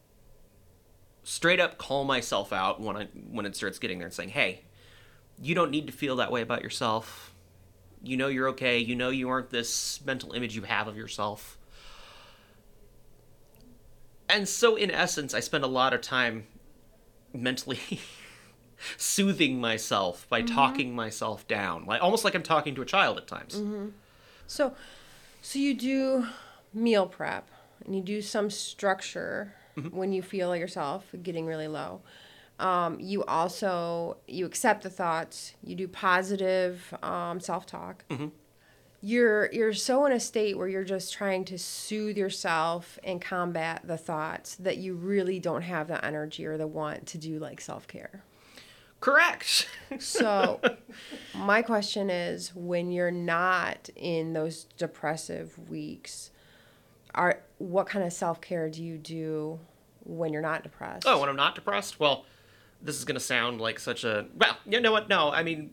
straight 1.23 1.61
up 1.61 1.79
call 1.79 2.05
myself 2.05 2.53
out 2.53 2.81
when 2.81 2.97
I 2.97 3.05
when 3.31 3.47
it 3.47 3.57
starts 3.57 3.79
getting 3.79 3.99
there 3.99 4.07
and 4.07 4.15
saying, 4.15 4.31
"Hey, 4.31 4.63
you 5.41 5.55
don't 5.55 5.71
need 5.71 5.87
to 5.87 5.93
feel 5.93 6.17
that 6.17 6.31
way 6.31 6.43
about 6.43 6.63
yourself. 6.63 7.35
You 8.03 8.17
know 8.17 8.29
you're 8.29 8.49
okay. 8.51 8.79
You 8.79 8.97
know 8.97 9.11
you 9.11 9.29
aren't 9.29 9.51
this 9.51 10.01
mental 10.05 10.33
image 10.33 10.55
you 10.55 10.63
have 10.63 10.89
of 10.89 10.97
yourself." 10.97 11.59
And 14.29 14.49
so 14.49 14.77
in 14.77 14.93
essence, 14.93 15.35
I 15.35 15.41
spend 15.41 15.65
a 15.65 15.69
lot 15.69 15.93
of 15.93 16.01
time 16.01 16.47
mentally 17.33 18.01
soothing 18.97 19.61
myself 19.61 20.27
by 20.29 20.43
talking 20.43 20.95
myself 20.95 21.47
down. 21.47 21.85
Like 21.87 22.03
almost 22.03 22.25
like 22.25 22.35
I'm 22.35 22.43
talking 22.43 22.75
to 22.77 22.83
a 22.83 22.87
child 22.87 23.19
at 23.19 23.27
times. 23.27 23.57
So, 24.47 24.75
so 25.43 25.59
you 25.59 25.75
do 25.75 26.27
meal 26.73 27.07
prep 27.07 27.49
and 27.85 27.95
you 27.95 28.03
do 28.03 28.21
some 28.23 28.51
structure 28.51 29.55
when 29.93 30.13
you 30.13 30.23
feel 30.23 30.55
yourself 30.57 31.05
getting 31.23 31.47
really 31.47 31.69
low. 31.69 32.01
Um, 32.59 33.01
you 33.01 33.25
also 33.25 34.19
you 34.27 34.45
accept 34.45 34.83
the 34.83 34.91
thoughts. 34.91 35.55
You 35.65 35.75
do 35.77 35.89
positive 35.89 36.93
um, 37.03 37.41
self 37.41 37.65
talk. 37.65 38.05
You're 39.03 39.51
you're 39.53 39.73
so 39.73 40.05
in 40.05 40.13
a 40.13 40.21
state 40.21 40.59
where 40.59 40.69
you're 40.69 40.85
just 40.85 41.13
trying 41.13 41.45
to 41.47 41.59
soothe 41.59 42.19
yourself 42.19 42.99
and 43.03 43.21
combat 43.21 43.83
the 43.85 43.97
thoughts 43.97 44.57
that 44.57 44.77
you 44.77 44.95
really 44.95 45.39
don't 45.39 45.63
have 45.63 45.89
the 45.89 46.05
energy 46.05 46.45
or 46.45 46.59
the 46.59 46.67
want 46.67 47.07
to 47.09 47.19
do 47.19 47.39
like 47.39 47.61
self 47.61 47.87
care. 47.87 48.23
Correct. 49.01 49.67
So, 49.99 50.61
my 51.35 51.63
question 51.63 52.11
is 52.11 52.55
when 52.55 52.93
you're 52.93 53.11
not 53.11 53.89
in 53.97 54.35
those 54.35 54.65
depressive 54.77 55.59
weeks, 55.71 56.31
are 57.15 57.41
what 57.59 57.87
kind 57.87 58.05
of 58.05 58.13
self-care 58.13 58.69
do 58.69 58.83
you 58.83 58.99
do 58.99 59.59
when 60.05 60.33
you're 60.33 60.43
not 60.43 60.63
depressed? 60.63 61.07
Oh, 61.07 61.21
when 61.21 61.29
I'm 61.29 61.37
not 61.37 61.55
depressed? 61.55 61.99
Well, 61.99 62.25
this 62.83 62.97
is 62.97 63.05
going 63.05 63.15
to 63.15 63.21
sound 63.21 63.61
like 63.61 63.79
such 63.79 64.05
a. 64.05 64.27
Well, 64.37 64.57
you 64.67 64.81
know 64.81 64.93
what? 64.93 65.09
No, 65.09 65.31
I 65.31 65.43
mean, 65.43 65.71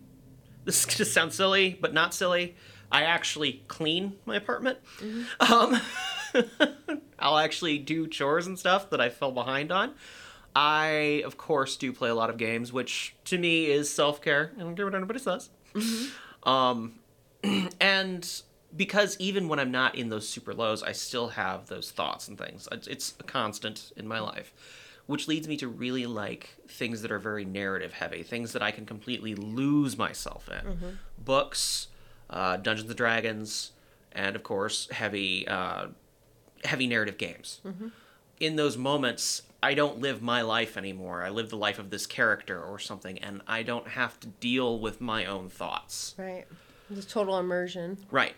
this 0.65 0.79
is 0.79 0.85
going 0.85 0.97
to 0.97 1.05
sound 1.05 1.33
silly, 1.33 1.77
but 1.79 1.93
not 1.93 2.13
silly. 2.13 2.55
I 2.91 3.03
actually 3.03 3.63
clean 3.67 4.15
my 4.25 4.35
apartment. 4.35 4.79
Um, 5.39 5.79
I'll 7.19 7.37
actually 7.37 7.79
do 7.79 8.07
chores 8.07 8.47
and 8.47 8.57
stuff 8.57 8.89
that 8.91 9.01
I 9.01 9.09
fell 9.09 9.31
behind 9.31 9.71
on. 9.71 9.93
I, 10.55 11.21
of 11.25 11.37
course, 11.37 11.75
do 11.77 11.91
play 11.93 12.09
a 12.09 12.15
lot 12.15 12.29
of 12.29 12.37
games, 12.37 12.73
which 12.73 13.15
to 13.25 13.37
me 13.37 13.65
is 13.65 13.93
self 13.93 14.21
care. 14.21 14.51
I 14.57 14.61
don't 14.61 14.75
care 14.75 14.85
what 14.85 14.95
anybody 14.95 15.19
says. 15.19 15.49
Um, 16.43 16.95
and 17.79 18.41
because 18.75 19.15
even 19.19 19.47
when 19.47 19.59
I'm 19.59 19.71
not 19.71 19.95
in 19.95 20.09
those 20.09 20.27
super 20.27 20.53
lows, 20.53 20.81
I 20.83 20.93
still 20.93 21.29
have 21.29 21.67
those 21.67 21.91
thoughts 21.91 22.27
and 22.27 22.37
things. 22.37 22.67
It's, 22.71 22.87
it's 22.87 23.13
a 23.19 23.23
constant 23.23 23.91
in 23.97 24.07
my 24.07 24.19
life, 24.19 24.53
which 25.05 25.27
leads 25.27 25.47
me 25.47 25.57
to 25.57 25.67
really 25.67 26.05
like 26.05 26.55
things 26.67 27.01
that 27.01 27.11
are 27.11 27.19
very 27.19 27.45
narrative 27.45 27.93
heavy, 27.93 28.23
things 28.23 28.53
that 28.53 28.61
I 28.63 28.71
can 28.71 28.85
completely 28.85 29.35
lose 29.35 29.97
myself 29.97 30.49
in. 30.49 30.97
Books, 31.23 31.87
uh, 32.29 32.57
Dungeons 32.57 32.89
and 32.89 32.97
Dragons, 32.97 33.71
and 34.11 34.35
of 34.35 34.43
course, 34.43 34.89
heavy, 34.91 35.47
uh, 35.47 35.87
heavy 36.63 36.87
narrative 36.87 37.17
games. 37.17 37.61
In 38.39 38.55
those 38.55 38.77
moments, 38.77 39.43
I 39.63 39.73
don't 39.73 39.99
live 39.99 40.21
my 40.21 40.41
life 40.43 40.77
anymore. 40.77 41.23
I 41.23 41.29
live 41.29 41.49
the 41.49 41.57
life 41.57 41.79
of 41.79 41.89
this 41.89 42.05
character 42.05 42.61
or 42.61 42.77
something, 42.79 43.17
and 43.19 43.41
I 43.47 43.63
don't 43.63 43.87
have 43.87 44.19
to 44.21 44.27
deal 44.27 44.79
with 44.79 45.01
my 45.01 45.25
own 45.25 45.49
thoughts. 45.49 46.13
Right. 46.17 46.45
Just 46.93 47.09
total 47.09 47.37
immersion. 47.39 47.97
Right. 48.11 48.35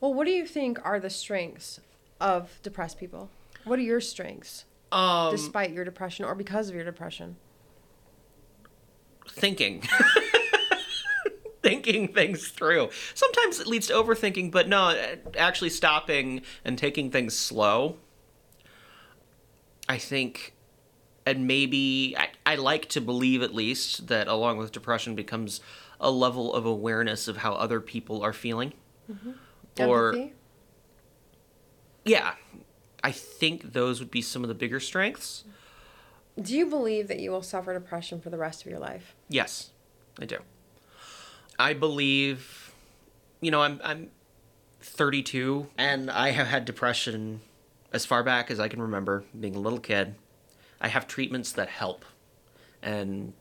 Well, 0.00 0.14
what 0.14 0.24
do 0.26 0.30
you 0.30 0.46
think 0.46 0.78
are 0.84 0.98
the 1.00 1.10
strengths 1.10 1.80
of 2.20 2.58
depressed 2.62 2.98
people? 2.98 3.28
What 3.64 3.78
are 3.78 3.82
your 3.82 4.00
strengths 4.00 4.64
Um, 4.92 5.30
despite 5.30 5.72
your 5.72 5.84
depression 5.84 6.24
or 6.24 6.34
because 6.34 6.68
of 6.68 6.74
your 6.74 6.84
depression? 6.84 7.36
thinking. 9.28 9.82
thinking 11.64 12.08
things 12.08 12.48
through. 12.48 12.90
Sometimes 13.14 13.58
it 13.58 13.66
leads 13.66 13.86
to 13.88 13.94
overthinking, 13.94 14.50
but 14.52 14.68
no, 14.68 14.90
uh, 14.90 15.16
actually 15.36 15.70
stopping 15.70 16.42
and 16.64 16.78
taking 16.78 17.10
things 17.10 17.34
slow. 17.34 17.96
I 19.88 19.98
think, 19.98 20.54
and 21.26 21.46
maybe, 21.46 22.14
I, 22.18 22.28
I 22.46 22.54
like 22.56 22.88
to 22.90 23.00
believe 23.00 23.42
at 23.42 23.54
least 23.54 24.08
that 24.08 24.28
along 24.28 24.58
with 24.58 24.72
depression 24.72 25.14
becomes 25.14 25.60
a 26.00 26.10
level 26.10 26.54
of 26.54 26.66
awareness 26.66 27.28
of 27.28 27.38
how 27.38 27.54
other 27.54 27.80
people 27.80 28.22
are 28.22 28.32
feeling. 28.32 28.74
Mm-hmm. 29.10 29.32
Or, 29.80 30.08
Empathy? 30.10 30.32
yeah, 32.04 32.34
I 33.02 33.10
think 33.10 33.72
those 33.72 34.00
would 34.00 34.10
be 34.10 34.22
some 34.22 34.42
of 34.42 34.48
the 34.48 34.54
bigger 34.54 34.80
strengths. 34.80 35.44
Do 36.40 36.56
you 36.56 36.66
believe 36.66 37.08
that 37.08 37.20
you 37.20 37.30
will 37.30 37.42
suffer 37.42 37.72
depression 37.72 38.20
for 38.20 38.28
the 38.28 38.38
rest 38.38 38.64
of 38.64 38.70
your 38.70 38.80
life? 38.80 39.14
Yes, 39.28 39.70
I 40.20 40.26
do. 40.26 40.38
I 41.58 41.72
believe, 41.72 42.72
you 43.40 43.50
know, 43.50 43.62
I'm 43.62 43.80
I'm 43.84 44.10
32 44.80 45.68
and 45.78 46.10
I 46.10 46.30
have 46.30 46.46
had 46.46 46.64
depression 46.64 47.40
as 47.92 48.04
far 48.04 48.22
back 48.22 48.50
as 48.50 48.58
I 48.58 48.68
can 48.68 48.82
remember, 48.82 49.24
being 49.38 49.54
a 49.54 49.60
little 49.60 49.78
kid. 49.78 50.16
I 50.80 50.88
have 50.88 51.06
treatments 51.06 51.52
that 51.52 51.68
help. 51.68 52.04
And 52.82 53.32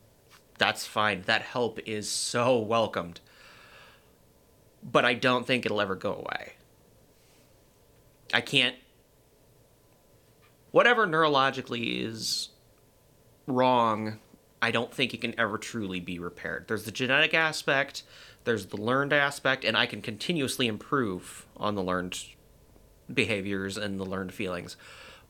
that's 0.57 0.85
fine. 0.85 1.23
That 1.23 1.41
help 1.41 1.79
is 1.85 2.09
so 2.09 2.59
welcomed. 2.59 3.19
But 4.83 5.05
I 5.05 5.13
don't 5.13 5.47
think 5.47 5.65
it'll 5.65 5.81
ever 5.81 5.95
go 5.95 6.13
away. 6.13 6.53
I 8.33 8.41
can't. 8.41 8.75
Whatever 10.71 11.05
neurologically 11.07 12.05
is 12.05 12.49
wrong, 13.47 14.19
I 14.63 14.71
don't 14.71 14.93
think 14.93 15.13
it 15.13 15.19
can 15.19 15.37
ever 15.37 15.57
truly 15.57 15.99
be 15.99 16.19
repaired. 16.19 16.69
There's 16.69 16.85
the 16.85 16.91
genetic 16.91 17.33
aspect, 17.33 18.03
there's 18.45 18.67
the 18.67 18.77
learned 18.77 19.11
aspect, 19.11 19.65
and 19.65 19.75
I 19.75 19.85
can 19.85 20.01
continuously 20.01 20.67
improve 20.67 21.45
on 21.57 21.75
the 21.75 21.83
learned 21.83 22.17
behaviors 23.13 23.75
and 23.75 23.99
the 23.99 24.05
learned 24.05 24.33
feelings. 24.33 24.77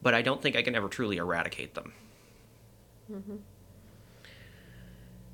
But 0.04 0.14
I 0.14 0.22
don't 0.22 0.40
think 0.40 0.56
I 0.56 0.62
can 0.62 0.76
ever 0.76 0.88
truly 0.88 1.18
eradicate 1.18 1.74
them. 1.74 1.94
Mm-hmm. 3.12 3.38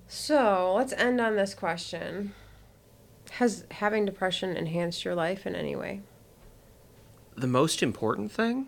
So 0.07 0.75
let's 0.77 0.93
end 0.93 1.19
on 1.19 1.35
this 1.35 1.53
question 1.53 2.33
Has 3.31 3.65
having 3.69 4.05
depression 4.05 4.55
enhanced 4.55 5.03
your 5.03 5.13
life 5.13 5.45
in 5.45 5.55
any 5.55 5.75
way? 5.75 6.03
The 7.35 7.47
most 7.47 7.83
important 7.83 8.31
thing, 8.31 8.67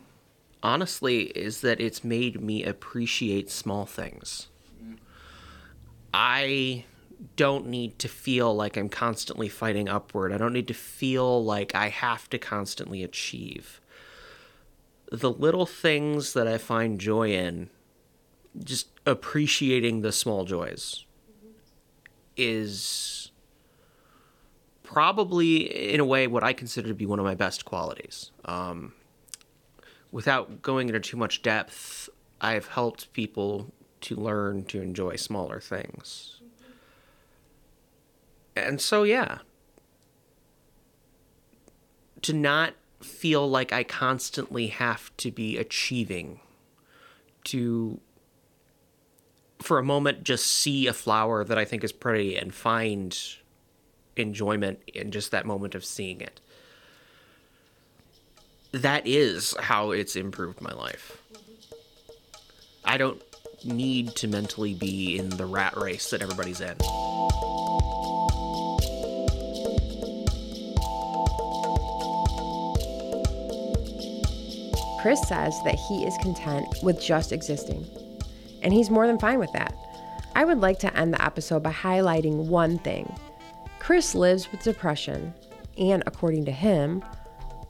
honestly, 0.62 1.28
is 1.28 1.62
that 1.62 1.80
it's 1.80 2.04
made 2.04 2.42
me 2.42 2.66
appreciate 2.66 3.50
small 3.50 3.86
things. 3.86 4.50
I 6.14 6.86
don't 7.36 7.68
need 7.68 8.00
to 8.00 8.08
feel 8.08 8.54
like 8.54 8.78
I'm 8.78 8.90
constantly 8.90 9.48
fighting 9.48 9.88
upward. 9.88 10.34
I 10.34 10.38
don't 10.38 10.54
need 10.54 10.68
to 10.68 10.74
feel 10.74 11.44
like 11.44 11.76
I 11.76 11.90
have 11.90 12.30
to 12.32 12.38
constantly 12.38 13.04
achieve. 13.04 13.80
The 15.12 15.32
little 15.32 15.66
things 15.66 16.34
that 16.34 16.48
I 16.48 16.58
find 16.58 17.00
joy 17.00 17.32
in, 17.32 17.70
just 18.64 18.88
appreciating 19.06 20.02
the 20.02 20.12
small 20.12 20.46
joys, 20.46 21.06
is 22.36 23.32
probably, 24.84 25.94
in 25.94 26.00
a 26.00 26.06
way, 26.06 26.28
what 26.28 26.44
I 26.44 26.54
consider 26.54 26.88
to 26.88 26.94
be 26.94 27.06
one 27.06 27.20
of 27.20 27.26
my 27.26 27.36
best 27.36 27.66
qualities. 27.66 28.32
Um, 28.46 28.94
without 30.12 30.62
going 30.62 30.88
into 30.88 31.00
too 31.00 31.18
much 31.18 31.42
depth, 31.42 32.10
I've 32.40 32.68
helped 32.68 33.14
people 33.14 33.74
to 34.02 34.16
learn 34.16 34.66
to 34.66 34.82
enjoy 34.82 35.16
smaller 35.16 35.60
things. 35.60 36.42
And 38.56 38.82
so, 38.82 39.04
yeah, 39.04 39.40
to 42.22 42.34
not 42.34 42.74
feel 43.02 43.50
like 43.50 43.72
I 43.74 43.84
constantly 43.84 44.68
have 44.68 45.16
to 45.18 45.32
be 45.32 45.58
achieving, 45.58 46.40
to 47.46 48.00
for 49.60 49.78
a 49.78 49.84
moment 49.84 50.24
just 50.24 50.46
see 50.48 50.88
a 50.88 50.94
flower 50.94 51.44
that 51.44 51.58
I 51.58 51.66
think 51.66 51.84
is 51.84 51.92
pretty 51.92 52.36
and 52.36 52.54
find 52.54 53.18
enjoyment 54.16 54.80
in 54.88 55.12
just 55.12 55.32
that 55.32 55.46
moment 55.46 55.76
of 55.76 55.86
seeing 55.86 56.20
it. 56.20 56.42
That 58.72 59.06
is 59.06 59.56
how 59.60 59.92
it's 59.92 60.16
improved 60.16 60.62
my 60.62 60.72
life. 60.72 61.22
I 62.84 62.98
don't 62.98 63.22
need 63.66 64.16
to 64.16 64.28
mentally 64.28 64.74
be 64.74 65.18
in 65.18 65.30
the 65.30 65.46
rat 65.46 65.78
race 65.78 66.10
that 66.10 66.22
everybody's 66.22 66.62
in. 66.62 66.76
Chris 75.02 75.20
says 75.28 75.60
that 75.64 75.80
he 75.90 76.04
is 76.06 76.16
content 76.22 76.68
with 76.84 77.02
just 77.02 77.32
existing, 77.32 77.84
and 78.62 78.72
he's 78.72 78.92
more 78.92 79.08
than 79.08 79.18
fine 79.18 79.40
with 79.40 79.52
that. 79.54 79.74
I 80.36 80.46
would 80.46 80.60
like 80.60 80.78
to 80.80 80.96
end 80.96 81.14
the 81.14 81.24
episode 81.24 81.64
by 81.64 81.72
highlighting 81.72 82.46
one 82.48 82.78
thing. 82.80 83.12
Chris 83.80 84.14
lives 84.14 84.52
with 84.52 84.62
depression, 84.62 85.34
and 85.78 86.04
according 86.06 86.46
to 86.46 86.52
him, 86.52 87.04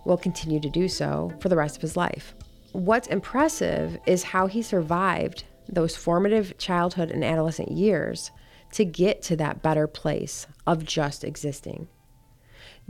will 0.04 0.18
continue 0.18 0.60
to 0.60 0.70
do 0.70 0.90
so 0.90 1.32
for 1.40 1.48
the 1.48 1.56
rest 1.56 1.78
of 1.78 1.82
his 1.82 1.96
life. 1.96 2.36
What's 2.74 3.08
impressive 3.08 3.98
is 4.06 4.24
how 4.24 4.48
he 4.48 4.62
survived 4.62 5.46
those 5.72 5.96
formative 5.96 6.58
childhood 6.58 7.12
and 7.12 7.24
adolescent 7.24 7.72
years 7.72 8.32
to 8.74 8.86
get 8.86 9.22
to 9.22 9.36
that 9.38 9.62
better 9.62 9.88
place 9.88 10.48
of 10.68 10.86
just 10.86 11.24
existing. 11.24 11.88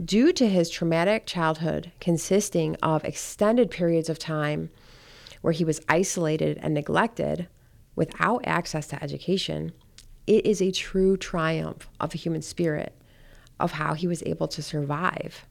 Due 0.02 0.32
to 0.32 0.48
his 0.48 0.70
traumatic 0.70 1.26
childhood 1.26 1.92
consisting 2.00 2.76
of 2.82 3.04
extended 3.04 3.70
periods 3.70 4.08
of 4.08 4.18
time 4.18 4.70
where 5.42 5.52
he 5.52 5.64
was 5.64 5.80
isolated 5.88 6.58
and 6.62 6.74
neglected 6.74 7.48
without 7.94 8.40
access 8.44 8.86
to 8.88 9.02
education, 9.02 9.72
it 10.26 10.46
is 10.46 10.62
a 10.62 10.70
true 10.70 11.16
triumph 11.16 11.88
of 12.00 12.10
the 12.10 12.18
human 12.18 12.42
spirit 12.42 12.94
of 13.60 13.72
how 13.72 13.94
he 13.94 14.06
was 14.06 14.22
able 14.24 14.48
to 14.48 14.62
survive 14.62 15.46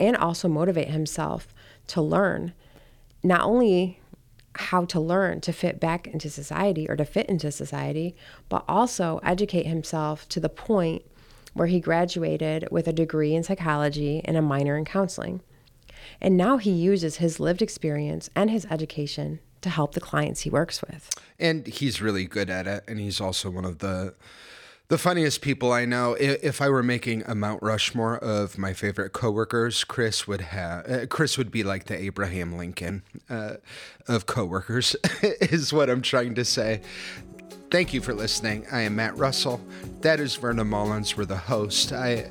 and 0.00 0.16
also 0.16 0.48
motivate 0.48 0.88
himself 0.88 1.54
to 1.86 2.00
learn 2.00 2.52
not 3.22 3.42
only 3.42 4.00
how 4.58 4.84
to 4.86 5.00
learn 5.00 5.40
to 5.40 5.52
fit 5.52 5.78
back 5.78 6.06
into 6.06 6.28
society 6.28 6.88
or 6.88 6.96
to 6.96 7.04
fit 7.04 7.28
into 7.28 7.50
society, 7.50 8.16
but 8.48 8.64
also 8.68 9.20
educate 9.22 9.66
himself 9.66 10.28
to 10.28 10.40
the 10.40 10.48
point 10.48 11.02
where 11.54 11.68
he 11.68 11.80
graduated 11.80 12.68
with 12.70 12.86
a 12.86 12.92
degree 12.92 13.34
in 13.34 13.42
psychology 13.42 14.20
and 14.24 14.36
a 14.36 14.42
minor 14.42 14.76
in 14.76 14.84
counseling. 14.84 15.40
And 16.20 16.36
now 16.36 16.56
he 16.56 16.70
uses 16.70 17.16
his 17.16 17.40
lived 17.40 17.62
experience 17.62 18.30
and 18.34 18.50
his 18.50 18.66
education 18.70 19.40
to 19.60 19.70
help 19.70 19.94
the 19.94 20.00
clients 20.00 20.42
he 20.42 20.50
works 20.50 20.82
with. 20.82 21.10
And 21.38 21.66
he's 21.66 22.00
really 22.00 22.24
good 22.24 22.50
at 22.50 22.66
it. 22.66 22.84
And 22.86 22.98
he's 22.98 23.20
also 23.20 23.50
one 23.50 23.64
of 23.64 23.78
the 23.78 24.14
the 24.88 24.98
funniest 24.98 25.42
people 25.42 25.70
I 25.70 25.84
know. 25.84 26.14
If 26.14 26.62
I 26.62 26.70
were 26.70 26.82
making 26.82 27.22
a 27.26 27.34
Mount 27.34 27.62
Rushmore 27.62 28.16
of 28.18 28.56
my 28.56 28.72
favorite 28.72 29.12
coworkers, 29.12 29.84
Chris 29.84 30.26
would 30.26 30.40
have. 30.40 30.90
Uh, 30.90 31.06
Chris 31.06 31.36
would 31.36 31.50
be 31.50 31.62
like 31.62 31.84
the 31.84 31.96
Abraham 31.96 32.56
Lincoln 32.56 33.02
uh, 33.28 33.54
of 34.06 34.26
coworkers, 34.26 34.96
is 35.22 35.72
what 35.72 35.90
I'm 35.90 36.02
trying 36.02 36.34
to 36.36 36.44
say. 36.44 36.80
Thank 37.70 37.92
you 37.92 38.00
for 38.00 38.14
listening. 38.14 38.66
I 38.72 38.80
am 38.80 38.96
Matt 38.96 39.16
Russell. 39.18 39.60
That 40.00 40.20
is 40.20 40.36
Verna 40.36 40.64
Mullins. 40.64 41.18
We're 41.18 41.26
the 41.26 41.36
host. 41.36 41.92
I 41.92 42.30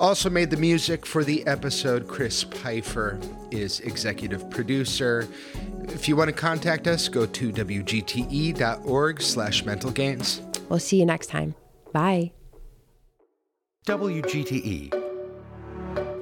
also 0.00 0.30
made 0.30 0.48
the 0.48 0.56
music 0.56 1.04
for 1.04 1.24
the 1.24 1.46
episode. 1.46 2.08
Chris 2.08 2.42
Pfeiffer 2.42 3.20
is 3.50 3.80
executive 3.80 4.48
producer. 4.48 5.28
If 5.88 6.08
you 6.08 6.16
want 6.16 6.28
to 6.28 6.32
contact 6.32 6.86
us, 6.86 7.08
go 7.10 7.26
to 7.26 7.52
wgte.org 7.52 9.20
slash 9.20 9.64
mental 9.66 9.90
gains. 9.90 10.40
We'll 10.70 10.78
see 10.78 10.98
you 10.98 11.04
next 11.04 11.26
time. 11.26 11.54
Bye. 11.92 12.32
WGTE. 13.86 14.92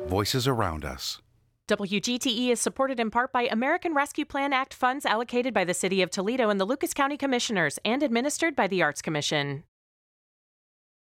Voices 0.09 0.49
around 0.49 0.85
us. 0.85 1.21
WGTE 1.69 2.49
is 2.51 2.61
supported 2.61 2.99
in 2.99 3.11
part 3.11 3.33
by 3.33 3.43
American 3.43 3.95
Rescue 3.95 4.25
Plan 4.25 4.53
Act 4.53 4.75
funds 4.75 5.07
allocated 5.07 5.55
by 5.55 5.65
the 5.65 5.75
City 5.75 6.03
of 6.03 6.11
Toledo 6.11 6.51
and 6.51 6.61
the 6.61 6.65
Lucas 6.65 6.93
County 6.93 7.17
Commissioners 7.17 7.79
and 7.85 8.03
administered 8.03 8.57
by 8.57 8.67
the 8.67 8.83
Arts 8.83 9.01
Commission. 9.01 9.63